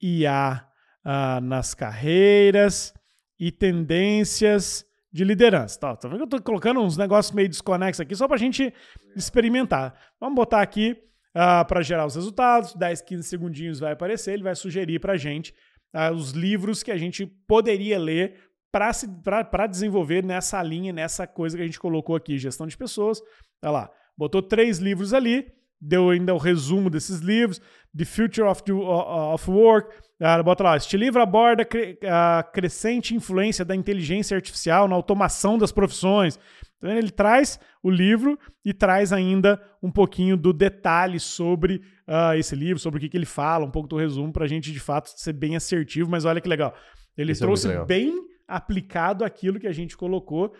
IA 0.00 0.64
uh, 0.64 0.68
ah, 1.04 1.40
nas 1.40 1.74
carreiras 1.74 2.94
e 3.36 3.50
tendências 3.50 4.86
de 5.12 5.24
liderança. 5.24 5.80
Tá, 5.80 5.96
tá 5.96 6.06
vendo 6.06 6.18
que 6.18 6.22
eu 6.22 6.26
estou 6.26 6.42
colocando 6.42 6.80
uns 6.80 6.96
negócios 6.96 7.34
meio 7.34 7.48
desconexos 7.48 8.02
aqui 8.02 8.14
só 8.14 8.28
para 8.28 8.36
a 8.36 8.38
gente 8.38 8.72
experimentar. 9.16 9.92
Vamos 10.20 10.36
botar 10.36 10.62
aqui 10.62 10.96
uh, 11.34 11.66
para 11.66 11.82
gerar 11.82 12.06
os 12.06 12.14
resultados, 12.14 12.76
10, 12.76 13.02
15 13.02 13.24
segundinhos 13.24 13.80
vai 13.80 13.94
aparecer, 13.94 14.34
ele 14.34 14.44
vai 14.44 14.54
sugerir 14.54 15.00
para 15.00 15.14
a 15.14 15.18
gente 15.18 15.52
uh, 15.94 16.12
os 16.14 16.32
livros 16.32 16.82
que 16.82 16.90
a 16.90 16.96
gente 16.96 17.26
poderia 17.46 17.98
ler 17.98 18.48
para 18.70 19.66
desenvolver 19.66 20.22
nessa 20.22 20.62
linha, 20.62 20.92
nessa 20.92 21.26
coisa 21.26 21.56
que 21.56 21.62
a 21.62 21.66
gente 21.66 21.80
colocou 21.80 22.14
aqui, 22.14 22.38
gestão 22.38 22.66
de 22.66 22.76
pessoas. 22.76 23.20
Olha 23.62 23.72
lá, 23.72 23.90
botou 24.16 24.42
três 24.42 24.78
livros 24.78 25.14
ali, 25.14 25.46
deu 25.80 26.10
ainda 26.10 26.34
o 26.34 26.38
resumo 26.38 26.90
desses 26.90 27.20
livros, 27.20 27.60
The 27.96 28.04
Future 28.04 28.46
of, 28.46 28.62
the, 28.62 28.72
of 28.72 29.50
Work, 29.50 29.96
uh, 30.20 30.44
bota 30.44 30.64
lá, 30.64 30.76
este 30.76 30.96
livro 30.96 31.22
aborda 31.22 31.66
a 32.06 32.42
crescente 32.42 33.14
influência 33.14 33.64
da 33.64 33.74
inteligência 33.74 34.36
artificial 34.36 34.86
na 34.86 34.94
automação 34.94 35.56
das 35.56 35.72
profissões. 35.72 36.38
Então 36.78 36.90
ele 36.90 37.10
traz 37.10 37.58
o 37.82 37.90
livro 37.90 38.38
e 38.64 38.72
traz 38.72 39.12
ainda 39.12 39.60
um 39.82 39.90
pouquinho 39.90 40.36
do 40.36 40.52
detalhe 40.52 41.18
sobre 41.20 41.82
uh, 42.06 42.34
esse 42.36 42.54
livro, 42.54 42.78
sobre 42.78 42.98
o 42.98 43.00
que, 43.00 43.08
que 43.08 43.16
ele 43.16 43.26
fala, 43.26 43.64
um 43.64 43.70
pouco 43.70 43.88
do 43.88 43.96
resumo 43.96 44.32
para 44.32 44.44
a 44.44 44.48
gente 44.48 44.72
de 44.72 44.80
fato 44.80 45.08
ser 45.16 45.32
bem 45.32 45.56
assertivo. 45.56 46.10
Mas 46.10 46.24
olha 46.24 46.40
que 46.40 46.48
legal, 46.48 46.74
ele 47.16 47.32
Isso 47.32 47.42
é 47.42 47.46
trouxe 47.46 47.70
é 47.70 47.84
bem 47.84 48.14
aplicado 48.46 49.24
aquilo 49.24 49.58
que 49.58 49.66
a 49.66 49.72
gente 49.72 49.96
colocou. 49.96 50.54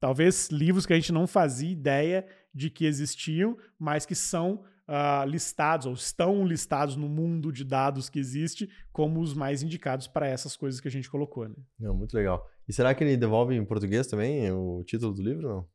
Talvez 0.00 0.48
livros 0.50 0.86
que 0.86 0.92
a 0.92 0.96
gente 0.96 1.12
não 1.12 1.26
fazia 1.26 1.70
ideia 1.70 2.26
de 2.54 2.68
que 2.68 2.84
existiam, 2.84 3.56
mas 3.78 4.04
que 4.04 4.14
são 4.14 4.64
uh, 4.90 5.24
listados 5.26 5.86
ou 5.86 5.92
estão 5.92 6.44
listados 6.44 6.96
no 6.96 7.08
mundo 7.08 7.52
de 7.52 7.64
dados 7.64 8.08
que 8.08 8.18
existe 8.18 8.68
como 8.92 9.20
os 9.20 9.32
mais 9.32 9.62
indicados 9.62 10.08
para 10.08 10.26
essas 10.26 10.56
coisas 10.56 10.80
que 10.80 10.88
a 10.88 10.90
gente 10.90 11.08
colocou. 11.08 11.48
Né? 11.48 11.54
Não, 11.78 11.94
muito 11.94 12.14
legal. 12.14 12.44
E 12.70 12.72
será 12.72 12.94
que 12.94 13.02
ele 13.02 13.16
devolve 13.16 13.52
em 13.56 13.64
português 13.64 14.06
também 14.06 14.48
o 14.52 14.84
título 14.86 15.12
do 15.12 15.20
livro? 15.20 15.42
Não? 15.42 15.66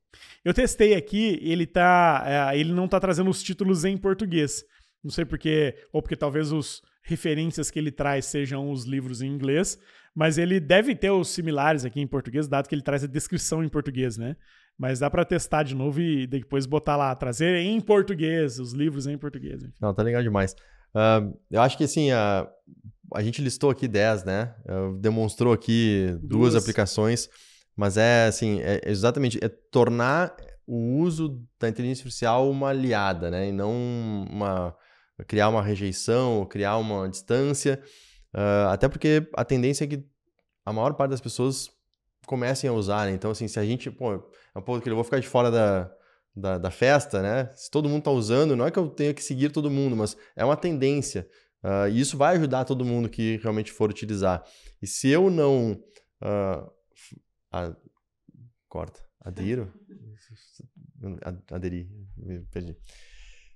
Eu 0.46 0.54
testei 0.54 0.96
aqui, 0.96 1.38
ele 1.42 1.68
tá, 1.68 2.24
uh, 2.54 2.56
ele 2.56 2.72
não 2.72 2.86
está 2.86 3.02
trazendo 3.02 3.30
os 3.30 3.44
títulos 3.44 3.84
em 3.84 3.98
português. 3.98 4.64
Não 5.04 5.12
sei 5.12 5.26
porque, 5.26 5.76
ou 5.92 6.02
porque 6.02 6.16
talvez 6.16 6.54
os 6.54 6.82
referências 7.04 7.70
que 7.70 7.78
ele 7.78 7.92
traz 7.92 8.28
sejam 8.28 8.72
os 8.72 8.86
livros 8.86 9.22
em 9.22 9.28
inglês, 9.28 9.78
mas 10.16 10.38
ele 10.38 10.58
deve 10.58 10.96
ter 10.96 11.12
os 11.12 11.28
similares 11.28 11.84
aqui 11.84 12.00
em 12.00 12.08
português, 12.08 12.48
dado 12.48 12.70
que 12.70 12.74
ele 12.74 12.82
traz 12.82 13.04
a 13.04 13.08
descrição 13.08 13.62
em 13.62 13.68
português, 13.68 14.18
né? 14.18 14.38
Mas 14.78 14.98
dá 14.98 15.10
para 15.10 15.26
testar 15.26 15.64
de 15.64 15.76
novo 15.76 16.00
e 16.00 16.26
depois 16.26 16.66
botar 16.66 16.96
lá, 16.96 17.14
trazer 17.14 17.58
em 17.58 17.82
português, 17.82 18.58
os 18.58 18.72
livros 18.72 19.06
em 19.06 19.18
português. 19.18 19.62
Enfim. 19.62 19.74
Não, 19.82 19.94
tá 19.94 20.02
legal 20.02 20.24
demais. 20.24 20.54
Uh, 20.96 21.38
eu 21.52 21.62
acho 21.62 21.78
que 21.78 21.84
assim, 21.84 22.12
a, 22.12 22.50
a 23.16 23.22
gente 23.22 23.42
listou 23.42 23.70
aqui 23.70 23.88
10, 23.88 24.24
né? 24.24 24.54
Demonstrou 25.00 25.54
aqui 25.54 26.08
duas. 26.22 26.54
duas. 26.54 26.56
aplicações, 26.56 27.30
mas 27.76 27.98
é 27.98 28.28
assim, 28.28 28.62
é 28.62 28.82
exatamente, 28.86 29.40
é 29.44 29.50
tornar 29.50 30.36
o 30.68 30.98
uso 30.98 31.42
da 31.60 31.70
inteligência 31.70 32.02
artificial 32.02 32.50
uma 32.50 32.70
aliada, 32.70 33.30
né? 33.30 33.50
E 33.50 33.52
não 33.52 33.72
uma 34.30 34.76
criar 35.28 35.50
uma 35.50 35.62
rejeição, 35.62 36.46
criar 36.46 36.78
uma 36.78 37.08
distância. 37.08 37.82
Uh, 38.34 38.68
até 38.70 38.90
porque 38.90 39.28
a 39.34 39.46
tendência 39.46 39.86
é 39.86 39.88
que 39.88 40.06
a 40.66 40.74
maior 40.74 40.94
parte 40.94 41.12
das 41.12 41.22
pessoas 41.22 41.70
comecem 42.26 42.70
a 42.70 42.74
usar, 42.74 43.06
né? 43.06 43.14
Então, 43.14 43.32
assim, 43.32 43.48
se 43.48 43.60
a 43.60 43.66
gente, 43.66 43.90
pô, 43.90 44.14
é 44.14 44.60
um 44.60 44.62
pouco 44.62 44.82
que 44.82 44.90
eu 44.90 44.96
vou 44.96 45.04
ficar 45.04 45.20
de 45.20 45.28
fora 45.28 45.50
da, 45.50 45.92
da, 46.36 46.58
da, 46.58 46.72
festa, 46.72 47.22
né? 47.22 47.50
Se 47.54 47.70
todo 47.70 47.88
mundo 47.88 48.00
está 48.00 48.12
usando, 48.12 48.56
não 48.56 48.66
é 48.66 48.72
que 48.72 48.80
eu 48.80 48.90
tenha 48.90 49.14
que 49.14 49.24
seguir 49.24 49.52
todo 49.52 49.70
mundo, 49.70 49.96
mas 49.96 50.18
é 50.36 50.44
uma 50.44 50.58
tendência. 50.58 51.28
Uh, 51.66 51.90
e 51.90 52.00
isso 52.00 52.16
vai 52.16 52.36
ajudar 52.36 52.64
todo 52.64 52.86
mundo 52.86 53.10
que 53.10 53.38
realmente 53.38 53.72
for 53.72 53.90
utilizar. 53.90 54.44
E 54.80 54.86
se 54.86 55.10
eu 55.10 55.32
não. 55.32 55.72
Uh, 56.22 56.72
a, 57.52 57.76
corta. 58.70 59.02
Adiro? 59.20 59.74
Aderir. 61.52 61.88
Perdi. 62.52 62.78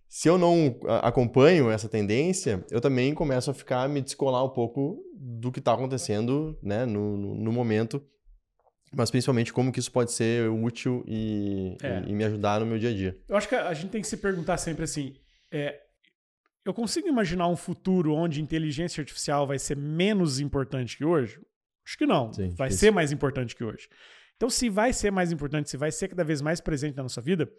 Se 0.08 0.28
eu 0.28 0.40
não 0.40 0.80
acompanho 1.04 1.70
essa 1.70 1.88
tendência, 1.88 2.66
eu 2.72 2.82
também 2.82 3.14
começo 3.14 3.52
a 3.52 3.54
ficar 3.54 3.88
me 3.88 4.02
descolar 4.02 4.44
um 4.44 4.50
pouco 4.50 5.04
do 5.14 5.52
que 5.52 5.60
está 5.60 5.74
acontecendo 5.74 6.58
né, 6.64 6.84
no, 6.84 7.16
no, 7.16 7.36
no 7.36 7.52
momento 7.52 8.04
mas 8.92 9.12
principalmente 9.12 9.54
como 9.54 9.72
que 9.72 9.80
isso 9.80 9.92
pode 9.92 10.12
ser 10.12 10.50
útil 10.50 11.04
e, 11.08 11.78
é. 11.82 12.02
e, 12.02 12.10
e, 12.10 12.14
me 12.14 12.24
ajudar 12.24 12.60
no 12.60 12.66
meu 12.66 12.80
dia 12.80 12.90
a 12.90 12.94
dia. 12.94 13.18
Eu 13.28 13.38
acho 13.38 13.48
que 13.48 13.56
a 13.56 13.74
gente 13.74 13.92
tem 13.92 14.02
que 14.02 14.08
se 14.08 14.18
perguntar 14.18 14.58
sempre 14.58 14.84
assim: 14.84 15.14
é, 15.52 15.80
eu 16.70 16.74
consigo 16.74 17.08
imaginar 17.08 17.48
um 17.48 17.56
futuro 17.56 18.14
onde 18.14 18.42
inteligência 18.42 19.02
artificial 19.02 19.46
vai 19.46 19.60
ser 19.60 19.76
menos 19.76 20.40
importante 20.40 20.98
que 20.98 21.06
hoje? 21.06 21.40
Acho 21.86 21.98
que 21.98 22.06
não. 22.06 22.32
Sim, 22.32 22.50
vai 22.50 22.70
isso. 22.70 22.78
ser 22.78 22.92
mais 22.92 23.12
importante 23.12 23.56
que 23.56 23.64
hoje. 23.64 23.90
Então, 24.36 24.50
se 24.50 24.70
vai 24.70 24.94
ser 24.94 25.12
mais 25.12 25.32
importante, 25.32 25.70
se 25.70 25.76
vai 25.76 25.92
ser 25.92 26.08
cada 26.08 26.24
vez 26.24 26.42
mais 26.42 26.62
presente 26.62 26.96
na 26.96 27.04
nossa 27.04 27.20
vida, 27.20 27.52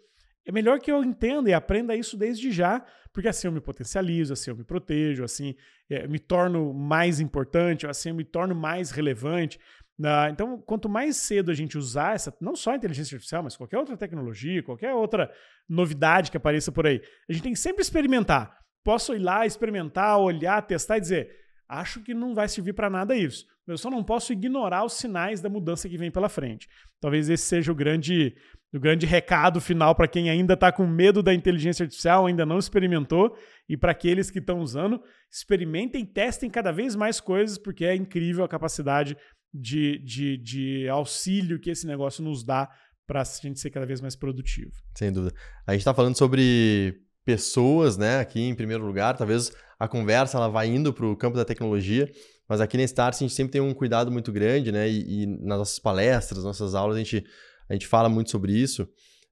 é 0.45 0.51
melhor 0.51 0.79
que 0.79 0.91
eu 0.91 1.03
entenda 1.03 1.49
e 1.49 1.53
aprenda 1.53 1.95
isso 1.95 2.17
desde 2.17 2.51
já, 2.51 2.83
porque 3.13 3.27
assim 3.27 3.47
eu 3.47 3.51
me 3.51 3.61
potencializo, 3.61 4.33
assim 4.33 4.49
eu 4.49 4.55
me 4.55 4.63
protejo, 4.63 5.23
assim 5.23 5.55
é, 5.89 6.07
me 6.07 6.17
torno 6.17 6.73
mais 6.73 7.19
importante, 7.19 7.85
assim 7.85 8.09
eu 8.09 8.15
me 8.15 8.23
torno 8.23 8.55
mais 8.55 8.89
relevante. 8.89 9.59
Uh, 9.99 10.31
então, 10.31 10.59
quanto 10.59 10.89
mais 10.89 11.17
cedo 11.17 11.51
a 11.51 11.53
gente 11.53 11.77
usar 11.77 12.15
essa, 12.15 12.35
não 12.41 12.55
só 12.55 12.71
a 12.71 12.75
inteligência 12.75 13.15
artificial, 13.15 13.43
mas 13.43 13.55
qualquer 13.55 13.77
outra 13.77 13.95
tecnologia, 13.95 14.63
qualquer 14.63 14.93
outra 14.93 15.31
novidade 15.69 16.31
que 16.31 16.37
apareça 16.37 16.71
por 16.71 16.87
aí, 16.87 16.99
a 17.29 17.33
gente 17.33 17.43
tem 17.43 17.53
que 17.53 17.59
sempre 17.59 17.83
experimentar. 17.83 18.60
Posso 18.83 19.13
ir 19.13 19.19
lá, 19.19 19.45
experimentar, 19.45 20.19
olhar, 20.19 20.61
testar 20.61 20.97
e 20.97 21.01
dizer, 21.01 21.29
acho 21.67 22.01
que 22.01 22.13
não 22.13 22.33
vai 22.33 22.47
servir 22.47 22.73
para 22.73 22.89
nada 22.89 23.15
isso. 23.15 23.45
Eu 23.67 23.77
só 23.77 23.89
não 23.89 24.03
posso 24.03 24.33
ignorar 24.33 24.83
os 24.83 24.93
sinais 24.93 25.39
da 25.39 25.49
mudança 25.49 25.87
que 25.87 25.97
vem 25.97 26.11
pela 26.11 26.27
frente. 26.27 26.67
Talvez 26.99 27.29
esse 27.29 27.45
seja 27.45 27.71
o 27.71 27.75
grande, 27.75 28.35
o 28.73 28.79
grande 28.79 29.05
recado 29.05 29.61
final 29.61 29.95
para 29.95 30.07
quem 30.07 30.29
ainda 30.29 30.55
está 30.55 30.71
com 30.71 30.85
medo 30.85 31.23
da 31.23 31.33
inteligência 31.33 31.83
artificial, 31.83 32.25
ainda 32.25 32.45
não 32.45 32.57
experimentou, 32.57 33.37
e 33.69 33.77
para 33.77 33.91
aqueles 33.91 34.29
que 34.29 34.39
estão 34.39 34.59
usando, 34.59 35.01
experimentem, 35.31 36.05
testem 36.05 36.49
cada 36.49 36.71
vez 36.71 36.95
mais 36.95 37.21
coisas, 37.21 37.57
porque 37.57 37.85
é 37.85 37.95
incrível 37.95 38.43
a 38.43 38.49
capacidade 38.49 39.15
de, 39.53 39.99
de, 39.99 40.37
de 40.37 40.89
auxílio 40.89 41.59
que 41.59 41.69
esse 41.69 41.85
negócio 41.85 42.23
nos 42.23 42.43
dá 42.43 42.69
para 43.07 43.21
a 43.21 43.25
gente 43.25 43.59
ser 43.59 43.69
cada 43.69 43.85
vez 43.85 44.01
mais 44.01 44.15
produtivo. 44.15 44.71
Sem 44.97 45.11
dúvida. 45.11 45.35
A 45.67 45.73
gente 45.73 45.81
está 45.81 45.93
falando 45.93 46.17
sobre 46.17 47.01
pessoas, 47.25 47.97
né? 47.97 48.19
Aqui 48.19 48.41
em 48.41 48.55
primeiro 48.55 48.85
lugar, 48.85 49.17
talvez 49.17 49.51
a 49.79 49.87
conversa 49.87 50.37
ela 50.37 50.47
vai 50.47 50.67
indo 50.67 50.93
para 50.93 51.05
o 51.05 51.15
campo 51.15 51.37
da 51.37 51.45
tecnologia, 51.45 52.11
mas 52.47 52.61
aqui 52.61 52.77
na 52.77 52.83
Start 52.83 53.15
a 53.15 53.19
gente 53.19 53.33
sempre 53.33 53.53
tem 53.53 53.61
um 53.61 53.73
cuidado 53.73 54.11
muito 54.11 54.31
grande, 54.31 54.71
né? 54.71 54.89
E, 54.89 55.23
e 55.23 55.25
nas 55.25 55.57
nossas 55.59 55.79
palestras, 55.79 56.43
nossas 56.43 56.75
aulas, 56.75 56.95
a 56.95 56.99
gente, 56.99 57.23
a 57.69 57.73
gente 57.73 57.87
fala 57.87 58.09
muito 58.09 58.29
sobre 58.29 58.53
isso. 58.53 58.83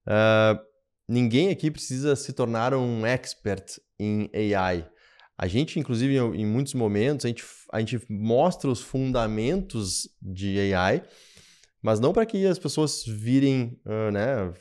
Uh, 0.06 0.58
ninguém 1.08 1.50
aqui 1.50 1.70
precisa 1.70 2.16
se 2.16 2.32
tornar 2.32 2.74
um 2.74 3.04
expert 3.04 3.78
em 3.98 4.30
AI. 4.34 4.88
A 5.36 5.46
gente, 5.46 5.78
inclusive, 5.78 6.16
em 6.18 6.44
muitos 6.44 6.74
momentos, 6.74 7.24
a 7.24 7.28
gente, 7.28 7.44
a 7.72 7.80
gente 7.80 8.00
mostra 8.10 8.70
os 8.70 8.80
fundamentos 8.80 10.08
de 10.20 10.74
AI, 10.74 11.02
mas 11.82 11.98
não 11.98 12.12
para 12.12 12.26
que 12.26 12.46
as 12.46 12.58
pessoas 12.58 13.04
virem 13.06 13.80
uh, 13.86 14.10
né, 14.10 14.52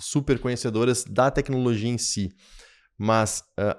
super 0.00 0.38
conhecedoras 0.38 1.04
da 1.04 1.30
tecnologia 1.30 1.88
em 1.88 1.98
si, 1.98 2.30
mas 2.98 3.44
uh, 3.58 3.78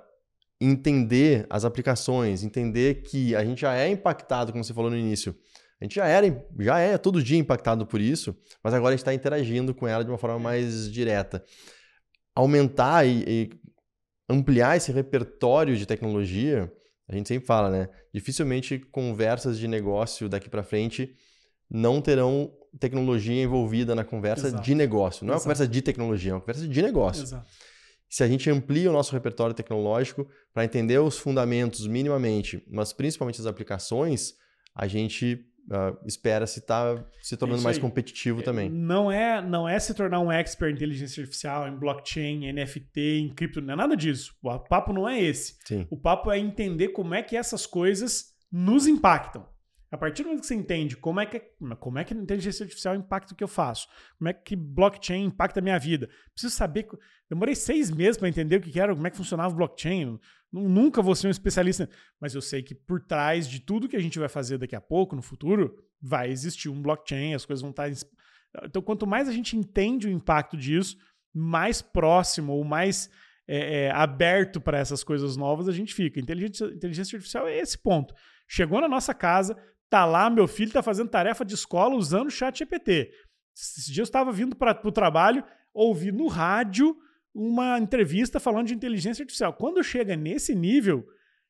entender 0.60 1.46
as 1.50 1.66
aplicações, 1.66 2.44
entender 2.44 3.04
que 3.04 3.36
a 3.36 3.44
gente 3.44 3.62
já 3.62 3.76
é 3.76 3.90
impactado, 3.90 4.52
como 4.52 4.64
você 4.64 4.74
falou 4.74 4.90
no 4.90 4.98
início, 4.98 5.36
a 5.80 5.86
gente 5.86 5.96
já 5.96 6.08
era, 6.08 6.46
já 6.60 6.80
é 6.80 6.98
todo 6.98 7.24
dia 7.24 7.38
impactado 7.38 7.86
por 7.86 8.02
isso, 8.02 8.36
mas 8.64 8.74
agora 8.74 8.96
está 8.96 9.14
interagindo 9.14 9.74
com 9.74 9.88
ela 9.88 10.04
de 10.04 10.10
uma 10.10 10.18
forma 10.18 10.38
mais 10.38 10.92
direta. 10.92 11.44
Aumentar 12.36 13.06
e, 13.06 13.24
e 13.28 13.50
ampliar 14.30 14.76
esse 14.76 14.92
repertório 14.92 15.78
de 15.78 15.86
tecnologia, 15.86 16.72
a 17.08 17.16
gente 17.16 17.28
sempre 17.28 17.48
fala, 17.48 17.70
né? 17.70 17.90
Dificilmente 18.14 18.78
conversas 18.78 19.58
de 19.58 19.68
negócio 19.68 20.28
daqui 20.28 20.50
para 20.50 20.64
frente 20.64 21.16
não 21.70 22.02
terão 22.02 22.52
tecnologia 22.80 23.42
envolvida 23.42 23.96
na 23.96 24.04
conversa 24.04 24.48
Exato. 24.48 24.64
de 24.64 24.76
negócio. 24.76 25.26
Não 25.26 25.34
Exato. 25.34 25.34
é 25.34 25.36
uma 25.38 25.44
conversa 25.44 25.68
de 25.68 25.82
tecnologia, 25.82 26.32
é 26.32 26.34
uma 26.36 26.42
conversa 26.42 26.68
de 26.68 26.82
negócio. 26.82 27.24
Exato. 27.24 27.48
Se 28.10 28.24
a 28.24 28.28
gente 28.28 28.50
amplia 28.50 28.90
o 28.90 28.94
nosso 28.94 29.14
repertório 29.14 29.54
tecnológico 29.54 30.28
para 30.52 30.66
entender 30.66 30.98
os 30.98 31.18
fundamentos 31.18 31.86
minimamente, 31.86 32.64
mas 32.70 32.92
principalmente 32.92 33.40
as 33.40 33.46
aplicações, 33.46 34.34
a 34.76 34.88
gente 34.88 35.46
uh, 35.70 35.96
espera-se 36.06 36.60
estar 36.60 36.96
tá 36.96 37.06
se 37.22 37.38
tornando 37.38 37.62
mais 37.62 37.78
competitivo 37.78 38.42
é, 38.42 38.44
também. 38.44 38.70
Não 38.70 39.12
é, 39.12 39.42
não 39.42 39.70
é 39.70 39.78
se 39.80 39.94
tornar 39.94 40.20
um 40.20 40.32
expert 40.32 40.72
em 40.72 40.76
inteligência 40.76 41.22
artificial, 41.22 41.68
em 41.68 41.78
blockchain, 41.78 42.52
NFT, 42.52 43.00
em 43.20 43.30
cripto, 43.34 43.62
não 43.62 43.74
é 43.74 43.78
nada 43.78 43.96
disso. 43.96 44.36
O 44.42 44.60
papo 44.60 44.92
não 44.92 45.08
é 45.08 45.22
esse. 45.22 45.58
Sim. 45.66 45.86
O 45.90 45.98
papo 45.98 46.32
é 46.32 46.40
entender 46.40 46.90
como 46.90 47.14
é 47.14 47.22
que 47.22 47.38
essas 47.38 47.66
coisas 47.66 48.34
nos 48.52 48.88
impactam. 48.88 49.46
A 49.92 49.98
partir 49.98 50.22
do 50.22 50.28
momento 50.28 50.42
que 50.42 50.48
você 50.48 50.56
entende 50.56 50.96
como 50.96 51.20
é 51.20 51.26
que, 51.26 51.40
como 51.80 51.98
é 51.98 52.04
que 52.04 52.14
a 52.14 52.18
inteligência 52.18 52.64
artificial 52.64 52.96
impacta 52.96 53.34
o 53.34 53.36
que 53.36 53.44
eu 53.44 53.48
faço, 53.48 53.88
como 54.18 54.30
é 54.30 54.34
que 54.34 54.56
blockchain 54.56 55.26
impacta 55.26 55.60
a 55.60 55.64
minha 55.64 55.80
vida, 55.80 56.08
preciso 56.32 56.56
saber. 56.56 56.88
Demorei 57.28 57.56
seis 57.56 57.90
meses 57.90 58.18
para 58.18 58.30
entender 58.30 58.58
o 58.58 58.62
que 58.62 58.80
era, 58.80 58.94
como 58.94 59.08
é 59.08 59.10
que 59.10 59.18
funcionava 59.18 59.54
o 59.54 59.58
blockchain. 59.58 60.20
Nunca 60.52 61.02
vou 61.02 61.16
ser 61.16 61.28
um 61.28 61.32
especialista, 61.32 61.90
mas 62.20 62.36
eu 62.36 62.42
sei 62.42 62.62
que 62.62 62.76
por 62.76 63.02
trás 63.02 63.48
de 63.48 63.60
tudo 63.60 63.90
que 63.90 63.96
a 63.96 64.02
gente 64.02 64.20
vai 64.20 64.30
fazer 64.30 64.58
daqui 64.60 64.76
a 64.76 64.82
pouco, 64.82 65.16
no 65.16 65.22
futuro, 65.22 65.76
vai 66.02 66.30
existir 66.30 66.70
um 66.70 66.82
blockchain, 66.82 67.34
as 67.34 67.46
coisas 67.46 67.62
vão 67.62 67.72
estar. 67.72 67.90
Então, 68.64 68.82
quanto 68.82 69.08
mais 69.08 69.28
a 69.28 69.32
gente 69.32 69.58
entende 69.58 70.08
o 70.08 70.12
impacto 70.12 70.56
disso, 70.56 70.98
mais 71.34 71.82
próximo 71.82 72.54
ou 72.54 72.64
mais 72.64 73.10
é, 73.48 73.86
é, 73.86 73.92
aberto 73.92 74.62
para 74.62 74.78
essas 74.78 75.04
coisas 75.04 75.36
novas 75.36 75.68
a 75.68 75.72
gente 75.72 75.94
fica. 75.94 76.20
Inteligência, 76.20 76.66
inteligência 76.66 77.16
artificial 77.16 77.48
é 77.48 77.58
esse 77.58 77.78
ponto. 77.78 78.14
Chegou 78.48 78.80
na 78.80 78.88
nossa 78.88 79.14
casa, 79.14 79.58
tá 79.90 80.06
lá, 80.06 80.30
meu 80.30 80.48
filho 80.48 80.72
tá 80.72 80.84
fazendo 80.84 81.10
tarefa 81.10 81.44
de 81.44 81.56
escola 81.56 81.96
usando 81.96 82.28
o 82.28 82.32
chat 82.32 82.60
GPT. 82.60 83.12
Esse 83.56 83.92
dia 83.92 84.02
eu 84.02 84.06
estava 84.06 84.32
vindo 84.32 84.56
para 84.56 84.80
o 84.88 84.92
trabalho, 84.92 85.44
ouvi 85.74 86.12
no 86.12 86.28
rádio 86.28 86.96
uma 87.34 87.78
entrevista 87.78 88.40
falando 88.40 88.68
de 88.68 88.74
inteligência 88.74 89.24
artificial. 89.24 89.54
Quando 89.54 89.84
chega 89.84 90.16
nesse 90.16 90.56
nível, 90.56 91.06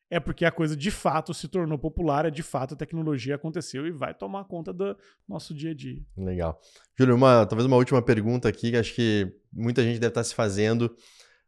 é 0.09 0.19
porque 0.19 0.43
a 0.43 0.51
coisa 0.51 0.75
de 0.75 0.89
fato 0.89 1.33
se 1.33 1.47
tornou 1.47 1.77
popular, 1.77 2.25
é 2.25 2.31
de 2.31 2.41
fato 2.41 2.73
a 2.73 2.77
tecnologia 2.77 3.35
aconteceu 3.35 3.85
e 3.85 3.91
vai 3.91 4.13
tomar 4.13 4.45
conta 4.45 4.73
do 4.73 4.97
nosso 5.27 5.53
dia 5.53 5.71
a 5.71 5.75
dia. 5.75 6.01
Legal. 6.17 6.59
Júlio, 6.97 7.15
uma, 7.15 7.45
talvez 7.45 7.65
uma 7.65 7.77
última 7.77 8.01
pergunta 8.01 8.49
aqui 8.49 8.71
que 8.71 8.77
acho 8.77 8.93
que 8.95 9.31
muita 9.53 9.83
gente 9.83 9.99
deve 9.99 10.09
estar 10.09 10.23
se 10.23 10.33
fazendo. 10.33 10.85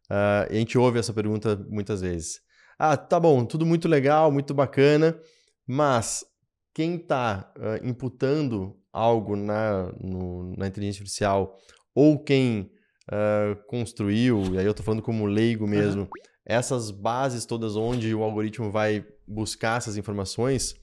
Uh, 0.10 0.48
a 0.50 0.54
gente 0.54 0.78
ouve 0.78 1.00
essa 1.00 1.14
pergunta 1.14 1.56
muitas 1.70 2.02
vezes. 2.02 2.42
Ah, 2.78 2.96
tá 2.96 3.20
bom, 3.20 3.46
tudo 3.46 3.66
muito 3.66 3.88
legal, 3.88 4.32
muito 4.32 4.54
bacana, 4.54 5.20
mas 5.68 6.26
quem 6.74 6.96
está 6.96 7.54
uh, 7.58 7.86
imputando 7.86 8.78
algo 8.92 9.36
na, 9.36 9.92
no, 10.00 10.56
na 10.58 10.68
inteligência 10.68 11.02
artificial 11.02 11.58
ou 11.94 12.20
quem 12.20 12.72
uh, 13.10 13.56
construiu, 13.68 14.54
e 14.54 14.58
aí 14.58 14.66
eu 14.66 14.72
estou 14.72 14.86
falando 14.86 15.02
como 15.02 15.26
leigo 15.26 15.68
mesmo, 15.68 16.04
uhum. 16.04 16.10
essas 16.46 16.92
bases 16.92 17.46
todas 17.46 17.76
onde 17.76 18.14
o 18.14 18.24
algoritmo 18.24 18.72
vai 18.72 19.06
buscar 19.28 19.78
essas 19.78 19.98
informações, 19.98 20.76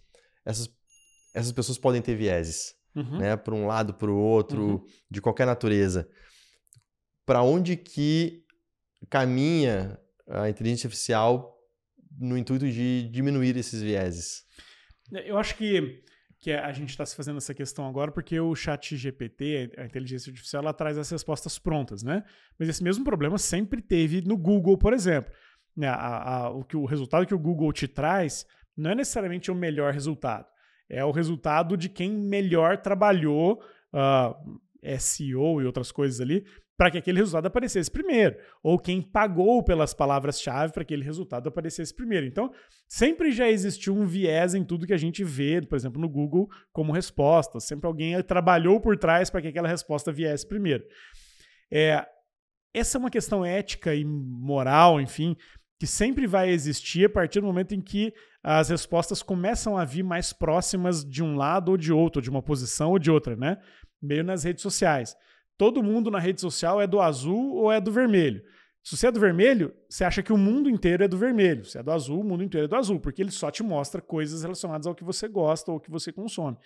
essas, 0.45 0.70
essas 1.34 1.53
pessoas 1.53 1.78
podem 1.78 2.03
ter 2.03 2.14
vieses, 2.14 2.74
uhum. 2.95 3.18
né? 3.18 3.36
Para 3.36 3.55
um 3.55 3.66
lado, 3.66 3.95
para 3.95 4.11
o 4.11 4.16
outro, 4.16 4.62
uhum. 4.62 4.84
de 5.11 5.20
qualquer 5.20 5.47
natureza. 5.47 6.09
Para 7.26 7.43
onde 7.43 7.76
que 7.76 8.45
caminha 9.11 9.99
a 10.26 10.49
inteligência 10.49 10.86
artificial 10.86 11.59
no 12.18 12.36
intuito 12.36 12.66
de 12.70 13.09
diminuir 13.11 13.57
esses 13.57 13.82
vieses? 13.82 14.45
Eu 15.13 15.39
acho 15.39 15.57
que 15.57 16.03
que 16.41 16.53
a 16.53 16.71
gente 16.73 16.91
está 16.91 17.05
se 17.05 17.17
fazendo 17.17 17.39
essa 17.39 17.53
questão 17.53 17.87
agora 17.89 18.13
porque 18.13 18.39
o 18.39 18.55
chat 18.55 18.97
GPT, 18.97 19.73
a 19.77 19.85
inteligência 19.85 20.31
artificial, 20.31 20.63
ela 20.63 20.73
traz 20.73 20.97
as 20.97 21.11
respostas 21.11 21.59
prontas, 21.59 22.03
né? 22.03 22.23
Mas 22.59 22.69
esse 22.69 22.83
mesmo 22.83 23.05
problema 23.05 23.37
sempre 23.39 23.83
teve 23.83 24.23
no 24.23 24.37
Google, 24.37 24.79
por 24.79 24.93
exemplo. 24.93 25.33
Né, 25.77 25.89
a, 25.89 25.95
a, 26.37 26.51
o, 26.51 26.65
que, 26.65 26.77
o 26.77 26.85
resultado 26.85 27.27
que 27.27 27.35
o 27.35 27.39
Google 27.39 27.73
te 27.73 27.87
traz 27.87 28.47
não 28.77 28.91
é 28.91 28.95
necessariamente 28.95 29.51
o 29.51 29.55
melhor 29.55 29.93
resultado. 29.93 30.47
É 30.89 31.05
o 31.05 31.11
resultado 31.11 31.77
de 31.77 31.89
quem 31.89 32.11
melhor 32.11 32.79
trabalhou 32.79 33.61
uh, 33.93 33.97
ah, 33.97 34.37
SEO 34.99 35.61
e 35.61 35.67
outras 35.67 35.93
coisas 35.93 36.21
ali 36.21 36.45
para 36.79 36.93
que 36.93 36.99
aquele 36.99 37.18
resultado 37.18 37.47
aparecesse 37.47 37.91
primeiro, 37.91 38.37
ou 38.62 38.79
quem 38.79 39.03
pagou 39.03 39.64
pelas 39.64 39.93
palavras-chave 39.93 40.72
para 40.72 40.85
que 40.85 40.95
aquele 40.95 41.05
resultado 41.05 41.49
aparecesse 41.49 41.93
primeiro. 41.93 42.24
Então, 42.24 42.53
sempre 42.89 43.33
já 43.33 43.51
existiu 43.51 43.97
um 43.97 44.07
viés 44.07 44.55
em 44.55 44.62
tudo 44.62 44.87
que 44.87 44.93
a 44.93 44.99
gente 44.99 45.24
vê, 45.24 45.61
por 45.61 45.74
exemplo, 45.74 46.01
no 46.01 46.09
Google, 46.09 46.49
como 46.72 46.93
resposta. 46.93 47.59
Sempre 47.59 47.89
alguém 47.89 48.22
trabalhou 48.22 48.81
por 48.81 48.97
trás 48.97 49.29
para 49.29 49.43
que 49.43 49.49
aquela 49.49 49.66
resposta 49.66 50.12
viesse 50.12 50.47
primeiro. 50.47 50.85
É, 51.68 52.07
essa 52.72 52.97
é 52.97 53.01
uma 53.01 53.11
questão 53.11 53.45
ética 53.45 53.93
e 53.93 54.05
moral, 54.05 55.01
enfim, 55.01 55.37
que 55.81 55.87
sempre 55.87 56.29
vai 56.29 56.49
existir 56.49 57.07
a 57.07 57.11
partir 57.11 57.41
do 57.41 57.47
momento 57.49 57.74
em 57.74 57.81
que 57.81 58.14
as 58.41 58.68
respostas 58.68 59.20
começam 59.20 59.76
a 59.76 59.85
vir 59.85 60.05
mais 60.05 60.33
próximas 60.33 61.05
de 61.05 61.24
um 61.24 61.35
lado 61.35 61.72
ou 61.72 61.76
de 61.76 61.93
outro, 61.93 62.22
de 62.22 62.31
uma 62.31 62.41
posição 62.41 62.91
ou 62.91 63.01
de 63.01 63.11
outra, 63.11 63.35
né? 63.35 63.59
Meio 64.01 64.22
nas 64.22 64.45
redes 64.45 64.62
sociais 64.62 65.16
todo 65.59 65.83
mundo 65.83 66.11
na 66.11 66.21
rede 66.21 66.41
social 66.41 66.81
é 66.81 66.87
do 66.87 67.01
azul 67.01 67.57
ou 67.57 67.71
é 67.73 67.81
do 67.81 67.93
vermelho. 67.93 68.43
Se 68.83 68.97
você 68.97 69.09
é 69.09 69.13
do 69.13 69.21
vermelho, 69.21 69.75
você 69.91 70.05
acha 70.05 70.23
que 70.23 70.33
o 70.33 70.39
mundo 70.39 70.71
inteiro 70.71 71.05
é 71.05 71.09
do 71.09 71.19
vermelho. 71.19 71.65
Se 71.65 71.77
é 71.77 71.83
do 71.83 71.91
azul, 71.91 72.21
o 72.21 72.25
mundo 72.25 72.43
inteiro 72.45 72.65
é 72.65 72.69
do 72.69 72.77
azul, 72.77 72.99
porque 72.99 73.21
ele 73.21 73.31
só 73.31 73.51
te 73.51 73.63
mostra 73.63 74.01
coisas 74.01 74.43
relacionadas 74.43 74.87
ao 74.87 74.95
que 74.95 75.05
você 75.05 75.29
gosta 75.29 75.71
ou 75.71 75.79
que 75.79 75.91
você 75.91 76.11
consome. 76.11 76.57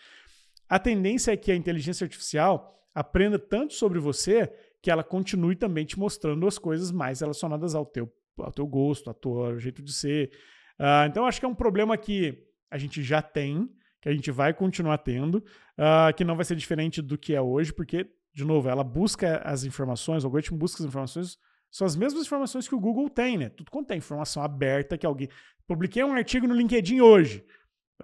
A 0.68 0.78
tendência 0.78 1.32
é 1.32 1.36
que 1.36 1.50
a 1.50 1.56
inteligência 1.56 2.04
artificial 2.04 2.78
aprenda 2.94 3.38
tanto 3.38 3.74
sobre 3.74 3.98
você 3.98 4.52
que 4.80 4.90
ela 4.90 5.02
continue 5.02 5.56
também 5.56 5.84
te 5.84 5.98
mostrando 5.98 6.46
as 6.46 6.58
coisas 6.58 6.90
mais 6.90 7.20
relacionadas 7.20 7.74
ao 7.74 7.86
teu, 7.86 8.12
ao 8.38 8.52
teu 8.52 8.66
gosto, 8.66 9.08
ao 9.08 9.14
teu 9.14 9.58
jeito 9.58 9.82
de 9.82 9.92
ser. 9.92 10.30
Uh, 10.78 11.08
então, 11.08 11.26
acho 11.26 11.40
que 11.40 11.46
é 11.46 11.48
um 11.48 11.54
problema 11.54 11.96
que 11.96 12.46
a 12.70 12.76
gente 12.78 13.02
já 13.02 13.22
tem, 13.22 13.68
que 14.00 14.08
a 14.08 14.12
gente 14.12 14.30
vai 14.30 14.52
continuar 14.52 14.98
tendo, 14.98 15.36
uh, 15.36 16.14
que 16.16 16.24
não 16.24 16.36
vai 16.36 16.44
ser 16.44 16.56
diferente 16.56 17.00
do 17.00 17.16
que 17.16 17.34
é 17.34 17.40
hoje, 17.40 17.72
porque 17.72 18.06
de 18.34 18.44
novo, 18.44 18.68
ela 18.68 18.82
busca 18.82 19.42
as 19.44 19.64
informações, 19.64 20.24
o 20.24 20.26
algoritmo 20.26 20.56
busca 20.56 20.82
as 20.82 20.88
informações, 20.88 21.38
são 21.70 21.86
as 21.86 21.96
mesmas 21.96 22.24
informações 22.24 22.68
que 22.68 22.74
o 22.74 22.80
Google 22.80 23.08
tem, 23.08 23.38
né? 23.38 23.48
Tudo 23.48 23.70
quanto 23.70 23.90
é 23.92 23.96
informação 23.96 24.42
aberta 24.42 24.98
que 24.98 25.06
alguém. 25.06 25.28
Publiquei 25.66 26.02
um 26.04 26.12
artigo 26.12 26.46
no 26.46 26.54
LinkedIn 26.54 27.00
hoje. 27.00 27.44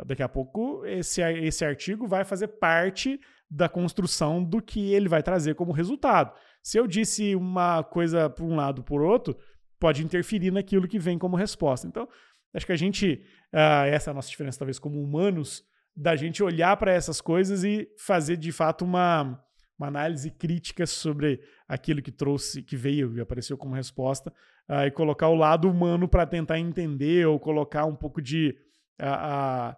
Daqui 0.06 0.22
a 0.22 0.28
pouco, 0.28 0.84
esse, 0.86 1.20
esse 1.22 1.64
artigo 1.64 2.06
vai 2.06 2.24
fazer 2.24 2.48
parte 2.48 3.20
da 3.50 3.68
construção 3.68 4.44
do 4.44 4.62
que 4.62 4.92
ele 4.92 5.08
vai 5.08 5.22
trazer 5.22 5.54
como 5.54 5.72
resultado. 5.72 6.32
Se 6.62 6.78
eu 6.78 6.86
disse 6.86 7.34
uma 7.34 7.82
coisa 7.82 8.30
por 8.30 8.44
um 8.44 8.54
lado 8.54 8.82
por 8.82 9.02
outro, 9.02 9.36
pode 9.78 10.04
interferir 10.04 10.50
naquilo 10.50 10.86
que 10.86 10.98
vem 10.98 11.18
como 11.18 11.36
resposta. 11.36 11.86
Então, 11.86 12.08
acho 12.54 12.66
que 12.66 12.72
a 12.72 12.76
gente, 12.76 13.24
uh, 13.52 13.86
essa 13.86 14.10
é 14.10 14.12
a 14.12 14.14
nossa 14.14 14.30
diferença, 14.30 14.58
talvez, 14.58 14.78
como 14.78 15.02
humanos, 15.02 15.64
da 15.96 16.14
gente 16.14 16.42
olhar 16.42 16.76
para 16.76 16.92
essas 16.92 17.20
coisas 17.20 17.64
e 17.64 17.88
fazer 17.98 18.36
de 18.36 18.52
fato 18.52 18.84
uma 18.84 19.42
uma 19.78 19.88
análise 19.88 20.30
crítica 20.30 20.86
sobre 20.86 21.40
aquilo 21.68 22.02
que 22.02 22.10
trouxe, 22.10 22.62
que 22.62 22.76
veio 22.76 23.16
e 23.16 23.20
apareceu 23.20 23.56
como 23.56 23.74
resposta, 23.74 24.32
uh, 24.68 24.86
e 24.86 24.90
colocar 24.90 25.28
o 25.28 25.34
lado 25.34 25.70
humano 25.70 26.08
para 26.08 26.26
tentar 26.26 26.58
entender 26.58 27.26
ou 27.26 27.38
colocar 27.38 27.84
um 27.84 27.94
pouco 27.94 28.20
de 28.20 28.56
uh, 29.00 29.72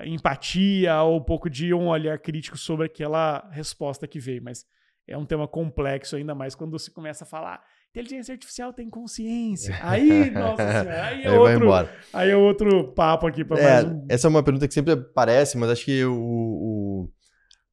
uh, 0.00 0.04
empatia 0.06 1.02
ou 1.02 1.18
um 1.18 1.22
pouco 1.22 1.50
de 1.50 1.74
um 1.74 1.88
olhar 1.88 2.18
crítico 2.18 2.56
sobre 2.56 2.86
aquela 2.86 3.48
resposta 3.52 4.08
que 4.08 4.18
veio. 4.18 4.42
Mas 4.42 4.64
é 5.06 5.18
um 5.18 5.26
tema 5.26 5.46
complexo, 5.46 6.16
ainda 6.16 6.34
mais 6.34 6.54
quando 6.54 6.70
você 6.70 6.90
começa 6.90 7.24
a 7.24 7.26
falar 7.26 7.62
inteligência 7.90 8.32
artificial 8.32 8.72
tem 8.72 8.88
consciência. 8.88 9.78
Aí, 9.82 10.30
nossa 10.30 10.66
senhora, 10.66 11.04
aí 11.04 11.24
é, 11.24 11.28
aí 11.28 11.36
outro, 11.36 11.72
aí 12.12 12.30
é 12.30 12.36
outro 12.36 12.88
papo 12.94 13.26
aqui 13.26 13.44
para 13.44 13.60
é, 13.60 13.82
mais 13.82 13.84
um... 13.84 14.06
Essa 14.08 14.26
é 14.26 14.30
uma 14.30 14.42
pergunta 14.42 14.66
que 14.66 14.72
sempre 14.72 14.94
aparece, 14.94 15.58
mas 15.58 15.68
acho 15.68 15.84
que 15.84 16.02
o, 16.02 16.14
o 16.14 17.10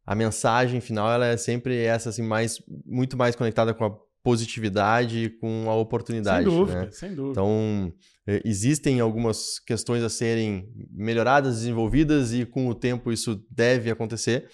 a 0.10 0.16
mensagem 0.16 0.82
final 0.82 1.12
ela 1.12 1.28
é 1.28 1.38
sempre 1.38 1.84
essa 1.84 2.10
assim 2.10 2.24
mais 2.24 2.60
muito 2.84 3.16
mais 3.16 3.36
conectada 3.36 3.76
com 3.76 3.86
a 3.86 3.96
positividade 4.24 5.26
e 5.26 5.30
com 5.30 5.70
a 5.70 5.76
oportunidade. 5.76 6.50
Sem 6.50 6.58
dúvida, 6.58 6.82
né? 6.82 6.92
sem 6.92 7.14
dúvida. 7.14 7.32
Então 7.34 7.94
é, 8.26 8.42
existem 8.44 9.00
algumas 9.00 9.60
questões 9.60 10.02
a 10.02 10.10
serem 10.10 10.68
melhoradas, 10.92 11.58
desenvolvidas 11.58 12.34
e 12.34 12.44
com 12.44 12.68
o 12.68 12.74
tempo 12.74 13.12
isso 13.12 13.46
deve 13.52 13.92
acontecer, 13.92 14.50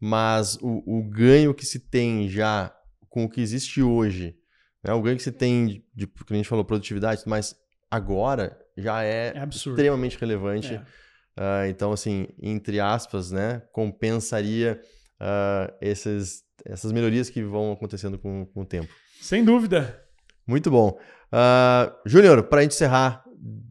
mas 0.00 0.56
o, 0.62 0.82
o 0.86 1.02
ganho 1.02 1.52
que 1.52 1.66
se 1.66 1.78
tem 1.78 2.26
já 2.26 2.74
com 3.10 3.26
o 3.26 3.28
que 3.28 3.42
existe 3.42 3.82
hoje, 3.82 4.34
né? 4.82 4.94
o 4.94 5.02
ganho 5.02 5.18
que 5.18 5.22
se 5.22 5.32
tem 5.32 5.84
de, 5.94 6.06
que 6.06 6.32
a 6.32 6.36
gente 6.36 6.48
falou 6.48 6.64
produtividade, 6.64 7.22
mas 7.26 7.54
agora 7.90 8.58
já 8.74 9.04
é, 9.04 9.34
é 9.36 9.46
extremamente 9.46 10.16
relevante. 10.16 10.72
É 10.72 11.05
Uh, 11.36 11.68
então, 11.68 11.92
assim, 11.92 12.28
entre 12.40 12.80
aspas, 12.80 13.30
né, 13.30 13.62
compensaria 13.72 14.80
uh, 15.20 15.74
esses, 15.80 16.42
essas 16.64 16.92
melhorias 16.92 17.28
que 17.28 17.42
vão 17.42 17.72
acontecendo 17.72 18.18
com, 18.18 18.46
com, 18.46 18.62
o 18.62 18.64
tempo. 18.64 18.92
Sem 19.20 19.44
dúvida. 19.44 20.02
Muito 20.46 20.70
bom. 20.70 20.98
Uh, 21.32 21.92
Júnior, 22.06 22.42
para 22.44 22.60
a 22.60 22.62
gente 22.62 22.72
encerrar, 22.72 23.24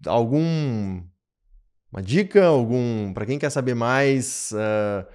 algum 0.05 1.01
uma 1.91 2.01
dica, 2.01 2.43
algum 2.43 3.13
para 3.13 3.25
quem 3.25 3.39
quer 3.39 3.49
saber 3.49 3.73
mais, 3.73 4.51
uh, 4.51 5.07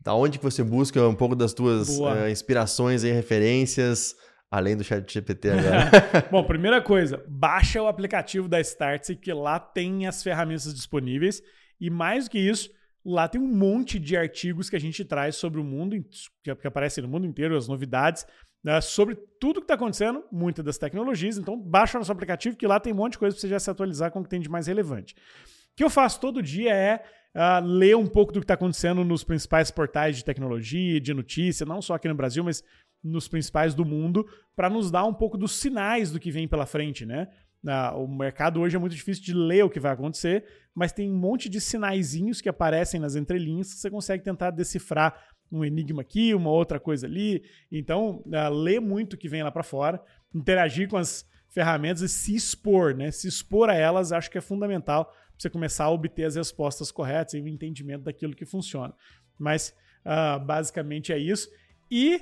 da 0.00 0.14
onde 0.14 0.38
que 0.38 0.44
você 0.44 0.64
busca 0.64 1.06
um 1.06 1.14
pouco 1.14 1.36
das 1.36 1.52
tuas 1.52 1.98
uh, 1.98 2.28
inspirações 2.30 3.04
e 3.04 3.12
referências? 3.12 4.16
Além 4.50 4.76
do 4.76 4.82
chat 4.82 5.12
GPT 5.12 5.50
agora. 5.50 5.90
Bom, 6.32 6.42
primeira 6.42 6.80
coisa, 6.80 7.22
baixa 7.28 7.80
o 7.80 7.86
aplicativo 7.86 8.48
da 8.48 8.60
Startse, 8.60 9.14
que 9.14 9.32
lá 9.32 9.60
tem 9.60 10.08
as 10.08 10.24
ferramentas 10.24 10.74
disponíveis. 10.74 11.40
E 11.80 11.88
mais 11.88 12.24
do 12.24 12.30
que 12.30 12.38
isso, 12.38 12.70
lá 13.04 13.28
tem 13.28 13.40
um 13.40 13.46
monte 13.46 13.98
de 13.98 14.16
artigos 14.16 14.68
que 14.68 14.76
a 14.76 14.80
gente 14.80 15.04
traz 15.04 15.36
sobre 15.36 15.60
o 15.60 15.64
mundo, 15.64 15.96
que 16.42 16.66
aparecem 16.66 17.02
no 17.02 17.08
mundo 17.08 17.26
inteiro, 17.26 17.56
as 17.56 17.68
novidades, 17.68 18.26
né, 18.62 18.80
sobre 18.80 19.14
tudo 19.40 19.60
que 19.60 19.64
está 19.64 19.74
acontecendo, 19.74 20.22
muitas 20.30 20.64
das 20.64 20.78
tecnologias. 20.78 21.38
Então, 21.38 21.58
baixa 21.58 21.98
nosso 21.98 22.12
aplicativo, 22.12 22.56
que 22.56 22.66
lá 22.66 22.78
tem 22.78 22.92
um 22.92 22.96
monte 22.96 23.12
de 23.12 23.18
coisa 23.18 23.34
para 23.34 23.40
você 23.40 23.48
já 23.48 23.58
se 23.58 23.70
atualizar 23.70 24.10
com 24.10 24.20
o 24.20 24.22
que 24.22 24.28
tem 24.28 24.40
de 24.40 24.50
mais 24.50 24.66
relevante. 24.66 25.14
O 25.14 25.76
que 25.76 25.84
eu 25.84 25.90
faço 25.90 26.20
todo 26.20 26.42
dia 26.42 26.74
é 26.74 27.02
uh, 27.34 27.64
ler 27.64 27.96
um 27.96 28.06
pouco 28.06 28.32
do 28.32 28.40
que 28.40 28.44
está 28.44 28.54
acontecendo 28.54 29.04
nos 29.04 29.24
principais 29.24 29.70
portais 29.70 30.16
de 30.16 30.24
tecnologia, 30.24 31.00
de 31.00 31.14
notícia, 31.14 31.64
não 31.64 31.80
só 31.80 31.94
aqui 31.94 32.08
no 32.08 32.14
Brasil, 32.14 32.44
mas 32.44 32.62
nos 33.02 33.28
principais 33.28 33.74
do 33.74 33.84
mundo, 33.84 34.28
para 34.54 34.68
nos 34.68 34.90
dar 34.90 35.06
um 35.06 35.14
pouco 35.14 35.38
dos 35.38 35.52
sinais 35.52 36.10
do 36.10 36.20
que 36.20 36.30
vem 36.30 36.46
pela 36.46 36.66
frente, 36.66 37.06
né? 37.06 37.28
O 37.96 38.06
mercado 38.06 38.60
hoje 38.60 38.76
é 38.76 38.78
muito 38.78 38.94
difícil 38.94 39.22
de 39.22 39.34
ler 39.34 39.64
o 39.64 39.70
que 39.70 39.78
vai 39.78 39.92
acontecer, 39.92 40.44
mas 40.74 40.92
tem 40.92 41.10
um 41.10 41.16
monte 41.16 41.48
de 41.48 41.60
sinaizinhos 41.60 42.40
que 42.40 42.48
aparecem 42.48 42.98
nas 42.98 43.16
entrelinhas 43.16 43.74
que 43.74 43.80
você 43.80 43.90
consegue 43.90 44.24
tentar 44.24 44.50
decifrar 44.50 45.14
um 45.52 45.64
enigma 45.64 46.02
aqui, 46.02 46.34
uma 46.34 46.50
outra 46.50 46.78
coisa 46.78 47.06
ali. 47.06 47.42
Então, 47.70 48.22
uh, 48.26 48.54
ler 48.54 48.80
muito 48.80 49.14
o 49.14 49.16
que 49.16 49.28
vem 49.28 49.42
lá 49.42 49.50
para 49.50 49.62
fora, 49.62 50.00
interagir 50.34 50.88
com 50.88 50.96
as 50.96 51.26
ferramentas 51.48 52.02
e 52.02 52.08
se 52.08 52.34
expor, 52.34 52.94
né? 52.94 53.10
Se 53.10 53.26
expor 53.26 53.68
a 53.68 53.74
elas, 53.74 54.12
acho 54.12 54.30
que 54.30 54.38
é 54.38 54.40
fundamental 54.40 55.06
para 55.06 55.14
você 55.36 55.50
começar 55.50 55.84
a 55.84 55.90
obter 55.90 56.24
as 56.24 56.36
respostas 56.36 56.92
corretas 56.92 57.34
e 57.34 57.40
o 57.40 57.48
entendimento 57.48 58.04
daquilo 58.04 58.34
que 58.34 58.46
funciona. 58.46 58.94
Mas, 59.38 59.74
uh, 60.06 60.38
basicamente 60.44 61.12
é 61.12 61.18
isso. 61.18 61.48
E 61.90 62.20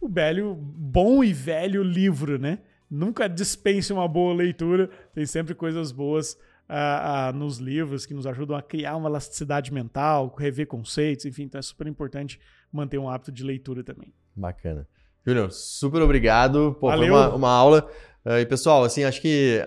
o 0.00 0.08
velho, 0.08 0.54
bom 0.54 1.22
e 1.22 1.32
velho 1.32 1.82
livro, 1.82 2.38
né? 2.38 2.58
Nunca 2.94 3.28
dispense 3.28 3.92
uma 3.92 4.06
boa 4.06 4.32
leitura, 4.32 4.88
tem 5.12 5.26
sempre 5.26 5.54
coisas 5.54 5.90
boas 5.90 6.34
uh, 6.68 7.30
uh, 7.30 7.36
nos 7.36 7.58
livros 7.58 8.06
que 8.06 8.14
nos 8.14 8.26
ajudam 8.26 8.56
a 8.56 8.62
criar 8.62 8.96
uma 8.96 9.08
elasticidade 9.08 9.72
mental, 9.72 10.34
rever 10.38 10.66
conceitos, 10.66 11.26
enfim, 11.26 11.42
então 11.42 11.58
é 11.58 11.62
super 11.62 11.86
importante 11.86 12.40
manter 12.72 12.98
um 12.98 13.08
hábito 13.08 13.32
de 13.32 13.42
leitura 13.42 13.82
também. 13.82 14.12
Bacana. 14.34 14.86
Júnior, 15.26 15.50
super 15.50 16.02
obrigado. 16.02 16.76
Pô, 16.80 16.88
Valeu. 16.88 17.08
Foi 17.08 17.16
uma, 17.16 17.34
uma 17.34 17.50
aula. 17.50 17.90
Uh, 18.24 18.38
e 18.38 18.46
pessoal, 18.46 18.84
assim, 18.84 19.04
acho 19.04 19.20
que 19.20 19.60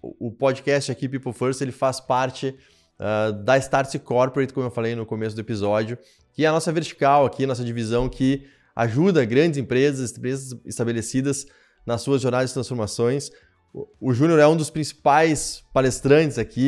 o 0.00 0.30
podcast 0.30 0.92
aqui, 0.92 1.08
People 1.08 1.32
First, 1.32 1.60
ele 1.60 1.72
faz 1.72 2.00
parte 2.00 2.56
da 3.44 3.56
Startse 3.58 3.96
Corporate, 4.00 4.52
como 4.52 4.66
eu 4.66 4.70
falei 4.72 4.96
no 4.96 5.06
começo 5.06 5.36
do 5.36 5.40
episódio, 5.40 5.96
que 6.32 6.44
é 6.44 6.48
a 6.48 6.52
nossa 6.52 6.72
vertical 6.72 7.24
aqui, 7.26 7.46
nossa 7.46 7.62
divisão 7.62 8.08
que 8.08 8.48
ajuda 8.74 9.24
grandes 9.24 9.56
empresas, 9.56 10.16
empresas 10.16 10.58
estabelecidas 10.64 11.46
nas 11.88 12.02
suas 12.02 12.20
jornadas 12.20 12.50
de 12.50 12.54
transformações. 12.54 13.30
O 13.98 14.12
Júnior 14.12 14.38
é 14.38 14.46
um 14.46 14.54
dos 14.54 14.68
principais 14.68 15.64
palestrantes 15.72 16.36
aqui 16.36 16.60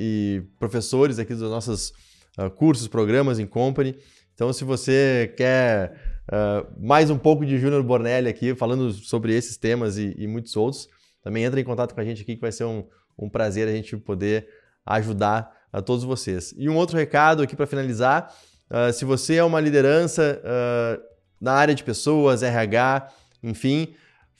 e 0.00 0.42
professores 0.58 1.20
aqui 1.20 1.32
dos 1.32 1.48
nossos 1.48 1.92
uh, 2.36 2.50
cursos, 2.50 2.88
programas 2.88 3.38
em 3.38 3.46
Company. 3.46 3.96
Então, 4.34 4.52
se 4.52 4.64
você 4.64 5.32
quer 5.36 6.24
uh, 6.26 6.84
mais 6.84 7.08
um 7.08 7.16
pouco 7.16 7.46
de 7.46 7.56
Júnior 7.56 7.84
Bornelli 7.84 8.28
aqui, 8.28 8.52
falando 8.56 8.90
sobre 8.92 9.32
esses 9.32 9.56
temas 9.56 9.96
e, 9.96 10.12
e, 10.18 10.26
muitos 10.26 10.56
outros, 10.56 10.88
também 11.22 11.44
entre 11.44 11.60
em 11.60 11.64
contato 11.64 11.94
com 11.94 12.00
a 12.00 12.04
gente 12.04 12.22
aqui, 12.22 12.34
que 12.34 12.40
vai 12.40 12.50
ser 12.50 12.64
um, 12.64 12.84
um 13.16 13.28
prazer 13.28 13.68
a 13.68 13.72
gente 13.72 13.96
poder 13.96 14.48
ajudar 14.84 15.52
a 15.72 15.80
todos 15.82 16.02
vocês. 16.02 16.52
E 16.58 16.68
um 16.68 16.74
outro 16.74 16.96
recado 16.96 17.44
aqui 17.44 17.54
para 17.54 17.68
finalizar: 17.68 18.34
uh, 18.68 18.92
se 18.92 19.04
você 19.04 19.36
é 19.36 19.44
uma 19.44 19.60
liderança 19.60 20.42
na 21.40 21.52
área 21.52 21.76
de 21.76 21.84
pessoas, 21.84 22.42
RH, 22.42 23.08
enfim, 23.40 23.94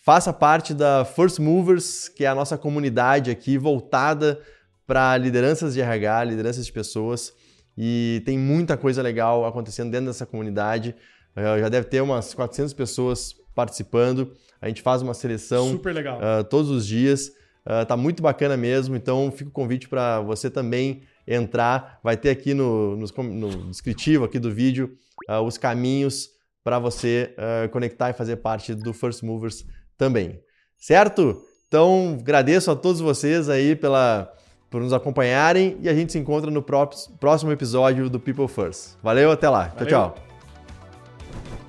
Faça 0.04 0.34
parte 0.34 0.74
da 0.74 1.02
First 1.02 1.38
Movers, 1.38 2.10
que 2.10 2.26
é 2.26 2.26
a 2.26 2.34
nossa 2.34 2.58
comunidade 2.58 3.30
aqui 3.30 3.56
voltada 3.56 4.38
para 4.86 5.16
lideranças 5.16 5.72
de 5.72 5.80
RH, 5.80 6.24
lideranças 6.24 6.66
de 6.66 6.70
pessoas. 6.70 7.32
E 7.74 8.22
tem 8.26 8.38
muita 8.38 8.76
coisa 8.76 9.00
legal 9.00 9.46
acontecendo 9.46 9.90
dentro 9.90 10.08
dessa 10.08 10.26
comunidade. 10.26 10.94
Uh, 11.34 11.58
já 11.58 11.70
deve 11.70 11.86
ter 11.86 12.02
umas 12.02 12.34
400 12.34 12.74
pessoas 12.74 13.34
participando. 13.54 14.30
A 14.60 14.68
gente 14.68 14.82
faz 14.82 15.00
uma 15.00 15.14
seleção 15.14 15.76
uh, 15.76 16.44
todos 16.50 16.70
os 16.70 16.86
dias. 16.86 17.28
Uh, 17.64 17.86
tá 17.88 17.96
muito 17.96 18.22
bacana 18.22 18.58
mesmo. 18.58 18.94
Então 18.96 19.32
fica 19.32 19.48
o 19.48 19.52
convite 19.54 19.88
para 19.88 20.20
você 20.20 20.50
também 20.50 21.04
entrar. 21.26 21.98
Vai 22.04 22.18
ter 22.18 22.28
aqui 22.28 22.52
no, 22.52 22.94
no, 22.94 23.06
no 23.22 23.70
descritivo 23.70 24.26
aqui 24.26 24.38
do 24.38 24.52
vídeo 24.52 24.98
uh, 25.30 25.40
os 25.40 25.56
caminhos 25.56 26.28
para 26.62 26.78
você 26.78 27.34
conectar 27.72 28.08
e 28.08 28.14
fazer 28.14 28.36
parte 28.36 28.74
do 28.74 28.94
First 28.94 29.22
Movers 29.22 29.66
também. 29.96 30.40
Certo? 30.78 31.42
Então, 31.66 32.18
agradeço 32.20 32.70
a 32.70 32.76
todos 32.76 33.00
vocês 33.00 33.48
aí 33.48 33.74
pela, 33.74 34.32
por 34.70 34.80
nos 34.80 34.92
acompanharem 34.92 35.76
e 35.80 35.88
a 35.88 35.94
gente 35.94 36.12
se 36.12 36.18
encontra 36.18 36.50
no 36.50 36.62
próximo 36.62 37.50
episódio 37.50 38.08
do 38.10 38.20
People 38.20 38.48
First. 38.48 38.96
Valeu, 39.02 39.30
até 39.30 39.48
lá. 39.48 39.72
Valeu. 39.74 39.88
Tchau, 39.88 40.14
tchau. 40.14 41.63